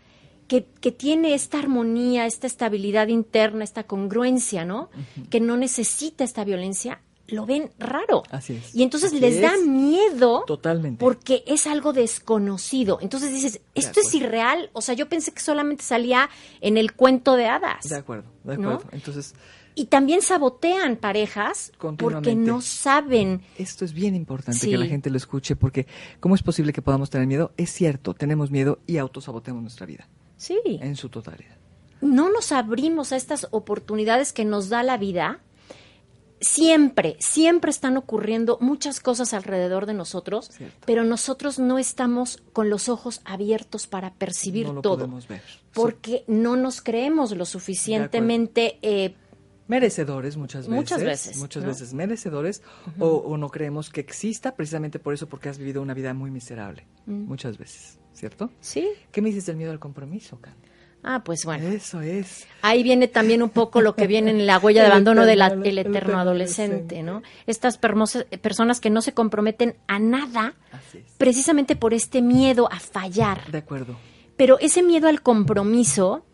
que, 0.47 0.65
que 0.81 0.91
tiene 0.91 1.33
esta 1.33 1.59
armonía, 1.59 2.25
esta 2.25 2.45
estabilidad 2.47 3.07
interna, 3.07 3.63
esta 3.63 3.83
congruencia, 3.83 4.65
¿no? 4.65 4.89
Que 5.29 5.39
no 5.39 5.55
necesita 5.55 6.25
esta 6.25 6.43
violencia, 6.43 7.01
lo 7.27 7.45
ven 7.45 7.71
raro. 7.79 8.23
Así 8.29 8.55
es. 8.55 8.75
Y 8.75 8.83
entonces 8.83 9.11
Así 9.11 9.21
les 9.21 9.41
da 9.41 9.53
miedo 9.65 10.43
Totalmente. 10.45 10.99
porque 10.99 11.43
es 11.47 11.67
algo 11.67 11.93
desconocido. 11.93 12.99
Entonces 13.01 13.31
dices, 13.31 13.61
¿esto 13.75 14.01
es 14.01 14.13
irreal? 14.13 14.69
O 14.73 14.81
sea, 14.81 14.93
yo 14.93 15.07
pensé 15.07 15.31
que 15.31 15.39
solamente 15.39 15.83
salía 15.83 16.29
en 16.59 16.77
el 16.77 16.93
cuento 16.93 17.37
de 17.37 17.47
hadas. 17.47 17.87
De 17.87 17.95
acuerdo, 17.95 18.29
de 18.43 18.57
¿no? 18.57 18.71
acuerdo. 18.71 18.89
Entonces, 18.91 19.33
Y 19.75 19.85
también 19.85 20.21
sabotean 20.21 20.97
parejas 20.97 21.71
porque 21.97 22.35
no 22.35 22.61
saben. 22.61 23.41
esto 23.57 23.85
es 23.85 23.93
bien 23.93 24.15
importante 24.15 24.59
Sí. 24.59 24.69
que 24.71 24.77
la 24.77 24.85
gente 24.85 25.09
lo 25.09 25.17
escuche 25.17 25.55
porque 25.55 25.87
¿cómo 26.19 26.35
es 26.35 26.43
posible 26.43 26.73
que 26.73 26.81
podamos 26.81 27.09
tener 27.09 27.25
miedo? 27.27 27.51
Es 27.57 27.71
cierto, 27.71 28.13
tenemos 28.13 28.51
miedo 28.51 28.79
y 28.87 28.97
autosabotemos 28.97 29.61
nuestra 29.61 29.85
vida 29.85 30.07
Sí. 30.37 30.59
en 30.65 30.95
su 30.95 31.09
totalidad. 31.09 31.55
no 32.01 32.31
nos 32.31 32.51
abrimos 32.51 33.11
a 33.11 33.15
estas 33.15 33.47
oportunidades 33.51 34.33
que 34.33 34.43
nos 34.43 34.69
da 34.69 34.81
la 34.81 34.97
vida, 34.97 35.39
siempre, 36.39 37.15
siempre 37.19 37.69
están 37.69 37.97
ocurriendo 37.97 38.57
muchas 38.61 38.99
cosas 38.99 39.33
alrededor 39.35 39.85
de 39.85 39.93
nosotros, 39.93 40.49
Cierto. 40.49 40.75
pero 40.87 41.03
nosotros 41.03 41.59
no 41.59 41.77
estamos 41.77 42.41
con 42.53 42.69
los 42.71 42.89
ojos 42.89 43.21
abiertos 43.25 43.85
para 43.85 44.13
percibir 44.15 44.67
no 44.67 44.73
lo 44.73 44.81
todo, 44.81 44.95
podemos 44.95 45.27
ver. 45.27 45.41
porque 45.73 46.23
no 46.27 46.55
nos 46.55 46.81
creemos 46.81 47.35
lo 47.37 47.45
suficientemente 47.45 48.79
eh, 48.81 49.13
merecedores 49.71 50.35
muchas 50.37 50.67
veces. 50.67 50.75
Muchas 50.77 51.03
veces, 51.03 51.37
Muchas 51.37 51.63
¿no? 51.63 51.69
veces 51.69 51.93
merecedores 51.93 52.61
o, 52.99 53.07
o 53.07 53.37
no 53.37 53.49
creemos 53.49 53.89
que 53.89 54.01
exista 54.01 54.53
precisamente 54.55 54.99
por 54.99 55.13
eso, 55.13 55.27
porque 55.27 55.47
has 55.49 55.57
vivido 55.57 55.81
una 55.81 55.93
vida 55.93 56.13
muy 56.13 56.29
miserable. 56.29 56.85
Mm. 57.05 57.23
Muchas 57.25 57.57
veces, 57.57 57.97
¿cierto? 58.13 58.51
sí. 58.59 58.87
¿Qué 59.11 59.21
me 59.21 59.29
dices 59.29 59.45
del 59.45 59.55
miedo 59.55 59.71
al 59.71 59.79
compromiso, 59.79 60.39
Candy? 60.41 60.67
Ah, 61.03 61.23
pues 61.23 61.45
bueno. 61.45 61.67
Eso 61.67 61.99
es. 62.01 62.45
Ahí 62.61 62.83
viene 62.83 63.07
también 63.07 63.41
un 63.41 63.49
poco 63.49 63.81
lo 63.81 63.95
que 63.95 64.05
viene 64.05 64.29
en 64.29 64.45
la 64.45 64.59
huella 64.59 64.81
de 64.83 64.87
abandono 64.91 65.25
del 65.25 65.41
eterno- 65.41 65.63
el 65.63 65.69
el 65.69 65.77
eterno 65.79 65.97
eterno 65.97 66.19
adolescente, 66.19 66.99
adolescente. 66.99 67.03
¿no? 67.03 67.23
Estas 67.47 67.79
personas 67.79 68.79
que 68.79 68.89
no 68.91 69.01
se 69.01 69.13
comprometen 69.13 69.77
a 69.87 69.97
nada 69.97 70.53
precisamente 71.17 71.75
por 71.75 71.95
este 71.95 72.21
miedo 72.21 72.67
a 72.71 72.79
fallar. 72.79 73.49
De 73.49 73.57
acuerdo. 73.57 73.95
Pero 74.41 74.57
ese 74.57 74.81
miedo 74.81 75.07
al 75.07 75.21
compromiso 75.21 76.25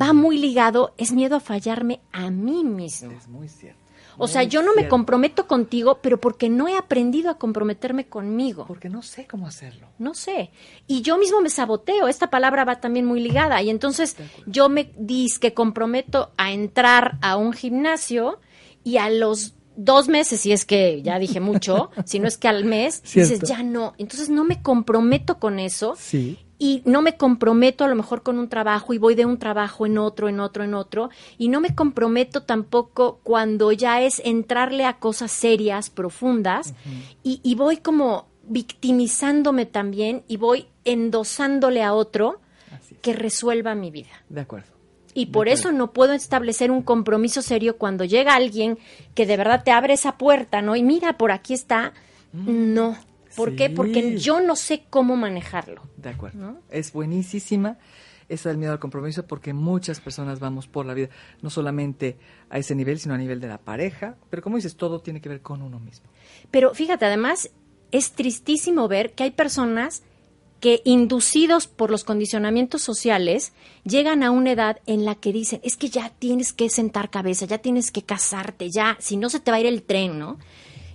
va 0.00 0.12
muy 0.12 0.38
ligado, 0.38 0.94
es 0.96 1.10
miedo 1.10 1.34
a 1.34 1.40
fallarme 1.40 1.98
a 2.12 2.30
mí 2.30 2.62
mismo. 2.62 3.10
Es 3.10 3.26
muy 3.26 3.48
cierto. 3.48 3.80
O 4.16 4.28
sea, 4.28 4.44
yo 4.44 4.62
no 4.62 4.76
me 4.76 4.86
comprometo 4.86 5.48
contigo, 5.48 5.98
pero 6.00 6.20
porque 6.20 6.48
no 6.48 6.68
he 6.68 6.76
aprendido 6.76 7.32
a 7.32 7.36
comprometerme 7.36 8.06
conmigo. 8.06 8.64
Porque 8.68 8.88
no 8.88 9.02
sé 9.02 9.26
cómo 9.26 9.48
hacerlo. 9.48 9.88
No 9.98 10.14
sé. 10.14 10.52
Y 10.86 11.02
yo 11.02 11.18
mismo 11.18 11.40
me 11.40 11.50
saboteo. 11.50 12.06
Esta 12.06 12.30
palabra 12.30 12.64
va 12.64 12.78
también 12.78 13.06
muy 13.06 13.18
ligada. 13.18 13.60
Y 13.60 13.70
entonces 13.70 14.16
yo 14.46 14.68
me 14.68 14.92
dis 14.96 15.40
que 15.40 15.52
comprometo 15.52 16.30
a 16.36 16.52
entrar 16.52 17.18
a 17.22 17.36
un 17.36 17.52
gimnasio 17.52 18.38
y 18.84 18.98
a 18.98 19.10
los 19.10 19.54
dos 19.74 20.06
meses, 20.06 20.42
si 20.42 20.52
es 20.52 20.64
que 20.64 21.02
ya 21.02 21.18
dije 21.18 21.40
mucho, 21.40 21.90
si 22.04 22.20
no 22.20 22.28
es 22.28 22.38
que 22.38 22.46
al 22.46 22.64
mes, 22.64 23.02
dices, 23.02 23.40
ya 23.40 23.64
no. 23.64 23.94
Entonces 23.98 24.28
no 24.28 24.44
me 24.44 24.62
comprometo 24.62 25.40
con 25.40 25.58
eso 25.58 25.96
Sí. 25.98 26.38
Y 26.58 26.82
no 26.84 27.02
me 27.02 27.16
comprometo 27.16 27.84
a 27.84 27.88
lo 27.88 27.94
mejor 27.94 28.22
con 28.22 28.38
un 28.38 28.48
trabajo 28.48 28.92
y 28.92 28.98
voy 28.98 29.14
de 29.14 29.24
un 29.24 29.38
trabajo 29.38 29.86
en 29.86 29.98
otro, 29.98 30.28
en 30.28 30.40
otro, 30.40 30.64
en 30.64 30.74
otro, 30.74 31.10
y 31.38 31.48
no 31.48 31.60
me 31.60 31.74
comprometo 31.74 32.42
tampoco 32.42 33.20
cuando 33.22 33.72
ya 33.72 34.02
es 34.02 34.20
entrarle 34.24 34.84
a 34.84 34.98
cosas 34.98 35.30
serias, 35.30 35.90
profundas, 35.90 36.74
y, 37.22 37.40
y 37.42 37.54
voy 37.54 37.76
como 37.78 38.26
victimizándome 38.48 39.66
también 39.66 40.24
y 40.26 40.36
voy 40.36 40.66
endosándole 40.84 41.82
a 41.82 41.92
otro 41.92 42.40
que 43.02 43.12
resuelva 43.12 43.74
mi 43.74 43.90
vida. 43.90 44.10
De 44.28 44.40
acuerdo. 44.40 44.78
Y 45.14 45.26
por 45.26 45.48
eso 45.48 45.72
no 45.72 45.92
puedo 45.92 46.12
establecer 46.12 46.70
un 46.70 46.82
compromiso 46.82 47.42
serio 47.42 47.76
cuando 47.76 48.04
llega 48.04 48.36
alguien 48.36 48.78
que 49.14 49.26
de 49.26 49.36
verdad 49.36 49.64
te 49.64 49.72
abre 49.72 49.94
esa 49.94 50.16
puerta, 50.16 50.62
¿no? 50.62 50.76
Y 50.76 50.82
mira, 50.82 51.18
por 51.18 51.32
aquí 51.32 51.54
está. 51.54 51.92
No. 52.32 52.96
¿Por 53.36 53.56
qué? 53.56 53.70
Porque 53.70 54.18
yo 54.18 54.40
no 54.40 54.56
sé 54.56 54.84
cómo 54.88 55.16
manejarlo. 55.16 55.82
De 55.96 56.10
acuerdo. 56.10 56.38
¿No? 56.38 56.58
Es 56.70 56.92
buenísima 56.92 57.78
esa 58.28 58.50
del 58.50 58.58
miedo 58.58 58.72
al 58.72 58.78
compromiso 58.78 59.26
porque 59.26 59.52
muchas 59.52 60.00
personas 60.00 60.38
vamos 60.38 60.66
por 60.66 60.84
la 60.84 60.94
vida, 60.94 61.08
no 61.40 61.50
solamente 61.50 62.18
a 62.50 62.58
ese 62.58 62.74
nivel, 62.74 62.98
sino 62.98 63.14
a 63.14 63.18
nivel 63.18 63.40
de 63.40 63.48
la 63.48 63.58
pareja. 63.58 64.16
Pero 64.30 64.42
como 64.42 64.56
dices, 64.56 64.76
todo 64.76 65.00
tiene 65.00 65.20
que 65.20 65.28
ver 65.28 65.40
con 65.40 65.62
uno 65.62 65.80
mismo. 65.80 66.06
Pero 66.50 66.74
fíjate, 66.74 67.06
además, 67.06 67.50
es 67.90 68.12
tristísimo 68.12 68.86
ver 68.88 69.14
que 69.14 69.24
hay 69.24 69.30
personas 69.30 70.02
que 70.60 70.82
inducidos 70.84 71.68
por 71.68 71.90
los 71.90 72.04
condicionamientos 72.04 72.82
sociales 72.82 73.52
llegan 73.84 74.22
a 74.22 74.30
una 74.30 74.52
edad 74.52 74.80
en 74.86 75.04
la 75.04 75.14
que 75.14 75.32
dicen, 75.32 75.60
es 75.62 75.76
que 75.76 75.88
ya 75.88 76.10
tienes 76.10 76.52
que 76.52 76.68
sentar 76.68 77.10
cabeza, 77.10 77.46
ya 77.46 77.58
tienes 77.58 77.92
que 77.92 78.02
casarte, 78.02 78.70
ya, 78.70 78.96
si 78.98 79.16
no 79.16 79.30
se 79.30 79.38
te 79.40 79.52
va 79.52 79.58
a 79.58 79.60
ir 79.60 79.66
el 79.66 79.84
tren, 79.84 80.18
¿no? 80.18 80.38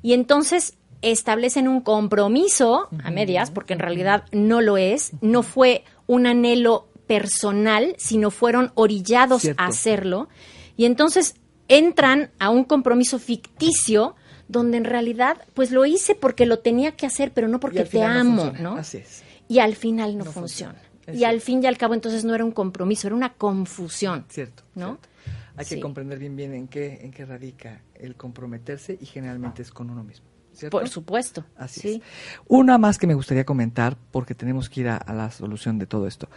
Y 0.02 0.14
entonces 0.14 0.76
establecen 1.04 1.68
un 1.68 1.82
compromiso 1.82 2.88
a 3.04 3.12
medias, 3.12 3.52
porque 3.52 3.74
en 3.74 3.80
realidad 3.80 4.24
no 4.32 4.62
lo 4.62 4.78
es, 4.78 5.12
no 5.22 5.44
fue 5.44 5.84
un 6.08 6.26
anhelo 6.26 6.88
personal, 7.08 7.94
sino 7.98 8.32
fueron 8.32 8.72
orillados 8.76 9.42
Cierto. 9.44 9.62
a 9.62 9.68
hacerlo, 9.68 10.30
y 10.78 10.86
entonces 10.86 11.36
entran 11.68 12.32
a 12.40 12.50
un 12.50 12.64
compromiso 12.64 13.20
ficticio 13.20 14.16
donde 14.48 14.78
en 14.78 14.86
realidad 14.86 15.38
pues 15.54 15.72
lo 15.72 15.86
hice 15.86 16.16
porque 16.16 16.46
lo 16.46 16.60
tenía 16.60 16.94
que 16.96 17.06
hacer, 17.06 17.32
pero 17.34 17.48
no 17.48 17.60
porque 17.60 17.86
te 17.86 18.04
amo. 18.04 18.52
¿no? 18.60 18.76
Así 18.76 18.98
es. 18.98 19.24
Y 19.48 19.60
al 19.60 19.76
final 19.76 20.18
no, 20.18 20.26
No 20.26 20.32
funciona. 20.32 20.82
Y 21.14 21.26
al 21.26 21.42
fin 21.42 21.62
y 21.64 21.68
al 21.68 21.78
cabo 21.78 21.94
entonces 21.94 22.24
no 22.24 22.34
era 22.34 22.46
un 22.46 22.52
compromiso, 22.52 23.08
era 23.08 23.16
una 23.16 23.34
confusión. 23.34 24.26
Cierto. 24.30 24.64
¿No? 24.76 24.98
cierto. 25.00 25.10
Hay 25.56 25.66
Sí. 25.66 25.76
que 25.76 25.82
comprender 25.82 26.18
bien 26.18 26.36
bien 26.36 26.54
en 26.54 26.68
qué, 26.68 27.00
en 27.04 27.12
qué 27.12 27.26
radica 27.26 27.82
el 27.96 28.16
comprometerse 28.16 28.98
y 29.00 29.06
generalmente 29.06 29.62
es 29.62 29.72
con 29.72 29.90
uno 29.90 30.04
mismo. 30.04 30.26
¿Cierto? 30.54 30.80
Por 30.80 30.88
supuesto. 30.90 31.46
Así 31.58 31.82
sí. 31.82 31.90
es. 31.96 32.02
Una 32.48 32.78
más 32.78 32.98
que 32.98 33.08
me 33.08 33.14
gustaría 33.14 33.46
comentar, 33.46 33.98
porque 34.12 34.36
tenemos 34.36 34.70
que 34.70 34.82
ir 34.82 34.90
a, 34.90 34.98
a 34.98 35.14
la 35.14 35.32
solución 35.32 35.80
de 35.80 35.88
todo 35.88 36.08
esto. 36.08 36.30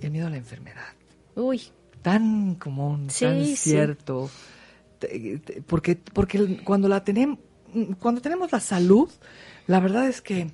El 0.00 0.10
miedo 0.10 0.26
a 0.26 0.30
la 0.30 0.36
enfermedad. 0.36 0.84
Uy, 1.34 1.62
Tan 2.06 2.54
común, 2.54 3.10
Sí, 3.10 3.24
tan 3.24 3.44
cierto. 3.44 4.30
Porque, 5.66 5.96
porque 5.96 6.62
cuando 6.62 6.86
la 6.86 7.02
tenemos, 7.02 7.40
cuando 7.98 8.20
tenemos 8.20 8.52
la 8.52 8.60
salud, 8.60 9.10
la 9.66 9.80
verdad 9.80 10.06
es 10.06 10.22
que 10.22 10.48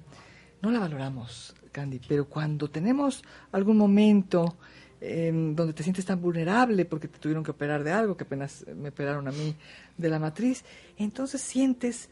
no 0.63 0.71
la 0.71 0.79
valoramos, 0.79 1.55
Candy, 1.71 2.01
pero 2.09 2.25
cuando 2.25 2.71
tenemos 2.71 3.23
algún 3.53 3.77
momento 3.77 4.57
em, 5.03 5.55
donde 5.55 5.75
te 5.75 5.83
sientes 5.83 6.07
tan 6.07 6.23
vulnerable 6.23 6.87
porque 6.87 7.07
te 7.07 7.19
tuvieron 7.19 7.45
que 7.45 7.51
operar 7.51 7.85
de 7.85 7.93
algo, 7.93 8.17
que 8.17 8.25
apenas 8.25 8.65
me 8.75 8.89
operaron 8.89 9.29
a 9.29 9.33
mí 9.33 9.55
de 9.99 10.09
la 10.09 10.19
matriz, 10.19 10.65
entonces 10.97 11.43
sientes 11.43 12.09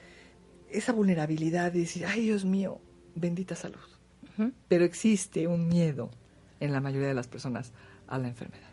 esa 0.72 0.92
vulnerabilidad 0.92 1.72
de 1.72 1.80
decir, 1.80 2.06
ay 2.06 2.22
Dios 2.22 2.44
mío, 2.44 2.80
bendita 3.14 3.54
salud. 3.54 3.78
Pero 4.68 4.84
existe 4.86 5.46
un 5.46 5.68
miedo 5.68 6.10
en 6.60 6.72
la 6.72 6.80
mayoría 6.80 7.08
de 7.08 7.14
las 7.14 7.26
personas 7.28 7.72
a 8.08 8.16
la 8.18 8.28
enfermedad. 8.28 8.66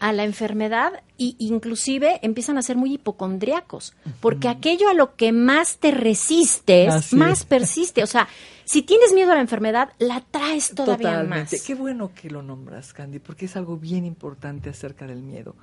a 0.00 0.12
la 0.12 0.24
enfermedad 0.24 1.02
y 1.16 1.34
inclusive 1.38 2.18
empiezan 2.22 2.58
a 2.58 2.62
ser 2.62 2.76
muy 2.76 2.92
hipocondriacos, 2.94 3.94
porque 4.20 4.48
aquello 4.48 4.90
a 4.90 4.94
lo 4.94 5.16
que 5.16 5.32
más 5.32 5.78
te 5.78 5.92
resistes, 5.92 6.92
Así 6.92 7.16
más 7.16 7.40
es. 7.40 7.46
persiste. 7.46 8.02
O 8.02 8.06
sea, 8.06 8.28
si 8.66 8.82
tienes 8.82 9.14
miedo 9.14 9.32
a 9.32 9.36
la 9.36 9.40
enfermedad, 9.40 9.92
la 9.98 10.20
traes 10.20 10.74
todavía 10.74 11.12
Totalmente. 11.12 11.56
más. 11.56 11.62
Qué 11.64 11.74
bueno 11.74 12.12
que 12.14 12.28
lo 12.28 12.42
nombras, 12.42 12.92
Candy, 12.92 13.18
porque 13.18 13.46
es 13.46 13.56
algo 13.56 13.78
bien 13.78 14.04
importante 14.04 14.68
acerca 14.68 15.06
del 15.06 15.22
miedo. 15.22 15.56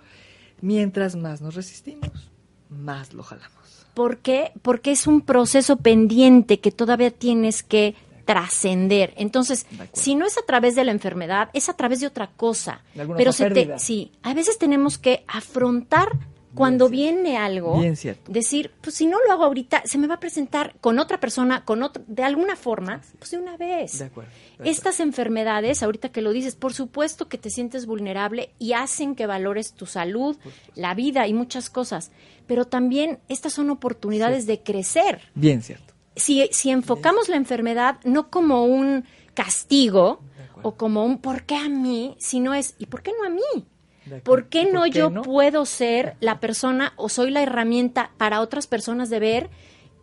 Mientras 0.62 1.16
más 1.16 1.42
nos 1.42 1.54
resistimos, 1.54 2.32
más 2.70 3.14
lo 3.14 3.22
jalamos. 3.22 3.61
¿Por 3.94 4.18
qué? 4.18 4.52
Porque 4.62 4.92
es 4.92 5.08
un 5.08 5.22
proceso 5.22 5.78
pendiente 5.78 6.60
que 6.60 6.72
todavía 6.72 7.12
tienes 7.12 7.64
que 7.64 7.96
trascender. 8.26 9.14
Entonces, 9.18 9.66
si 9.94 10.16
no 10.16 10.26
es 10.26 10.38
a 10.38 10.46
través 10.46 10.76
de 10.76 10.86
la 10.86 10.92
enfermedad, 10.92 11.50
es 11.54 11.70
a 11.70 11.74
través 11.74 12.00
de 12.00 12.08
otra 12.08 12.28
cosa. 12.28 12.82
De 12.94 13.06
Pero 13.06 13.32
se 13.34 13.50
te, 13.50 13.78
sí, 13.80 14.12
a 14.24 14.34
veces 14.34 14.58
tenemos 14.58 14.98
que 14.98 15.24
afrontar 15.28 16.10
cuando 16.54 16.90
viene 16.90 17.38
algo, 17.38 17.80
Bien 17.80 17.96
decir, 18.28 18.72
pues 18.82 18.96
si 18.96 19.06
no 19.06 19.18
lo 19.26 19.32
hago 19.32 19.44
ahorita, 19.44 19.84
se 19.86 19.98
me 19.98 20.08
va 20.08 20.16
a 20.16 20.20
presentar 20.20 20.76
con 20.82 21.00
otra 21.00 21.20
persona, 21.20 21.64
con 21.64 21.82
otro, 21.84 22.04
de 22.08 22.24
alguna 22.24 22.56
forma, 22.56 23.02
pues 23.18 23.32
de 23.32 23.38
una 23.38 23.58
vez. 23.58 24.00
De 24.00 24.06
acuerdo. 24.06 24.32
de 24.32 24.54
acuerdo. 24.54 24.72
Estas 24.72 25.00
enfermedades, 25.00 25.84
ahorita 25.84 26.10
que 26.10 26.22
lo 26.22 26.32
dices, 26.32 26.56
por 26.56 26.74
supuesto 26.74 27.30
que 27.30 27.38
te 27.38 27.50
sientes 27.50 27.86
vulnerable 27.86 28.52
y 28.60 28.74
hacen 28.74 29.16
que 29.16 29.28
valores 29.28 29.74
tu 29.74 29.86
salud, 29.86 30.38
la 30.76 30.94
vida 30.94 31.28
y 31.28 31.34
muchas 31.34 31.70
cosas, 31.70 32.12
pero 32.48 32.66
también 32.66 33.20
estas 33.30 33.54
son 33.54 33.70
oportunidades 33.70 34.46
de 34.46 34.62
crecer. 34.62 35.22
Bien 35.36 35.62
cierto. 35.62 35.94
Si, 36.16 36.50
si 36.52 36.70
enfocamos 36.70 37.30
la 37.30 37.38
enfermedad 37.38 38.00
no 38.04 38.30
como 38.30 38.66
un 38.66 39.06
castigo 39.34 40.20
o 40.62 40.76
como 40.76 41.06
un 41.06 41.20
¿por 41.20 41.44
qué 41.44 41.56
a 41.56 41.70
mí? 41.70 42.16
Sino 42.20 42.54
es 42.54 42.76
¿y 42.78 42.88
por 42.88 43.02
qué 43.02 43.12
no 43.18 43.26
a 43.26 43.30
mí? 43.30 43.66
¿Por 44.24 44.48
qué 44.48 44.64
¿Y 44.64 44.72
no 44.72 44.88
yo 44.88 45.10
no? 45.10 45.22
puedo 45.22 45.66
ser 45.66 46.16
la 46.20 46.40
persona 46.40 46.94
o 46.96 47.10
soy 47.10 47.32
la 47.32 47.44
herramienta 47.44 48.12
para 48.18 48.42
otras 48.42 48.68
personas 48.68 49.10
de 49.10 49.20
ver 49.20 49.50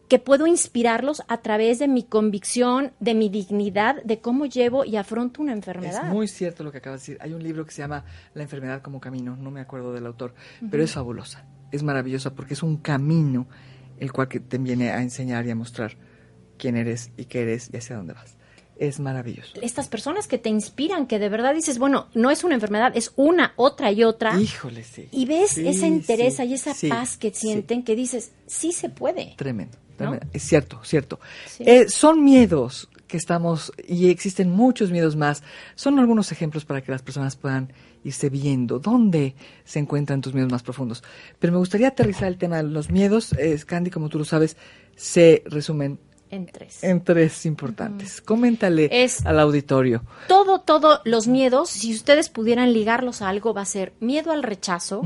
que 0.09 0.19
puedo 0.19 0.47
inspirarlos 0.47 1.23
a 1.29 1.39
través 1.39 1.79
de 1.79 1.87
mi 1.87 2.03
convicción, 2.03 2.93
de 2.99 3.15
mi 3.15 3.29
dignidad, 3.29 4.03
de 4.05 4.21
cómo 4.21 4.47
llevo 4.47 4.85
y 4.85 4.97
afronto 4.97 5.43
una 5.43 5.53
enfermedad? 5.53 6.07
Es 6.07 6.11
muy 6.11 6.29
cierto 6.29 6.65
lo 6.65 6.73
que 6.73 6.79
acabas 6.79 7.01
de 7.01 7.13
decir. 7.13 7.23
Hay 7.23 7.35
un 7.35 7.43
libro 7.43 7.67
que 7.67 7.73
se 7.73 7.83
llama 7.83 8.05
La 8.35 8.43
enfermedad 8.43 8.81
como 8.81 9.01
camino, 9.01 9.37
no 9.37 9.51
me 9.51 9.61
acuerdo 9.61 9.93
del 9.93 10.07
autor, 10.07 10.35
pero 10.71 10.83
es 10.83 10.93
fabulosa, 10.93 11.45
es 11.71 11.83
maravillosa 11.83 12.35
porque 12.35 12.55
es 12.55 12.63
un 12.63 12.79
camino 12.79 13.49
el 13.99 14.13
cual 14.13 14.29
que 14.29 14.41
te 14.41 14.57
viene 14.59 14.91
a 14.91 15.03
enseñar 15.03 15.45
y 15.47 15.51
a 15.51 15.55
mostrar 15.55 15.97
quién 16.57 16.77
eres 16.77 17.11
y 17.17 17.27
qué 17.27 17.43
eres 17.43 17.69
y 17.73 17.77
hacia 17.77 17.97
dónde 17.97 18.15
vas. 18.15 18.38
Es 18.79 19.01
maravilloso. 19.01 19.61
Estas 19.61 19.89
personas 19.89 20.29
que 20.29 20.39
te 20.39 20.49
inspiran, 20.49 21.07
que 21.07 21.19
de 21.19 21.29
verdad 21.29 21.55
dices, 21.55 21.79
bueno, 21.79 22.09
no 22.15 22.31
es 22.31 22.45
una 22.45 22.55
enfermedad, 22.55 22.93
es 22.95 23.13
una, 23.17 23.53
otra 23.57 23.91
y 23.91 24.05
otra. 24.05 24.41
Híjole, 24.41 24.85
sí. 24.85 25.09
Y 25.11 25.27
ves 25.27 25.51
Sí, 25.51 25.67
esa 25.67 25.87
entereza 25.87 26.45
sí, 26.45 26.51
y 26.51 26.55
esa 26.55 26.75
sí, 26.75 26.89
paz 26.89 27.17
que 27.17 27.33
sienten 27.33 27.83
que 27.83 27.97
dices, 27.97 28.33
sí 28.47 28.73
se 28.73 28.89
puede. 28.89 29.35
Tremendo, 29.37 29.77
¿No? 29.91 29.97
tremendo. 29.97 30.27
Es 30.33 30.45
cierto, 30.45 30.81
cierto. 30.85 31.19
Eh, 31.59 31.89
son 31.89 32.23
miedos 32.23 32.89
que 33.09 33.17
estamos, 33.17 33.73
y 33.89 34.11
existen 34.11 34.51
muchos 34.51 34.91
miedos 34.91 35.17
más. 35.17 35.43
Son 35.75 35.99
algunos 35.99 36.31
ejemplos 36.31 36.65
para 36.65 36.83
que 36.83 36.93
las 36.93 37.03
personas 37.03 37.35
puedan 37.37 37.73
irse 38.05 38.29
viendo 38.29 38.79
dónde 38.79 39.35
se 39.65 39.81
encuentran 39.81 40.21
tus 40.21 40.35
miedos 40.35 40.53
más 40.53 40.63
profundos. 40.63 41.03
Pero 41.39 41.53
me 41.53 41.59
gustaría 41.59 41.89
aterrizar 41.89 42.29
el 42.29 42.39
tema 42.39 42.59
de 42.59 42.65
los 42.65 42.91
miedos. 42.91 43.33
Eh, 43.33 43.59
Candy, 43.67 43.91
como 43.91 44.09
tú 44.09 44.19
lo 44.19 44.25
sabes, 44.25 44.57
se 44.95 45.43
resumen 45.47 45.99
En 46.31 46.47
tres. 46.47 46.83
en 46.85 47.03
tres 47.03 47.47
importantes. 47.47 48.21
Coméntale 48.21 48.89
Es- 48.91 49.25
al 49.27 49.41
auditorio. 49.41 50.03
Todo, 50.29 50.61
todo, 50.61 51.01
los 51.05 51.27
miedos, 51.27 51.71
si 51.71 51.95
ustedes 51.95 52.29
pudieran 52.29 52.73
ligarlos 52.73 53.23
a 53.23 53.29
algo, 53.29 53.55
va 53.55 53.63
a 53.63 53.67
ser 53.67 53.93
miedo 54.01 54.31
al 54.33 54.43
rechazo, 54.43 55.03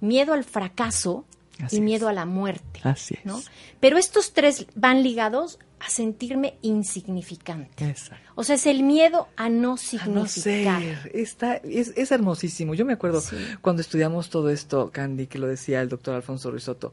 miedo 0.00 0.32
al 0.34 0.44
fracaso 0.44 1.24
Así 1.62 1.76
y 1.76 1.78
es. 1.78 1.84
miedo 1.84 2.08
a 2.08 2.12
la 2.12 2.24
muerte. 2.26 2.80
Así 2.84 3.14
es. 3.18 3.24
¿no? 3.24 3.40
Pero 3.80 3.98
estos 3.98 4.32
tres 4.32 4.66
van 4.74 5.02
ligados 5.02 5.58
a 5.80 5.88
sentirme 5.90 6.54
insignificante. 6.62 7.88
Exacto. 7.88 8.30
O 8.34 8.42
sea, 8.44 8.56
es 8.56 8.66
el 8.66 8.82
miedo 8.82 9.28
a 9.36 9.48
no 9.48 9.74
A 9.74 9.76
significar. 9.76 10.12
no 10.14 10.26
ser, 10.26 11.10
está, 11.14 11.56
es, 11.56 11.92
es 11.96 12.10
hermosísimo. 12.12 12.74
Yo 12.74 12.84
me 12.84 12.92
acuerdo 12.94 13.20
Sí. 13.20 13.36
cuando 13.60 13.82
estudiamos 13.82 14.28
todo 14.30 14.50
esto, 14.50 14.90
Candy, 14.92 15.26
que 15.26 15.38
lo 15.38 15.46
decía 15.46 15.80
el 15.80 15.88
doctor 15.88 16.14
Alfonso 16.14 16.50
Risotto, 16.50 16.92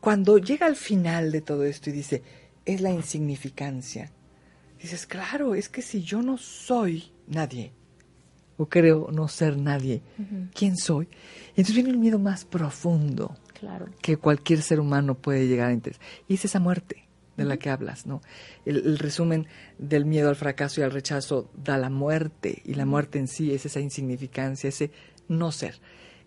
cuando 0.00 0.38
llega 0.38 0.66
al 0.66 0.76
final 0.76 1.30
de 1.32 1.40
todo 1.40 1.64
esto 1.64 1.90
y 1.90 1.92
dice, 1.92 2.22
es 2.64 2.80
la 2.80 2.90
insignificancia, 2.90 4.10
dices, 4.80 5.06
claro, 5.06 5.54
es 5.54 5.68
que 5.68 5.82
si 5.82 6.02
yo 6.02 6.22
no 6.22 6.38
soy 6.38 7.12
nadie, 7.26 7.72
o 8.56 8.68
creo 8.68 9.08
no 9.10 9.26
ser 9.28 9.56
nadie. 9.56 10.02
¿Quién 10.54 10.76
soy? 10.76 11.08
Entonces 11.50 11.74
viene 11.74 11.88
el 11.90 11.96
miedo 11.98 12.18
más 12.18 12.44
profundo 12.44 13.34
Claro. 13.58 13.86
que 14.02 14.16
cualquier 14.18 14.60
ser 14.62 14.80
humano 14.80 15.14
puede 15.14 15.48
llegar 15.48 15.68
a 15.68 15.72
entender. 15.72 15.98
Y 16.28 16.34
es 16.34 16.44
esa 16.44 16.60
muerte 16.60 17.06
de 17.38 17.44
la 17.46 17.56
que 17.56 17.70
hablas, 17.70 18.04
¿no? 18.06 18.20
El, 18.66 18.76
el 18.86 18.98
resumen 18.98 19.46
del 19.78 20.04
miedo 20.04 20.28
al 20.28 20.36
fracaso 20.36 20.80
y 20.80 20.84
al 20.84 20.90
rechazo 20.90 21.50
da 21.56 21.78
la 21.78 21.88
muerte, 21.88 22.60
y 22.66 22.74
la 22.74 22.84
muerte 22.84 23.18
en 23.18 23.28
sí 23.28 23.54
es 23.54 23.64
esa 23.64 23.80
insignificancia, 23.80 24.68
ese 24.68 24.90
no 25.28 25.52
ser. 25.52 25.80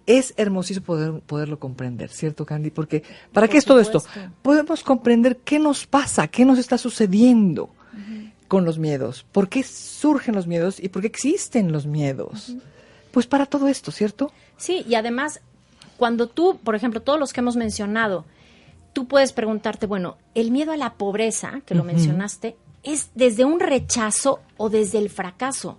Es 0.05 0.33
hermosísimo 0.37 0.85
poder, 0.85 1.21
poderlo 1.21 1.59
comprender, 1.59 2.09
¿cierto, 2.09 2.45
Candy? 2.45 2.71
Porque, 2.71 3.03
¿para 3.31 3.47
Por 3.47 3.51
qué 3.51 3.57
es 3.57 3.65
todo 3.65 3.79
esto? 3.79 4.03
Podemos 4.41 4.83
comprender 4.83 5.37
qué 5.37 5.59
nos 5.59 5.85
pasa, 5.87 6.27
qué 6.27 6.43
nos 6.43 6.59
está 6.59 6.77
sucediendo 6.77 7.69
con 8.47 8.65
los 8.65 8.77
miedos, 8.77 9.25
por 9.31 9.49
qué 9.49 9.63
surgen 9.63 10.35
los 10.35 10.45
miedos 10.45 10.79
y 10.79 10.89
por 10.89 11.01
qué 11.01 11.07
existen 11.07 11.71
los 11.71 11.85
miedos. 11.85 12.55
Pues 13.11 13.27
para 13.27 13.45
todo 13.45 13.67
esto, 13.67 13.91
¿cierto? 13.91 14.31
Sí, 14.57 14.83
y 14.87 14.95
además, 14.95 15.41
cuando 15.97 16.27
tú, 16.27 16.59
por 16.63 16.75
ejemplo, 16.75 17.01
todos 17.01 17.19
los 17.19 17.33
que 17.33 17.39
hemos 17.39 17.55
mencionado, 17.55 18.25
tú 18.93 19.07
puedes 19.07 19.33
preguntarte, 19.33 19.87
bueno, 19.87 20.17
el 20.35 20.51
miedo 20.51 20.71
a 20.71 20.77
la 20.77 20.93
pobreza, 20.93 21.61
que 21.65 21.75
lo 21.75 21.83
mencionaste, 21.83 22.55
¿es 22.83 23.09
desde 23.15 23.45
un 23.45 23.59
rechazo 23.59 24.41
o 24.57 24.69
desde 24.69 24.99
el 24.99 25.09
fracaso? 25.09 25.77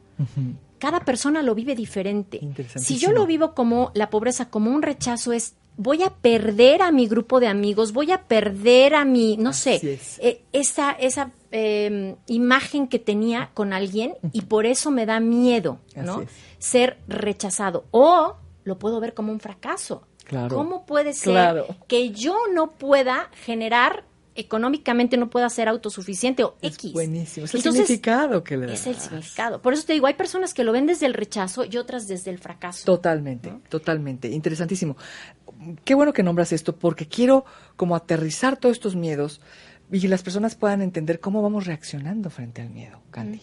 Cada 0.84 1.00
persona 1.00 1.40
lo 1.42 1.54
vive 1.54 1.74
diferente. 1.74 2.40
Si 2.76 2.98
yo 2.98 3.10
lo 3.12 3.24
vivo 3.26 3.54
como 3.54 3.90
la 3.94 4.10
pobreza, 4.10 4.50
como 4.50 4.70
un 4.70 4.82
rechazo, 4.82 5.32
es 5.32 5.54
voy 5.78 6.02
a 6.02 6.10
perder 6.10 6.82
a 6.82 6.92
mi 6.92 7.06
grupo 7.08 7.40
de 7.40 7.46
amigos, 7.48 7.92
voy 7.94 8.12
a 8.12 8.22
perder 8.24 8.94
a 8.94 9.04
mi, 9.06 9.36
no 9.38 9.50
Así 9.50 9.78
sé, 9.78 9.92
es. 9.94 10.18
eh, 10.20 10.42
esa, 10.52 10.92
esa 10.92 11.30
eh, 11.52 12.14
imagen 12.26 12.86
que 12.86 12.98
tenía 12.98 13.50
con 13.54 13.72
alguien 13.72 14.14
y 14.32 14.42
por 14.42 14.66
eso 14.66 14.90
me 14.90 15.06
da 15.06 15.20
miedo, 15.20 15.78
¿no? 15.96 16.24
Ser 16.58 16.98
rechazado. 17.08 17.84
O 17.90 18.36
lo 18.64 18.78
puedo 18.78 19.00
ver 19.00 19.14
como 19.14 19.32
un 19.32 19.40
fracaso. 19.40 20.02
Claro. 20.24 20.54
¿Cómo 20.56 20.84
puede 20.86 21.12
ser 21.14 21.32
Claro. 21.32 21.66
que 21.88 22.10
yo 22.10 22.36
no 22.52 22.70
pueda 22.72 23.30
generar 23.44 24.04
económicamente 24.36 25.16
no 25.16 25.30
pueda 25.30 25.48
ser 25.48 25.68
autosuficiente 25.68 26.42
o 26.44 26.56
Es 26.60 26.74
X? 26.74 26.92
buenísimo. 26.92 27.46
Es 27.46 27.54
el 27.54 27.60
Entonces, 27.60 27.86
significado 27.86 28.42
que 28.44 28.56
le 28.56 28.66
das. 28.66 28.80
es 28.80 28.86
el 28.88 28.96
significado. 28.96 29.62
Por 29.62 29.72
eso 29.74 29.84
te 29.86 29.92
digo, 29.92 30.06
hay 30.06 30.14
personas 30.14 30.54
que 30.54 30.64
lo 30.64 30.72
ven 30.72 30.86
desde 30.86 31.06
el 31.06 31.14
rechazo 31.14 31.64
y 31.64 31.76
otras 31.76 32.08
desde 32.08 32.30
el 32.30 32.38
fracaso. 32.38 32.84
Totalmente, 32.84 33.52
totalmente. 33.68 34.28
Interesantísimo. 34.28 34.96
Qué 35.84 35.94
bueno 35.94 36.12
que 36.12 36.22
nombras 36.22 36.52
esto 36.52 36.74
porque 36.76 37.06
quiero 37.06 37.44
como 37.76 37.94
aterrizar 37.96 38.56
todos 38.56 38.76
estos 38.76 38.96
miedos 38.96 39.40
y 39.90 40.00
que 40.00 40.08
las 40.08 40.22
personas 40.22 40.54
puedan 40.56 40.82
entender 40.82 41.20
cómo 41.20 41.40
vamos 41.42 41.66
reaccionando 41.66 42.28
frente 42.30 42.60
al 42.62 42.70
miedo, 42.70 43.00
Candy. 43.10 43.40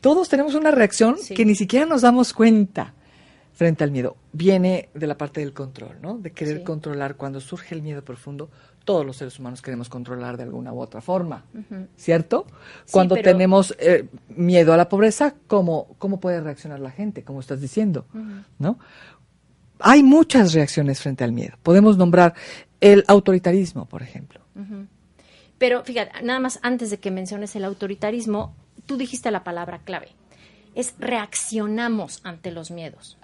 Todos 0.00 0.28
tenemos 0.28 0.54
una 0.54 0.70
reacción 0.70 1.16
Sí. 1.18 1.34
que 1.34 1.44
ni 1.44 1.54
siquiera 1.54 1.86
nos 1.86 2.02
damos 2.02 2.32
cuenta 2.32 2.94
frente 3.52 3.84
al 3.84 3.90
miedo. 3.90 4.16
Viene 4.32 4.88
de 4.94 5.06
la 5.06 5.18
parte 5.18 5.40
del 5.40 5.52
control, 5.52 5.98
¿no? 6.00 6.16
De 6.18 6.30
querer 6.32 6.58
Sí. 6.58 6.64
controlar. 6.64 7.16
Cuando 7.16 7.40
surge 7.40 7.74
el 7.74 7.82
miedo 7.82 8.02
profundo, 8.02 8.50
todos 8.84 9.04
los 9.06 9.16
seres 9.16 9.38
humanos 9.38 9.62
queremos 9.62 9.88
controlar 9.88 10.36
de 10.36 10.42
alguna 10.44 10.72
u 10.72 10.80
otra 10.80 11.00
forma, 11.00 11.44
¿cierto? 11.96 12.46
Sí, 12.84 12.92
Cuando 12.92 13.14
pero- 13.14 13.30
tenemos 13.32 13.74
eh, 13.78 14.08
miedo 14.28 14.72
a 14.72 14.76
la 14.76 14.88
pobreza, 14.88 15.34
¿cómo, 15.46 15.94
¿cómo 15.98 16.18
puede 16.20 16.40
reaccionar 16.40 16.80
la 16.80 16.90
gente? 16.90 17.22
Como 17.22 17.40
estás 17.40 17.60
diciendo, 17.60 18.06
¿no? 18.58 18.78
Hay 19.78 20.02
muchas 20.02 20.52
reacciones 20.52 21.00
frente 21.00 21.24
al 21.24 21.32
miedo. 21.32 21.56
Podemos 21.62 21.96
nombrar 21.96 22.34
el 22.80 23.04
autoritarismo, 23.06 23.86
por 23.86 24.02
ejemplo. 24.02 24.40
Pero 25.58 25.84
fíjate, 25.84 26.22
nada 26.22 26.40
más 26.40 26.58
antes 26.62 26.90
de 26.90 26.98
que 26.98 27.10
menciones 27.10 27.54
el 27.56 27.64
autoritarismo, 27.64 28.54
tú 28.86 28.96
dijiste 28.96 29.30
la 29.30 29.44
palabra 29.44 29.78
clave. 29.84 30.08
Es 30.80 30.94
reaccionamos 30.98 32.20
ante 32.24 32.50
los 32.50 32.70
miedos. 32.70 33.18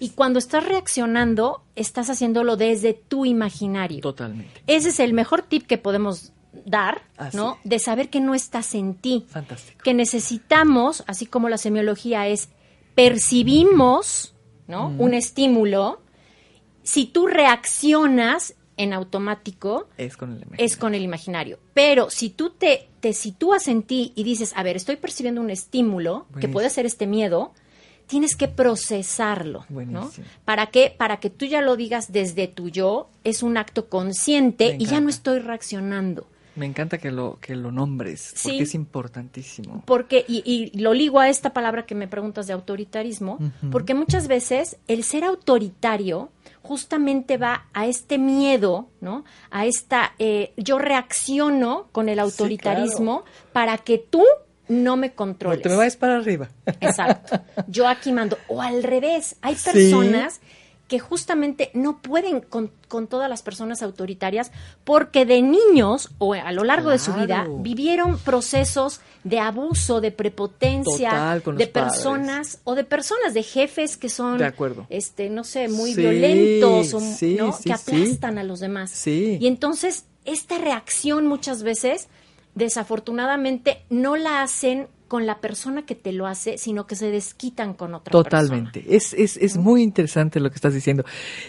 Y 0.00 0.10
cuando 0.10 0.38
estás 0.38 0.64
reaccionando, 0.64 1.62
estás 1.76 2.10
haciéndolo 2.10 2.56
desde 2.56 2.94
tu 2.94 3.24
imaginario. 3.24 4.00
Totalmente. 4.00 4.62
Ese 4.66 4.88
es 4.88 4.98
el 4.98 5.12
mejor 5.12 5.42
tip 5.42 5.66
que 5.66 5.78
podemos 5.78 6.32
dar, 6.64 7.02
Así 7.16 7.36
¿no? 7.36 7.58
es. 7.62 7.70
De 7.70 7.78
saber 7.78 8.10
que 8.10 8.20
no 8.20 8.34
estás 8.34 8.74
en 8.74 8.94
ti. 8.94 9.24
Fantástico. 9.28 9.80
Que 9.84 9.94
necesitamos, 9.94 11.04
así 11.06 11.26
como 11.26 11.48
la 11.48 11.58
semiología 11.58 12.26
es, 12.26 12.48
percibimos, 12.96 14.34
¿no? 14.66 14.88
Un 14.98 15.14
estímulo. 15.14 16.00
Si 16.82 17.06
tú 17.06 17.28
reaccionas 17.28 18.54
en 18.76 18.92
automático, 18.92 19.88
Es 19.96 20.16
con 20.16 20.30
el 20.32 20.36
imaginario. 20.42 20.64
es 20.66 20.76
con 20.76 20.94
el 20.94 21.02
imaginario. 21.02 21.58
Pero 21.74 22.10
si 22.10 22.30
tú 22.30 22.50
te, 22.50 22.88
te 23.00 23.12
sitúas 23.12 23.68
en 23.68 23.82
ti 23.82 24.12
y 24.14 24.22
dices, 24.24 24.52
a 24.56 24.62
ver, 24.62 24.76
estoy 24.76 24.96
percibiendo 24.96 25.40
un 25.40 25.50
estímulo, 25.50 26.26
que 26.40 26.48
puede 26.48 26.68
ser 26.70 26.84
este 26.86 27.06
miedo, 27.06 27.52
tienes 28.06 28.36
que 28.36 28.48
procesarlo. 28.48 29.64
¿Para 30.44 30.66
qué? 30.66 30.94
Para 30.96 31.18
que 31.18 31.30
tú 31.30 31.44
ya 31.46 31.60
lo 31.62 31.76
digas 31.76 32.12
desde 32.12 32.48
tu 32.48 32.68
yo, 32.68 33.08
es 33.24 33.42
un 33.42 33.56
acto 33.56 33.88
consciente 33.88 34.76
y 34.78 34.86
ya 34.86 35.00
no 35.00 35.08
estoy 35.08 35.38
reaccionando. 35.40 36.26
Me 36.54 36.64
encanta 36.64 36.96
que 36.96 37.10
lo, 37.12 37.36
que 37.40 37.54
lo 37.54 37.70
nombres, 37.70 38.32
Sí. 38.34 38.48
porque 38.48 38.62
es 38.62 38.74
importantísimo. 38.74 39.82
Porque, 39.84 40.24
y, 40.26 40.42
y 40.46 40.78
lo 40.78 40.94
ligo 40.94 41.20
a 41.20 41.28
esta 41.28 41.52
palabra 41.52 41.84
que 41.84 41.94
me 41.94 42.08
preguntas 42.08 42.46
de 42.46 42.54
autoritarismo, 42.54 43.38
porque 43.70 43.92
muchas 43.94 44.26
veces 44.26 44.78
el 44.88 45.02
ser 45.04 45.24
autoritario 45.24 46.30
justamente 46.66 47.36
va 47.36 47.66
a 47.72 47.86
este 47.86 48.18
miedo, 48.18 48.88
¿no? 49.00 49.24
A 49.50 49.66
esta, 49.66 50.12
eh, 50.18 50.52
yo 50.56 50.78
reacciono 50.78 51.88
con 51.92 52.08
el 52.08 52.18
autoritarismo 52.18 53.24
para 53.52 53.78
que 53.78 53.98
tú 53.98 54.22
no 54.68 54.96
me 54.96 55.08
No 55.08 55.14
controles. 55.14 55.62
te 55.62 55.68
me 55.68 55.76
vayas 55.76 55.96
para 55.96 56.16
arriba. 56.16 56.48
Exacto. 56.80 57.40
Yo 57.68 57.86
aquí 57.88 58.12
mando. 58.12 58.36
O 58.48 58.60
al 58.60 58.82
revés, 58.82 59.36
hay 59.42 59.54
Sí. 59.54 59.90
Que 60.88 60.98
justamente 61.00 61.70
no 61.74 61.98
pueden 62.00 62.40
con, 62.40 62.70
con 62.86 63.08
todas 63.08 63.28
las 63.28 63.42
personas 63.42 63.82
autoritarias 63.82 64.52
porque 64.84 65.26
de 65.26 65.42
niños 65.42 66.10
o 66.18 66.34
a 66.34 66.52
lo 66.52 66.62
largo 66.62 66.90
de 66.90 66.98
su 67.00 67.12
vida 67.12 67.46
vivieron 67.58 68.18
procesos 68.18 69.00
de 69.24 69.40
abuso, 69.40 70.00
de 70.00 70.12
prepotencia, 70.12 71.10
Total, 71.10 71.42
de 71.58 71.66
padres. 71.66 71.68
personas 71.94 72.60
o 72.62 72.76
de 72.76 72.84
personas, 72.84 73.34
de 73.34 73.42
jefes 73.42 73.96
que 73.96 74.08
son, 74.08 74.38
De 74.38 74.44
acuerdo. 74.44 74.86
este, 74.88 75.28
no 75.28 75.42
sé, 75.42 75.68
muy 75.68 75.92
Sí, 75.92 76.00
violentos 76.02 76.94
o, 76.94 77.00
sí, 77.00 77.34
¿no? 77.36 77.52
sí, 77.52 77.64
que 77.64 77.72
aplastan 77.72 78.38
a 78.38 78.44
los 78.44 78.60
demás. 78.60 79.04
Y 79.08 79.44
entonces 79.48 80.04
esta 80.24 80.58
reacción 80.58 81.26
muchas 81.26 81.64
veces, 81.64 82.08
desafortunadamente, 82.54 83.82
no 83.90 84.16
la 84.16 84.42
hacen 84.42 84.88
con 85.08 85.26
la 85.26 85.40
persona 85.40 85.86
que 85.86 85.94
te 85.94 86.12
lo 86.12 86.26
hace, 86.26 86.58
sino 86.58 86.86
que 86.86 86.96
se 86.96 87.10
desquitan 87.10 87.74
con 87.74 87.94
otra 87.94 88.10
Totalmente. 88.10 88.84
Es, 88.88 89.14
es, 89.14 89.36
es 89.36 89.56
muy 89.56 89.82
interesante 89.82 90.40
lo 90.40 90.50
que 90.50 90.56
estás 90.56 90.74
diciendo. 90.74 91.04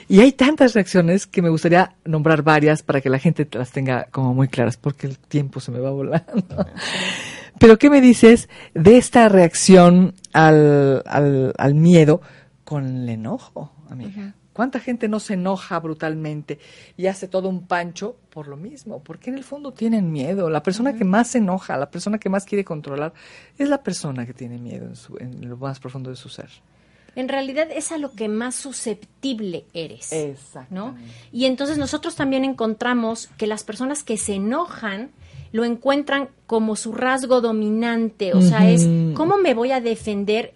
Y 0.07 0.19
hay 0.19 0.31
tantas 0.31 0.73
reacciones 0.73 1.25
que 1.25 1.41
me 1.41 1.49
gustaría 1.49 1.95
nombrar 2.05 2.43
varias 2.43 2.83
para 2.83 3.01
que 3.01 3.09
la 3.09 3.19
gente 3.19 3.47
las 3.51 3.71
tenga 3.71 4.05
como 4.11 4.33
muy 4.33 4.47
claras, 4.47 4.77
porque 4.77 5.07
el 5.07 5.17
tiempo 5.17 5.59
se 5.59 5.71
me 5.71 5.79
va 5.79 5.91
volando. 5.91 6.43
Pero, 7.59 7.79
¿qué 7.79 7.89
me 7.89 8.01
dices 8.01 8.49
de 8.75 8.97
esta 8.97 9.29
reacción 9.29 10.13
al, 10.31 11.01
al, 11.07 11.53
al 11.57 11.73
miedo 11.73 12.21
con 12.63 12.85
el 12.85 13.09
enojo, 13.09 13.71
amiga? 13.89 14.35
¿Cuánta 14.57 14.79
gente 14.79 15.07
no 15.07 15.19
se 15.19 15.35
enoja 15.35 15.79
brutalmente 15.79 16.57
y 16.97 17.05
hace 17.05 17.27
todo 17.27 17.47
un 17.47 17.67
pancho 17.67 18.15
por 18.31 18.47
lo 18.47 18.57
mismo? 18.57 19.03
Porque 19.03 19.29
en 19.29 19.37
el 19.37 19.43
fondo 19.43 19.71
tienen 19.71 20.11
miedo. 20.11 20.49
La 20.49 20.63
persona 20.63 20.95
que 20.95 21.03
más 21.03 21.27
se 21.27 21.37
enoja, 21.37 21.77
la 21.77 21.91
persona 21.91 22.17
que 22.17 22.27
más 22.27 22.43
quiere 22.43 22.65
controlar, 22.65 23.13
es 23.59 23.69
la 23.69 23.83
persona 23.83 24.25
que 24.25 24.33
tiene 24.33 24.57
miedo 24.57 24.87
en, 24.87 24.95
su, 24.95 25.15
en 25.19 25.47
lo 25.47 25.57
más 25.57 25.79
profundo 25.79 26.09
de 26.09 26.15
su 26.15 26.29
ser. 26.29 26.49
En 27.15 27.29
realidad 27.29 27.67
es 27.69 27.91
a 27.91 27.99
lo 27.99 28.13
que 28.13 28.29
más 28.29 28.55
susceptible 28.55 29.65
eres. 29.75 30.09
¿no? 30.11 30.17
Exactamente. 30.17 31.11
Y 31.31 31.45
entonces 31.45 31.77
nosotros 31.77 32.15
también 32.15 32.43
encontramos 32.43 33.27
que 33.37 33.45
las 33.45 33.63
personas 33.63 34.01
que 34.03 34.17
se 34.17 34.33
enojan 34.33 35.11
lo 35.51 35.65
encuentran 35.65 36.29
como 36.47 36.75
su 36.75 36.93
rasgo 36.93 37.41
dominante, 37.41 38.33
o 38.33 38.41
sea, 38.41 38.71
es 38.71 38.87
cómo 39.13 39.37
me 39.37 39.53
voy 39.53 39.71
a 39.71 39.81
defender. 39.81 40.55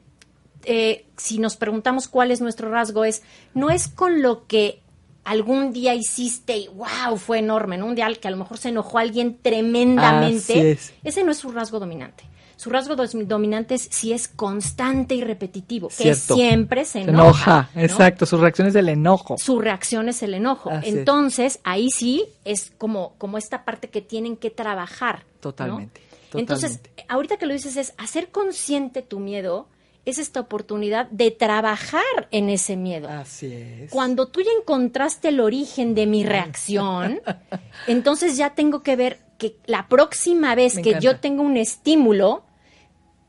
Eh, 0.66 1.06
si 1.18 1.40
nos 1.40 1.56
preguntamos 1.56 2.08
cuál 2.08 2.32
es 2.32 2.42
nuestro 2.42 2.70
rasgo, 2.70 3.04
es 3.06 3.24
no 3.54 3.70
es 3.70 3.88
con 3.88 4.22
lo 4.22 4.48
que 4.48 4.82
algún 5.24 5.72
día 5.74 5.94
hiciste 5.94 6.58
y 6.58 6.68
wow, 6.70 7.18
fue 7.18 7.40
enorme, 7.40 7.78
¿no? 7.78 7.86
Un 7.86 7.96
día 7.96 8.08
que 8.20 8.28
a 8.28 8.32
lo 8.32 8.38
mejor 8.38 8.58
se 8.58 8.70
enojó 8.70 8.98
alguien 8.98 9.38
tremendamente. 9.42 10.72
Es. 10.72 10.94
Ese 11.04 11.24
no 11.24 11.32
es 11.32 11.38
su 11.38 11.52
rasgo 11.52 11.80
dominante. 11.80 12.24
Su 12.56 12.70
rasgo 12.70 12.96
dominante 12.96 13.74
es 13.74 13.88
si 13.90 14.14
es 14.14 14.28
constante 14.28 15.16
y 15.16 15.24
repetitivo, 15.24 15.88
que 15.88 16.14
siempre 16.14 16.86
se 16.86 17.04
Se 17.04 17.10
enoja. 17.10 17.24
enoja, 17.24 17.70
¿no? 17.74 17.82
exacto. 17.82 18.28
Sus 18.28 18.40
reacciones 18.40 18.74
del 18.76 18.90
enojo. 18.90 19.36
su 19.40 19.60
reacción 19.60 20.10
es 20.10 20.22
el 20.22 20.36
enojo. 20.36 20.70
Así 20.70 20.90
es. 20.90 20.96
Entonces, 20.96 21.60
ahí 21.64 21.90
sí 21.90 22.26
es 22.46 22.72
como, 22.78 23.16
como 23.18 23.40
esta 23.40 23.66
parte 23.66 23.90
que 23.90 24.02
tienen 24.02 24.38
que 24.38 24.52
trabajar. 24.52 25.24
¿no? 25.26 25.40
Totalmente, 25.40 26.02
Entonces, 26.36 26.78
totalmente. 26.78 27.06
ahorita 27.10 27.38
que 27.38 27.48
lo 27.48 27.54
dices 27.54 27.78
es 27.78 27.94
hacer 27.98 28.30
consciente 28.30 29.02
tu 29.02 29.20
miedo, 29.20 29.66
es 30.06 30.18
esta 30.18 30.40
oportunidad 30.40 31.08
de 31.12 31.30
trabajar 31.32 32.02
en 32.32 32.50
ese 32.50 32.76
miedo. 32.76 33.08
Así 33.10 33.54
es. 33.54 33.92
Cuando 33.92 34.28
tú 34.28 34.42
ya 34.42 34.52
encontraste 34.60 35.28
el 35.30 35.40
origen 35.40 35.94
de 35.96 36.08
mi 36.08 36.24
reacción, 36.24 37.22
entonces 37.88 38.38
ya 38.38 38.52
tengo 38.56 38.82
que 38.84 38.96
ver 38.96 39.20
que 39.38 39.58
la 39.66 39.88
próxima 39.88 40.56
vez 40.56 40.76
Me 40.76 40.82
que 40.82 40.90
encanta. 40.90 41.04
yo 41.04 41.20
tenga 41.20 41.42
un 41.44 41.58
estímulo, 41.58 42.44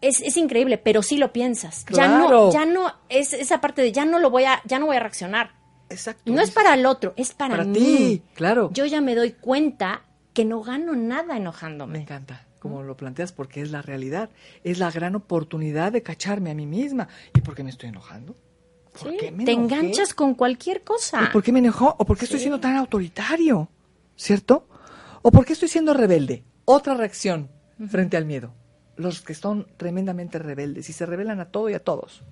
es, 0.01 0.21
es 0.21 0.37
increíble, 0.37 0.79
pero 0.79 1.03
sí 1.03 1.17
lo 1.17 1.33
piensas. 1.33 1.85
Ya 1.91 2.07
Claro. 2.07 2.29
no, 2.47 2.53
ya 2.53 2.65
no, 2.67 2.93
es 3.09 3.33
esa 3.33 3.61
parte 3.61 3.83
de 3.83 3.93
ya 3.93 4.05
no 4.05 4.19
lo 4.19 4.31
voy 4.31 4.45
a, 4.45 4.61
ya 4.65 4.79
no 4.79 4.87
voy 4.87 4.97
a 4.97 5.01
reaccionar. 5.01 5.53
Exacto. 5.91 6.33
No 6.33 6.41
es 6.41 6.51
para 6.51 6.73
el 6.75 6.87
otro, 6.87 7.13
es 7.17 7.33
para, 7.35 7.51
Para 7.57 7.65
mí. 7.65 7.79
ti, 7.79 8.23
claro. 8.35 8.71
Yo 8.73 8.87
ya 8.87 9.01
me 9.03 9.15
doy 9.15 9.33
cuenta 9.33 10.03
que 10.33 10.45
no 10.47 10.63
gano 10.63 10.95
nada 10.97 11.35
Me 11.35 11.41
enojándome. 11.41 11.99
encanta 12.01 12.47
como 12.63 12.85
lo 12.85 12.97
planteas 12.97 13.33
porque 13.33 13.61
es 13.61 13.73
la 13.73 13.83
realidad. 13.83 14.31
Es 14.63 14.79
la 14.79 14.91
gran 14.93 15.17
oportunidad 15.17 15.91
de 15.91 16.03
cacharme 16.03 16.53
a 16.53 16.55
mí 16.55 16.65
misma. 16.65 17.09
¿Y 17.35 17.41
por 17.41 17.57
qué 17.57 17.65
me 17.65 17.71
estoy 17.71 17.89
enojando? 17.89 18.37
¿Por 18.99 19.11
Sí, 19.11 19.17
qué 19.19 19.33
me 19.33 19.45
Te 19.45 19.51
enojé? 19.53 19.75
enganchas 19.75 20.15
con 20.15 20.35
cualquier 20.35 20.83
cosa. 20.83 21.25
¿Y 21.25 21.33
por 21.33 21.43
qué 21.43 21.51
me 21.51 21.59
enojó? 21.59 21.97
¿O 21.99 22.05
por 22.05 22.17
qué 22.17 22.27
estoy 22.27 22.39
siendo 22.39 22.61
tan 22.61 22.77
autoritario? 22.77 23.69
¿Cierto? 24.15 24.69
¿O 25.23 25.33
por 25.33 25.45
qué 25.45 25.55
estoy 25.55 25.69
siendo 25.69 25.93
rebelde? 25.93 26.45
Otra 26.65 26.95
reacción 26.95 27.51
frente 27.89 28.17
al 28.17 28.27
miedo. 28.27 28.55
Los 28.97 29.23
que 29.23 29.35
son 29.35 29.67
tremendamente 29.77 30.39
rebeldes 30.39 30.89
y 30.89 30.93
se 30.93 31.05
rebelan 31.05 31.41
a 31.41 31.47
todo 31.47 31.69
y 31.69 31.75
a 31.75 31.81
todos. 31.83 32.23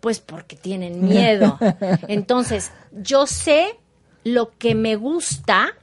Pues 0.00 0.20
porque 0.20 0.56
tienen 0.56 1.04
miedo. 1.06 1.58
Entonces, 2.08 2.72
yo 2.92 3.26
sé 3.26 3.78
lo 4.24 4.56
que 4.56 4.74
me 4.74 4.96
gusta, 4.96 5.74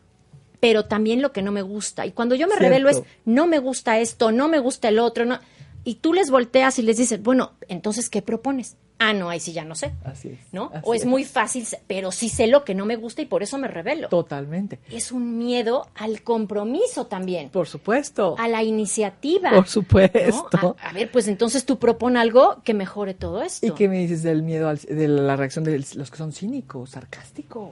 pero 0.60 0.86
también 0.86 1.22
lo 1.22 1.32
que 1.32 1.42
no 1.42 1.52
me 1.52 1.62
gusta. 1.62 2.06
Y 2.06 2.12
cuando 2.12 2.36
yo 2.36 2.48
me 2.48 2.54
Cierto. 2.54 2.64
revelo 2.70 2.90
es, 2.90 3.02
no 3.26 3.48
me 3.48 3.60
gusta 3.60 4.00
esto, 4.00 4.32
no 4.32 4.48
me 4.48 4.60
gusta 4.60 4.90
el 4.90 5.00
otro, 5.00 5.26
no. 5.26 5.40
Y 5.84 5.96
tú 5.96 6.14
les 6.14 6.32
volteas 6.32 6.80
y 6.80 6.82
les 6.82 6.98
dices, 6.98 7.22
bueno, 7.22 7.52
entonces, 7.68 8.10
¿qué 8.10 8.22
propones? 8.24 8.76
Ah, 8.98 9.14
no, 9.14 9.30
ahí 9.30 9.40
sí 9.42 9.52
ya 9.52 9.66
no 9.66 9.76
sé. 9.76 9.92
Así 10.06 10.30
es. 10.30 10.40
¿No? 10.54 10.72
así 10.74 10.82
O 10.84 10.94
es 10.96 11.06
muy 11.06 11.26
fácil, 11.26 11.68
pero 11.86 12.12
sí 12.14 12.30
sé 12.30 12.48
lo 12.48 12.64
que 12.64 12.74
no 12.74 12.86
me 12.86 12.96
gusta 12.96 13.22
y 13.22 13.26
por 13.26 13.44
eso 13.44 13.58
me 13.58 13.68
revelo. 13.68 14.08
Totalmente. 14.08 14.80
Es 14.90 15.12
un 15.12 15.38
miedo 15.38 15.88
al 15.96 16.24
compromiso 16.24 17.06
también, 17.06 17.50
Por 17.50 17.68
supuesto. 17.68 18.36
a 18.40 18.48
la 18.48 18.64
iniciativa. 18.64 19.50
Por 19.50 19.60
¿no? 19.60 19.66
supuesto. 19.66 20.76
A, 20.82 20.90
a 20.90 20.94
ver, 20.94 21.12
pues 21.12 21.28
entonces 21.28 21.66
tú 21.66 21.78
propon 21.78 22.16
algo 22.18 22.62
que 22.64 22.74
mejore 22.74 23.14
todo 23.14 23.42
esto. 23.44 23.68
¿Y 23.68 23.72
qué 23.72 23.90
me 23.90 24.00
dices 24.00 24.24
del 24.24 24.42
miedo, 24.44 24.70
al- 24.70 24.80
de 24.80 25.08
la 25.10 25.36
reacción 25.36 25.66
de 25.66 25.84
los 25.96 26.10
que 26.10 26.18
son 26.18 26.32
cínicos, 26.32 26.92
sarcásticos? 26.92 27.70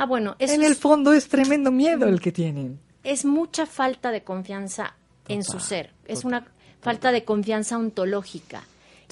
Ah, 0.00 0.06
bueno, 0.06 0.34
eso 0.38 0.54
en 0.54 0.62
el 0.62 0.76
fondo 0.76 1.12
es 1.12 1.28
tremendo 1.28 1.70
miedo 1.70 2.06
el 2.06 2.22
que 2.22 2.32
tienen. 2.32 2.80
es 3.04 3.26
mucha 3.26 3.66
falta 3.66 4.10
de 4.10 4.22
confianza 4.22 4.94
en 5.28 5.44
su 5.44 5.60
ser. 5.60 5.90
Es 6.06 6.24
una 6.24 6.46
falta 6.80 7.12
de 7.12 7.26
confianza 7.26 7.76
ontológica. 7.76 8.62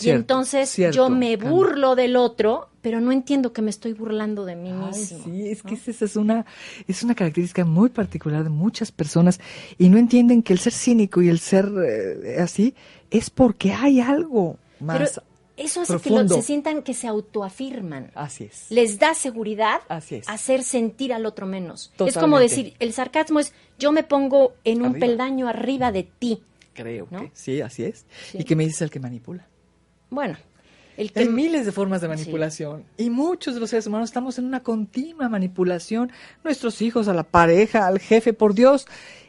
y 0.00 0.08
entonces 0.08 0.70
cierto, 0.70 0.96
yo 0.96 1.10
me 1.10 1.36
burlo 1.36 1.94
del 1.94 2.16
otro, 2.16 2.70
pero 2.80 3.02
no 3.02 3.12
entiendo 3.12 3.52
que 3.52 3.60
me 3.60 3.68
estoy 3.68 3.92
burlando 3.92 4.46
de 4.46 4.56
mí 4.56 4.72
mismo. 4.72 5.24
sí, 5.24 5.50
es 5.50 5.62
que 5.62 5.74
esa 5.74 6.06
es 6.06 6.16
una, 6.16 6.46
es 6.86 7.02
una 7.02 7.14
característica 7.14 7.66
muy 7.66 7.90
particular 7.90 8.42
de 8.42 8.48
muchas 8.48 8.90
personas 8.90 9.40
y 9.76 9.90
no 9.90 9.98
entienden 9.98 10.42
que 10.42 10.54
el 10.54 10.58
ser 10.58 10.72
cínico 10.72 11.20
y 11.20 11.28
el 11.28 11.38
ser 11.38 11.70
eh, 11.84 12.40
así 12.40 12.74
es 13.10 13.28
porque 13.28 13.74
hay 13.74 14.00
algo 14.00 14.56
más. 14.80 14.96
Pero 14.96 15.27
eso 15.58 15.82
hace 15.82 15.98
que 15.98 16.10
lo- 16.10 16.26
se 16.28 16.42
sientan 16.42 16.82
que 16.82 16.94
se 16.94 17.06
autoafirman. 17.08 18.10
Así 18.14 18.44
es. 18.44 18.66
Les 18.70 18.98
da 18.98 19.12
seguridad 19.14 19.80
Así 19.88 20.16
es. 20.16 20.28
hacer 20.28 20.62
sentir 20.62 21.12
al 21.12 21.26
otro 21.26 21.46
menos. 21.46 21.92
Es 22.06 22.16
como 22.16 22.38
decir, 22.38 22.74
el 22.78 22.92
sarcasmo 22.92 23.40
es 23.40 23.52
yo 23.78 23.92
me 23.92 24.02
pongo 24.04 24.54
en 24.64 24.80
un 24.82 24.90
Arriba. 24.92 25.06
peldaño 25.06 25.48
arriba 25.48 25.92
de 25.92 26.04
ti. 26.04 26.42
Creo 26.72 27.08
¿no? 27.10 27.22
que 27.22 27.30
sí, 27.34 27.60
así 27.60 27.84
es. 27.84 28.06
Sí. 28.30 28.38
¿Y 28.40 28.44
qué 28.44 28.54
me 28.56 28.64
dices 28.64 28.82
el 28.82 28.90
que 28.90 29.00
manipula? 29.00 29.46
Bueno, 30.10 30.36
el 30.96 31.12
que 31.12 31.20
Hay 31.20 31.28
miles 31.28 31.66
de 31.66 31.72
formas 31.72 32.00
de 32.00 32.08
manipulación 32.08 32.84
y 32.96 33.10
muchos 33.10 33.54
de 33.54 33.60
los 33.60 33.70
seres 33.70 33.86
humanos 33.86 34.08
estamos 34.10 34.38
en 34.38 34.44
una 34.46 34.62
continua 34.62 35.28
manipulación. 35.28 36.10
Nuestros 36.44 36.80
hijos, 36.82 37.08
a 37.08 37.14
la 37.14 37.24
pareja, 37.24 37.86
al 37.86 37.98
jefe, 37.98 38.32
por 38.32 38.54
Dios. 38.54 38.86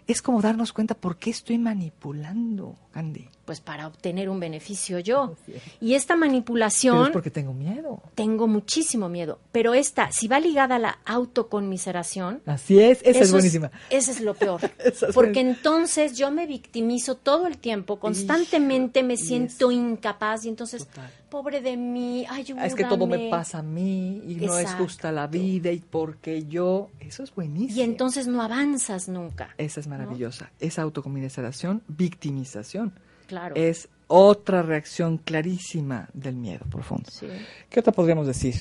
Es 0.08 0.24
como 0.24 0.42
darnos 0.42 0.74
cuenta 0.74 0.96
por 0.96 1.18
qué 1.18 1.30
estoy 1.30 1.60
manipulando, 1.60 2.76
Andy. 3.00 3.28
pues 3.46 3.62
para 3.62 3.88
obtener 3.88 4.30
un 4.30 4.40
beneficio 4.40 5.00
yo. 5.00 5.36
Es. 5.48 5.62
Y 5.82 5.96
esta 5.96 6.14
Pero 6.14 6.20
manipulación 6.20 7.06
es 7.08 7.12
porque 7.12 7.32
tengo 7.32 7.52
miedo. 7.54 8.02
tengo 8.14 8.48
muchísimo 8.48 9.10
miedo, 9.10 9.40
pero 9.52 9.74
esta, 9.74 10.12
si 10.12 10.28
va 10.28 10.40
ligada 10.40 10.76
a 10.76 10.80
la 10.80 11.00
autoconmiseración, 11.06 12.42
Así 12.46 12.80
es, 12.80 13.02
esa 13.04 13.20
es 13.22 13.32
buenísima. 13.32 13.72
Ese 13.90 14.12
es 14.12 14.22
lo 14.22 14.34
peor. 14.36 14.60
Es 14.80 15.04
Porque 15.14 15.40
entonces 15.40 16.18
yo 16.18 16.30
me 16.32 16.46
victimizo 16.46 17.16
todo 17.16 17.48
el 17.48 17.58
tiempo, 17.58 18.00
constantemente 18.00 19.02
me 19.04 19.18
siento 19.18 19.72
es- 19.72 19.78
incapaz 19.78 20.46
y 20.46 20.50
entonces, 20.50 20.86
Total. 20.88 21.10
pobre 21.30 21.62
de 21.62 21.76
mí, 21.78 22.26
ayúdame. 22.30 22.68
Es 22.68 22.76
que 22.76 22.84
todo 22.86 23.08
me 23.08 23.30
pasa 23.30 23.60
a 23.60 23.64
mí 23.64 24.22
y 24.28 24.36
no 24.36 24.56
es 24.58 24.62
Exacto. 24.64 24.84
justa 24.84 25.12
la 25.12 25.28
vida 25.28 25.72
y 25.72 25.80
porque 25.80 26.46
yo, 26.46 26.90
eso 27.00 27.24
es 27.24 27.34
buenísimo. 27.34 27.80
Y 27.80 27.82
entonces 27.84 28.28
no 28.28 28.42
avanzas 28.42 29.08
nunca. 29.10 29.50
esa 29.58 29.80
es 29.80 29.88
maravillosa, 29.88 30.52
esa 30.60 30.82
autocomiseración, 30.84 31.82
victimización, 31.88 32.89
Claro. 33.30 33.56
es 33.56 33.88
otra 34.08 34.62
reacción 34.64 35.18
clarísima 35.20 36.10
del 36.14 36.36
miedo 36.36 36.66
profundo. 36.70 37.10
Sí. 37.12 37.28
¿Qué 37.70 37.80
otra 37.80 37.94
podríamos 37.94 38.26
decir? 38.28 38.56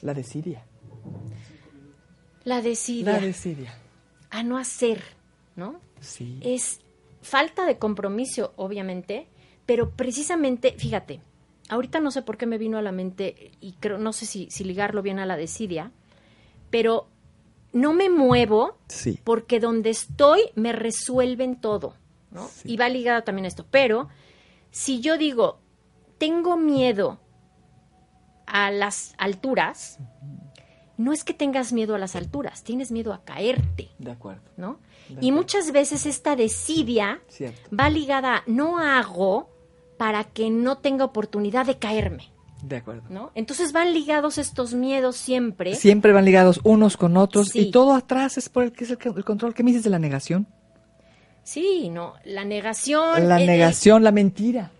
La 0.00 0.14
desidia. 0.14 0.64
La 2.44 2.60
desidia 2.62 3.12
La 3.12 3.20
desidia. 3.20 3.74
a 4.30 4.42
no 4.42 4.58
hacer, 4.58 5.02
¿no? 5.56 5.80
Sí. 6.00 6.38
es 6.42 6.80
falta 7.20 7.64
de 7.66 7.78
compromiso, 7.78 8.52
obviamente, 8.56 9.28
pero 9.66 9.90
precisamente, 9.90 10.74
fíjate, 10.76 11.20
ahorita 11.68 12.00
no 12.00 12.10
sé 12.10 12.22
por 12.22 12.36
qué 12.36 12.46
me 12.46 12.58
vino 12.58 12.78
a 12.78 12.82
la 12.82 12.90
mente 12.90 13.52
y 13.60 13.72
creo, 13.74 13.98
no 13.98 14.12
sé 14.12 14.26
si, 14.26 14.48
si 14.50 14.64
ligarlo 14.64 15.02
bien 15.02 15.20
a 15.20 15.26
la 15.26 15.36
desidia, 15.36 15.92
pero 16.70 17.06
no 17.72 17.92
me 17.92 18.08
muevo 18.10 18.76
Sí. 18.88 19.20
porque 19.22 19.60
donde 19.60 19.90
estoy 19.90 20.40
me 20.56 20.72
resuelven 20.72 21.60
todo, 21.60 21.94
¿no? 22.32 22.48
Sí. 22.48 22.72
Y 22.72 22.76
va 22.76 22.88
ligado 22.88 23.22
también 23.22 23.44
a 23.44 23.48
esto, 23.48 23.66
pero 23.70 24.08
si 24.70 25.00
yo 25.00 25.18
digo, 25.18 25.60
tengo 26.18 26.56
miedo 26.56 27.20
a 28.46 28.70
las 28.70 29.14
alturas, 29.18 29.98
no 30.96 31.12
es 31.12 31.24
que 31.24 31.34
tengas 31.34 31.72
miedo 31.72 31.94
a 31.94 31.98
las 31.98 32.16
alturas, 32.16 32.62
tienes 32.64 32.90
miedo 32.92 33.12
a 33.12 33.24
caerte. 33.24 33.90
De 33.98 34.10
acuerdo. 34.10 34.42
¿no? 34.56 34.78
De 35.08 35.24
Y 35.26 35.32
muchas 35.32 35.72
veces 35.72 36.06
esta 36.06 36.36
desidia 36.36 37.20
Cierto. 37.28 37.74
va 37.76 37.88
ligada 37.90 38.36
a 38.38 38.42
no 38.46 38.78
hago 38.78 39.50
para 39.96 40.24
que 40.24 40.50
no 40.50 40.78
tenga 40.78 41.04
oportunidad 41.04 41.64
de 41.66 41.78
caerme, 41.78 42.32
De 42.62 42.76
acuerdo. 42.76 43.02
¿no? 43.08 43.30
Entonces 43.34 43.72
van 43.72 43.92
ligados 43.92 44.38
estos 44.38 44.74
miedos 44.74 45.16
siempre. 45.16 45.74
Siempre 45.74 46.12
van 46.12 46.24
ligados 46.24 46.60
unos 46.64 46.96
con 46.96 47.16
otros 47.16 47.48
Sí. 47.50 47.60
y 47.68 47.70
todo 47.70 47.94
atrás 47.94 48.36
es 48.38 48.48
por 48.48 48.64
el 48.64 48.72
que 48.72 48.84
es 48.84 48.90
el, 48.90 48.98
que- 48.98 49.08
el 49.08 49.24
control. 49.24 49.54
¿Qué 49.54 49.62
me 49.62 49.70
dices 49.70 49.84
de 49.84 49.90
la 49.90 49.98
negación? 49.98 50.46
Sí, 51.44 51.88
no, 51.90 52.14
la 52.24 52.44
negación. 52.44 53.28
La 53.28 53.40
eh, 53.42 53.46
negación, 53.46 54.04
la 54.04 54.12
mentira. 54.12 54.70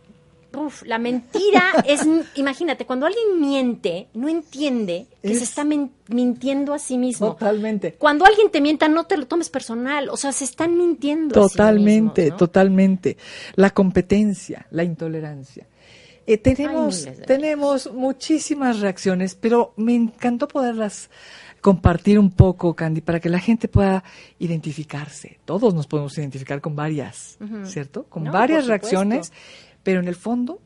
uf, 0.55 0.83
la 0.83 0.99
mentira 0.99 1.63
es, 1.87 2.03
imagínate, 2.37 2.85
cuando 2.87 3.07
alguien 3.07 3.41
miente, 3.41 4.09
no 4.15 4.29
entiende 4.29 5.07
que 5.23 5.33
Es- 5.33 5.39
se 5.39 5.45
está 5.45 5.65
mintiendo 5.65 6.73
a 6.75 6.79
sí 6.79 6.99
mismo. 6.99 7.33
Totalmente. 7.33 7.95
Cuando 7.95 8.25
alguien 8.25 8.51
te 8.51 8.61
mienta, 8.61 8.89
no 8.89 9.05
te 9.05 9.17
lo 9.17 9.27
tomes 9.27 9.49
personal, 9.51 10.09
o 10.09 10.17
sea, 10.17 10.31
se 10.33 10.45
están 10.45 10.77
mintiendo. 10.77 11.43
a 11.45 11.49
sí 11.49 11.53
Totalmente, 11.57 12.31
totalmente. 12.33 13.17
La 13.57 13.71
competencia, 13.71 14.67
la 14.71 14.85
intolerancia. 14.85 15.67
Eh, 16.25 16.39
tenemos, 16.39 17.09
tenemos 17.27 17.93
muchísimas 17.93 18.79
reacciones, 18.79 19.35
pero 19.35 19.73
me 19.77 19.97
encantó 19.97 20.47
poderlas 20.47 21.11
compartir 21.63 22.19
un 22.19 22.31
poco, 22.31 22.75
Candy, 22.75 23.01
para 23.01 23.21
que 23.21 23.31
la 23.31 23.39
gente 23.39 23.69
pueda 23.69 24.05
identificarse. 24.39 25.39
Todos 25.47 25.73
nos 25.73 25.87
podemos 25.87 26.19
identificar 26.19 26.61
con 26.61 26.77
varias. 26.77 27.39
¿cierto? 27.65 28.05
Con 28.05 28.25
No, 28.25 28.33
varias 28.33 28.67
reacciones, 28.67 29.33
pero 29.83 30.01
en 30.01 30.09
el 30.09 30.17
fondo, 30.17 30.61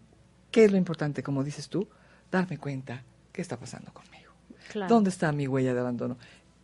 ¿qué 0.51 0.64
es 0.64 0.72
lo 0.72 0.78
importante, 0.78 1.22
como 1.22 1.44
dices 1.44 1.68
tú? 1.68 1.86
Darme 2.32 2.59
cuenta 2.59 3.05
qué 3.30 3.42
está 3.42 3.59
pasando 3.59 3.92
conmigo. 3.92 4.32
Claro. 4.72 4.92
¿Dónde 4.92 5.11
está 5.11 5.30
mi 5.30 5.47
huella 5.47 5.74
de 5.74 5.80
abandono? 5.80 6.16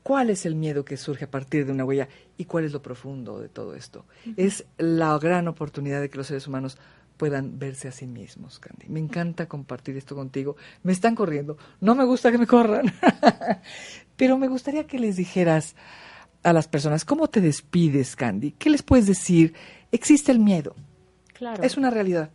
¿Cuál 0.03 0.31
es 0.31 0.47
el 0.47 0.57
miedo 0.57 0.85
que 0.85 0.97
surge 0.97 1.27
a 1.27 1.31
partir 1.31 1.65
de 1.65 1.73
una 1.73 1.85
huella 1.85 2.09
y 2.37 2.47
cuál 2.47 2.65
es 2.65 2.73
lo 2.73 2.83
profundo 2.83 3.39
de 3.39 3.49
todo 3.49 3.77
esto? 3.77 4.07
Es 4.37 4.65
la 4.79 5.17
gran 5.19 5.47
oportunidad 5.47 6.01
de 6.01 6.11
que 6.11 6.17
los 6.17 6.27
seres 6.27 6.49
humanos 6.49 6.77
puedan 7.17 7.61
verse 7.61 7.87
a 7.87 7.93
sí 7.93 8.09
mismos, 8.09 8.59
Candy. 8.59 8.89
Me 8.89 8.99
encanta 8.99 9.47
compartir 9.47 9.97
esto 9.97 10.17
contigo. 10.17 10.57
Me 10.83 10.91
están 10.93 11.15
corriendo. 11.15 11.57
No 11.81 11.95
me 11.95 12.05
gusta 12.05 12.33
que 12.33 12.39
me 12.39 12.49
corran. 12.49 12.93
Pero 14.23 14.39
me 14.39 14.47
gustaría 14.47 14.87
que 14.87 15.01
les 15.01 15.17
dijeras 15.17 15.75
a 16.45 16.53
las 16.53 16.69
personas, 16.69 17.05
¿cómo 17.05 17.27
te 17.27 17.41
despides, 17.41 18.15
Candy? 18.15 18.53
¿Qué 18.53 18.71
les 18.71 18.85
puedes 18.85 19.09
decir? 19.09 19.53
Existe 19.91 20.31
el 20.31 20.39
miedo. 20.39 20.77
Claro. 21.33 21.61
Es 21.65 21.77
una 21.77 21.91
realidad. 21.91 22.31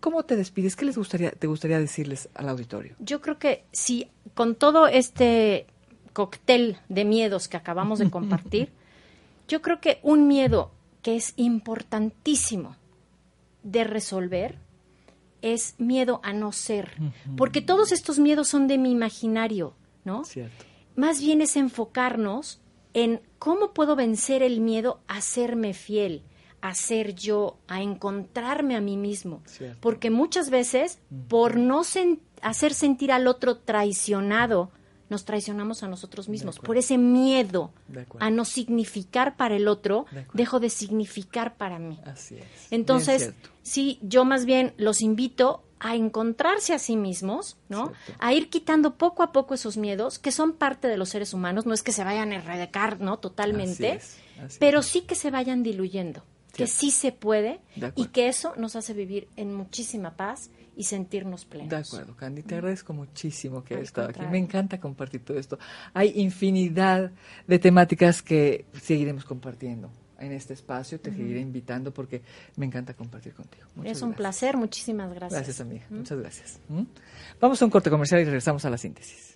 ¿Cómo 0.00 0.24
te 0.24 0.34
despides? 0.34 0.74
¿Qué 0.74 0.84
les 0.84 0.98
gustaría, 0.98 1.30
te 1.30 1.46
gustaría 1.46 1.78
decirles 1.78 2.28
al 2.34 2.48
auditorio? 2.48 2.96
Yo 2.98 3.20
creo 3.20 3.38
que 3.38 3.62
si 3.70 4.08
con 4.34 4.56
todo 4.56 4.88
este 4.88 5.68
cóctel 6.12 6.78
de 6.88 7.04
miedos 7.04 7.46
que 7.46 7.56
acabamos 7.56 8.00
de 8.00 8.10
compartir, 8.10 8.72
yo 9.46 9.62
creo 9.62 9.80
que 9.80 10.00
un 10.02 10.26
miedo 10.26 10.72
que 11.02 11.14
es 11.14 11.34
importantísimo 11.36 12.74
de 13.62 13.84
resolver 13.84 14.58
es 15.40 15.76
miedo 15.78 16.18
a 16.24 16.32
no 16.32 16.50
ser, 16.50 16.90
porque 17.36 17.60
todos 17.60 17.92
estos 17.92 18.18
miedos 18.18 18.48
son 18.48 18.66
de 18.66 18.76
mi 18.76 18.90
imaginario, 18.90 19.74
¿no? 20.04 20.24
Cierto. 20.24 20.71
Más 20.96 21.20
bien 21.20 21.40
es 21.40 21.56
enfocarnos 21.56 22.60
en 22.94 23.20
cómo 23.38 23.72
puedo 23.72 23.96
vencer 23.96 24.42
el 24.42 24.60
miedo 24.60 25.00
a 25.08 25.20
serme 25.20 25.72
fiel, 25.74 26.22
a 26.60 26.74
ser 26.74 27.14
yo, 27.14 27.58
a 27.68 27.82
encontrarme 27.82 28.76
a 28.76 28.80
mí 28.80 28.96
mismo. 28.96 29.42
Cierto. 29.46 29.78
Porque 29.80 30.10
muchas 30.10 30.50
veces, 30.50 30.98
por 31.28 31.56
no 31.56 31.80
sen- 31.80 32.20
hacer 32.42 32.74
sentir 32.74 33.10
al 33.12 33.26
otro 33.26 33.56
traicionado, 33.58 34.70
nos 35.08 35.24
traicionamos 35.26 35.82
a 35.82 35.88
nosotros 35.88 36.28
mismos. 36.28 36.58
Por 36.58 36.76
ese 36.78 36.96
miedo 36.96 37.72
a 38.18 38.30
no 38.30 38.44
significar 38.46 39.36
para 39.36 39.56
el 39.56 39.68
otro, 39.68 40.06
De 40.10 40.26
dejo 40.32 40.58
de 40.60 40.70
significar 40.70 41.56
para 41.58 41.78
mí. 41.78 41.98
Así 42.06 42.36
es. 42.36 42.44
Entonces, 42.70 43.34
sí, 43.62 43.98
yo 44.02 44.24
más 44.24 44.46
bien 44.46 44.72
los 44.78 45.02
invito 45.02 45.64
a 45.84 45.96
encontrarse 45.96 46.72
a 46.74 46.78
sí 46.78 46.96
mismos, 46.96 47.56
¿no? 47.68 47.92
Cierto. 48.04 48.22
A 48.24 48.32
ir 48.32 48.48
quitando 48.50 48.94
poco 48.94 49.24
a 49.24 49.32
poco 49.32 49.54
esos 49.54 49.76
miedos 49.76 50.20
que 50.20 50.30
son 50.30 50.52
parte 50.52 50.86
de 50.86 50.96
los 50.96 51.08
seres 51.08 51.34
humanos, 51.34 51.66
no 51.66 51.74
es 51.74 51.82
que 51.82 51.90
se 51.90 52.04
vayan 52.04 52.30
a 52.30 52.36
erradicar, 52.36 53.00
¿no? 53.00 53.18
Totalmente, 53.18 53.90
Así 53.92 53.98
es, 54.38 54.44
así 54.44 54.56
pero 54.60 54.78
es. 54.78 54.86
sí 54.86 55.00
que 55.02 55.16
se 55.16 55.32
vayan 55.32 55.64
diluyendo, 55.64 56.22
que 56.54 56.68
sí 56.68 56.92
se 56.92 57.10
puede 57.10 57.60
De 57.74 57.92
y 57.96 58.06
que 58.06 58.28
eso 58.28 58.54
nos 58.56 58.76
hace 58.76 58.94
vivir 58.94 59.26
en 59.34 59.52
muchísima 59.52 60.16
paz 60.16 60.50
y 60.76 60.84
sentirnos 60.84 61.46
plenos. 61.46 61.68
De 61.70 61.76
acuerdo, 61.76 62.16
Candy, 62.16 62.42
te 62.42 62.54
agradezco 62.54 62.92
muchísimo 62.92 63.64
que 63.64 63.74
hayas 63.74 63.88
estado 63.88 64.10
aquí. 64.10 64.20
Me 64.30 64.38
encanta 64.38 64.78
compartir 64.78 65.24
todo 65.24 65.36
esto. 65.36 65.58
Hay 65.94 66.12
infinidad 66.14 67.10
de 67.48 67.58
temáticas 67.58 68.22
que 68.22 68.66
seguiremos 68.80 69.24
compartiendo 69.24 69.90
en 70.22 70.32
este 70.32 70.54
espacio. 70.54 71.00
Te 71.00 71.10
seguiré 71.10 71.40
invitando 71.40 71.92
porque 71.92 72.22
me 72.56 72.66
encanta 72.66 72.94
compartir 72.94 73.34
contigo. 73.34 73.66
Muchas 73.74 73.92
es 73.96 74.02
un 74.02 74.10
gracias. 74.10 74.16
placer, 74.16 74.56
muchísimas 74.56 75.10
gracias. 75.12 75.32
Gracias, 75.32 75.60
amiga. 75.60 75.84
Muchas 75.90 76.18
gracias. 76.18 76.60
¿Mm? 76.68 76.82
Vamos 77.40 77.60
a 77.60 77.64
un 77.64 77.70
corte 77.70 77.90
comercial 77.90 78.20
y 78.20 78.24
regresamos 78.24 78.64
a 78.64 78.70
la 78.70 78.78
síntesis. 78.78 79.31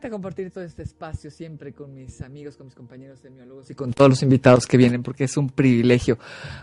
Encanta 0.00 0.08
compartir 0.08 0.50
todo 0.50 0.64
este 0.64 0.82
espacio 0.82 1.30
siempre 1.30 1.74
con 1.74 1.92
mis 1.92 2.22
amigos, 2.22 2.56
con 2.56 2.66
mis 2.66 2.74
compañeros 2.74 3.20
semiólogos 3.20 3.70
y 3.70 3.74
con 3.74 3.92
todos 3.92 4.08
los 4.08 4.22
invitados 4.22 4.66
que 4.66 4.78
vienen, 4.78 5.02
porque 5.02 5.24
es 5.24 5.36
un 5.36 5.50
privilegio 5.50 6.18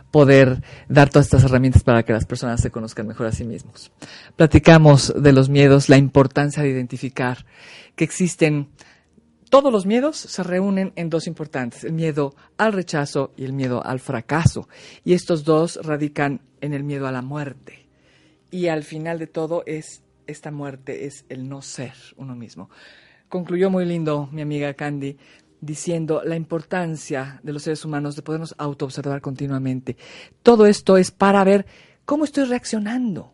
poder 0.10 0.64
dar 0.90 1.10
todas 1.10 1.28
estas 1.28 1.44
herramientas 1.44 1.84
para 1.84 2.02
que 2.02 2.14
las 2.14 2.26
personas 2.26 2.60
se 2.60 2.72
conozcan 2.72 3.06
mejor 3.06 3.28
a 3.28 3.32
sí 3.32 3.44
mismos. 3.44 3.92
Platicamos 4.36 5.14
de 5.16 5.34
los 5.34 5.50
miedos, 5.50 5.88
la 5.88 5.98
importancia 5.98 6.64
de 6.64 6.70
identificar 6.70 7.46
que 7.96 8.04
existen 8.04 8.70
todos 9.52 9.72
los 9.72 9.86
miedos 9.86 10.18
se 10.18 10.42
reúnen 10.42 10.92
en 10.96 11.12
dos 11.12 11.28
importantes, 11.28 11.84
el 11.84 11.94
miedo 11.94 12.34
al 12.58 12.74
rechazo 12.74 13.34
y 13.38 13.46
el 13.46 13.54
miedo 13.54 13.86
al 13.86 14.00
fracaso. 14.00 14.68
Y 15.06 15.14
estos 15.14 15.44
dos 15.44 15.80
radican 15.84 16.42
en 16.60 16.74
el 16.74 16.84
miedo 16.84 17.06
a 17.06 17.12
la 17.12 17.22
muerte. 17.22 17.86
Y 18.50 18.68
al 18.68 18.84
final 18.84 19.20
de 19.20 19.28
todo 19.28 19.62
es 19.68 20.02
esta 20.26 20.50
muerte, 20.50 21.06
es 21.06 21.24
el 21.30 21.48
no 21.48 21.62
ser 21.62 21.94
uno 22.18 22.36
mismo. 22.36 22.70
Concluyó 23.30 23.70
muy 23.70 23.86
lindo 23.86 24.30
mi 24.32 24.42
amiga 24.42 24.74
Candy 24.74 25.18
diciendo 25.60 26.22
la 26.24 26.36
importancia 26.36 27.40
de 27.44 27.52
los 27.52 27.64
seres 27.64 27.84
humanos 27.84 28.16
de 28.16 28.22
podernos 28.22 28.56
autoobservar 28.58 29.22
continuamente. 29.22 29.98
Todo 30.44 30.66
esto 30.66 30.98
es 30.98 31.12
para 31.12 31.44
ver 31.44 31.66
cómo 32.06 32.24
estoy 32.24 32.46
reaccionando. 32.46 33.34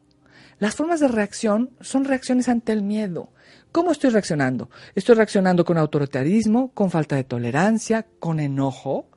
Las 0.57 0.75
formas 0.75 0.99
de 0.99 1.09
reacción 1.09 1.71
son 1.81 2.05
reacciones 2.05 2.49
ante 2.49 2.71
el 2.71 2.81
miedo. 2.81 3.33
¿Cómo 3.71 3.91
estoy 3.91 4.09
reaccionando? 4.09 4.69
Estoy 4.95 5.15
reaccionando 5.15 5.65
con 5.65 5.77
autoritarismo, 5.77 6.71
con 6.73 6.89
falta 6.89 7.15
de 7.15 7.23
tolerancia, 7.23 8.05
con 8.19 8.39
enojo, 8.39 9.09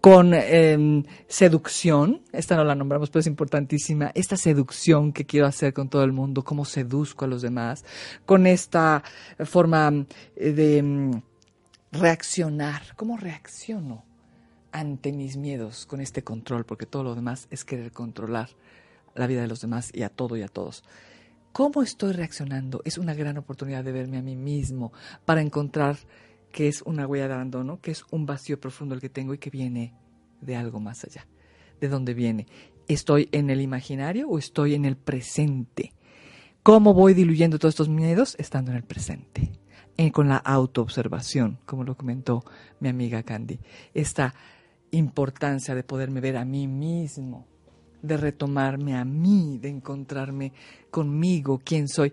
con 0.00 0.32
eh, 0.34 1.04
seducción. 1.28 2.22
Esta 2.32 2.56
no 2.56 2.64
la 2.64 2.74
nombramos, 2.74 3.10
pero 3.10 3.20
es 3.20 3.26
importantísima. 3.26 4.10
Esta 4.14 4.36
seducción 4.36 5.12
que 5.12 5.26
quiero 5.26 5.46
hacer 5.46 5.72
con 5.72 5.88
todo 5.88 6.04
el 6.04 6.12
mundo, 6.12 6.42
cómo 6.42 6.64
seduzco 6.64 7.24
a 7.24 7.28
los 7.28 7.42
demás, 7.42 7.84
con 8.24 8.46
esta 8.46 9.02
forma 9.44 10.06
eh, 10.36 10.52
de 10.52 10.82
mm, 10.82 11.22
reaccionar. 11.92 12.82
¿Cómo 12.96 13.16
reacciono 13.16 14.04
ante 14.72 15.12
mis 15.12 15.36
miedos 15.36 15.86
con 15.86 16.00
este 16.00 16.22
control? 16.22 16.64
Porque 16.64 16.86
todo 16.86 17.04
lo 17.04 17.14
demás 17.14 17.46
es 17.50 17.64
querer 17.64 17.92
controlar 17.92 18.48
la 19.14 19.26
vida 19.26 19.42
de 19.42 19.48
los 19.48 19.60
demás 19.60 19.90
y 19.92 20.02
a 20.02 20.08
todo 20.08 20.36
y 20.36 20.42
a 20.42 20.48
todos. 20.48 20.82
¿Cómo 21.52 21.82
estoy 21.82 22.12
reaccionando? 22.12 22.80
Es 22.84 22.96
una 22.96 23.12
gran 23.12 23.36
oportunidad 23.36 23.82
de 23.82 23.90
verme 23.90 24.18
a 24.18 24.22
mí 24.22 24.36
mismo 24.36 24.92
para 25.24 25.40
encontrar 25.40 25.96
que 26.52 26.68
es 26.68 26.82
una 26.82 27.06
huella 27.06 27.28
de 27.28 27.34
abandono, 27.34 27.80
que 27.80 27.90
es 27.90 28.04
un 28.10 28.26
vacío 28.26 28.60
profundo 28.60 28.94
el 28.94 29.00
que 29.00 29.08
tengo 29.08 29.34
y 29.34 29.38
que 29.38 29.50
viene 29.50 29.94
de 30.40 30.56
algo 30.56 30.80
más 30.80 31.04
allá. 31.04 31.26
¿De 31.80 31.88
dónde 31.88 32.14
viene? 32.14 32.46
¿Estoy 32.88 33.28
en 33.32 33.50
el 33.50 33.60
imaginario 33.60 34.28
o 34.28 34.38
estoy 34.38 34.74
en 34.74 34.84
el 34.84 34.96
presente? 34.96 35.92
¿Cómo 36.62 36.92
voy 36.92 37.14
diluyendo 37.14 37.58
todos 37.58 37.72
estos 37.72 37.88
miedos? 37.88 38.36
Estando 38.38 38.70
en 38.70 38.76
el 38.76 38.82
presente, 38.82 39.52
eh, 39.96 40.12
con 40.12 40.28
la 40.28 40.36
autoobservación, 40.36 41.58
como 41.64 41.84
lo 41.84 41.96
comentó 41.96 42.44
mi 42.80 42.88
amiga 42.88 43.22
Candy. 43.22 43.60
Esta 43.94 44.34
importancia 44.90 45.74
de 45.74 45.84
poderme 45.84 46.20
ver 46.20 46.36
a 46.36 46.44
mí 46.44 46.66
mismo, 46.66 47.46
de 48.02 48.16
retomarme 48.16 48.96
a 48.96 49.04
mí, 49.04 49.58
de 49.58 49.68
encontrarme 49.68 50.52
conmigo, 50.90 51.60
quién 51.64 51.88
soy. 51.88 52.12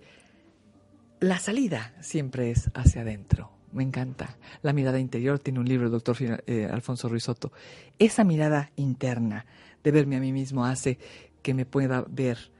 La 1.19 1.39
salida 1.39 1.93
siempre 1.99 2.51
es 2.51 2.69
hacia 2.73 3.01
adentro. 3.01 3.56
Me 3.71 3.83
encanta. 3.83 4.37
La 4.61 4.73
mirada 4.73 4.99
interior 4.99 5.39
tiene 5.39 5.59
un 5.59 5.67
libro, 5.67 5.89
doctor 5.89 6.17
eh, 6.45 6.69
Alfonso 6.71 7.09
Ruizotto. 7.09 7.51
Esa 7.99 8.23
mirada 8.23 8.71
interna 8.75 9.45
de 9.83 9.91
verme 9.91 10.17
a 10.17 10.19
mí 10.19 10.31
mismo 10.31 10.65
hace 10.65 10.97
que 11.41 11.53
me 11.53 11.65
pueda 11.65 12.05
ver 12.09 12.51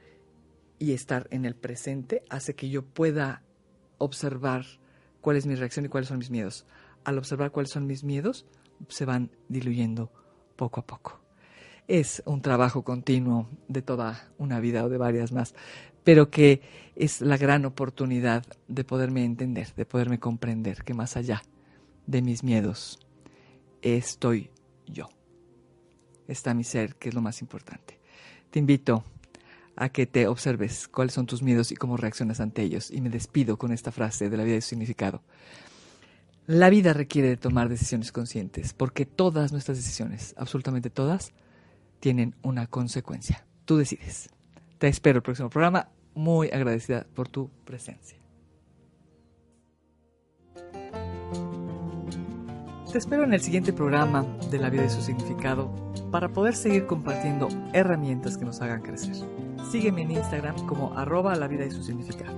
y 0.78 0.92
estar 0.92 1.26
en 1.30 1.44
el 1.44 1.54
presente, 1.54 2.22
hace 2.30 2.54
que 2.54 2.68
yo 2.68 2.84
pueda 2.84 3.42
observar 3.98 4.64
cuál 5.20 5.36
es 5.36 5.46
mi 5.46 5.54
reacción 5.54 5.86
y 5.86 5.88
cuáles 5.88 6.08
son 6.08 6.18
mis 6.18 6.30
miedos. 6.30 6.66
Al 7.04 7.18
observar 7.18 7.50
cuáles 7.50 7.72
son 7.72 7.86
mis 7.86 8.04
miedos, 8.04 8.46
se 8.88 9.04
van 9.04 9.30
diluyendo 9.48 10.12
poco 10.56 10.80
a 10.80 10.86
poco. 10.86 11.20
Es 11.88 12.22
un 12.26 12.42
trabajo 12.42 12.84
continuo 12.84 13.48
de 13.66 13.82
toda 13.82 14.30
una 14.36 14.60
vida 14.60 14.84
o 14.84 14.88
de 14.88 14.98
varias 14.98 15.32
más, 15.32 15.54
pero 16.08 16.30
que 16.30 16.62
es 16.96 17.20
la 17.20 17.36
gran 17.36 17.66
oportunidad 17.66 18.42
de 18.66 18.82
poderme 18.82 19.26
entender, 19.26 19.74
de 19.74 19.84
poderme 19.84 20.18
comprender 20.18 20.82
que 20.82 20.94
más 20.94 21.18
allá 21.18 21.42
de 22.06 22.22
mis 22.22 22.42
miedos 22.42 22.98
estoy 23.82 24.50
yo. 24.86 25.10
Está 26.26 26.54
mi 26.54 26.64
ser, 26.64 26.94
que 26.94 27.10
es 27.10 27.14
lo 27.14 27.20
más 27.20 27.42
importante. 27.42 28.00
Te 28.48 28.58
invito 28.58 29.04
a 29.76 29.90
que 29.90 30.06
te 30.06 30.28
observes 30.28 30.88
cuáles 30.88 31.12
son 31.12 31.26
tus 31.26 31.42
miedos 31.42 31.72
y 31.72 31.76
cómo 31.76 31.98
reaccionas 31.98 32.40
ante 32.40 32.62
ellos. 32.62 32.90
Y 32.90 33.02
me 33.02 33.10
despido 33.10 33.58
con 33.58 33.70
esta 33.70 33.92
frase 33.92 34.30
de 34.30 34.36
la 34.38 34.44
vida 34.44 34.56
y 34.56 34.62
su 34.62 34.68
significado. 34.70 35.22
La 36.46 36.70
vida 36.70 36.94
requiere 36.94 37.28
de 37.28 37.36
tomar 37.36 37.68
decisiones 37.68 38.12
conscientes, 38.12 38.72
porque 38.72 39.04
todas 39.04 39.52
nuestras 39.52 39.76
decisiones, 39.76 40.34
absolutamente 40.38 40.88
todas, 40.88 41.34
tienen 42.00 42.34
una 42.40 42.66
consecuencia. 42.66 43.46
Tú 43.66 43.76
decides. 43.76 44.30
Te 44.78 44.88
espero 44.88 45.18
el 45.18 45.22
próximo 45.22 45.50
programa. 45.50 45.90
Muy 46.18 46.48
agradecida 46.48 47.06
por 47.14 47.28
tu 47.28 47.48
presencia. 47.64 48.18
Te 52.90 52.98
espero 52.98 53.22
en 53.22 53.34
el 53.34 53.40
siguiente 53.40 53.72
programa 53.72 54.26
de 54.50 54.58
La 54.58 54.68
vida 54.68 54.84
y 54.84 54.90
su 54.90 55.00
significado 55.00 55.72
para 56.10 56.28
poder 56.28 56.56
seguir 56.56 56.86
compartiendo 56.86 57.46
herramientas 57.72 58.36
que 58.36 58.44
nos 58.44 58.60
hagan 58.60 58.82
crecer. 58.82 59.14
Sígueme 59.70 60.02
en 60.02 60.10
Instagram 60.10 60.56
como 60.66 60.92
arroba 60.98 61.36
la 61.36 61.46
vida 61.46 61.64
y 61.66 61.70
su 61.70 61.84
significado. 61.84 62.36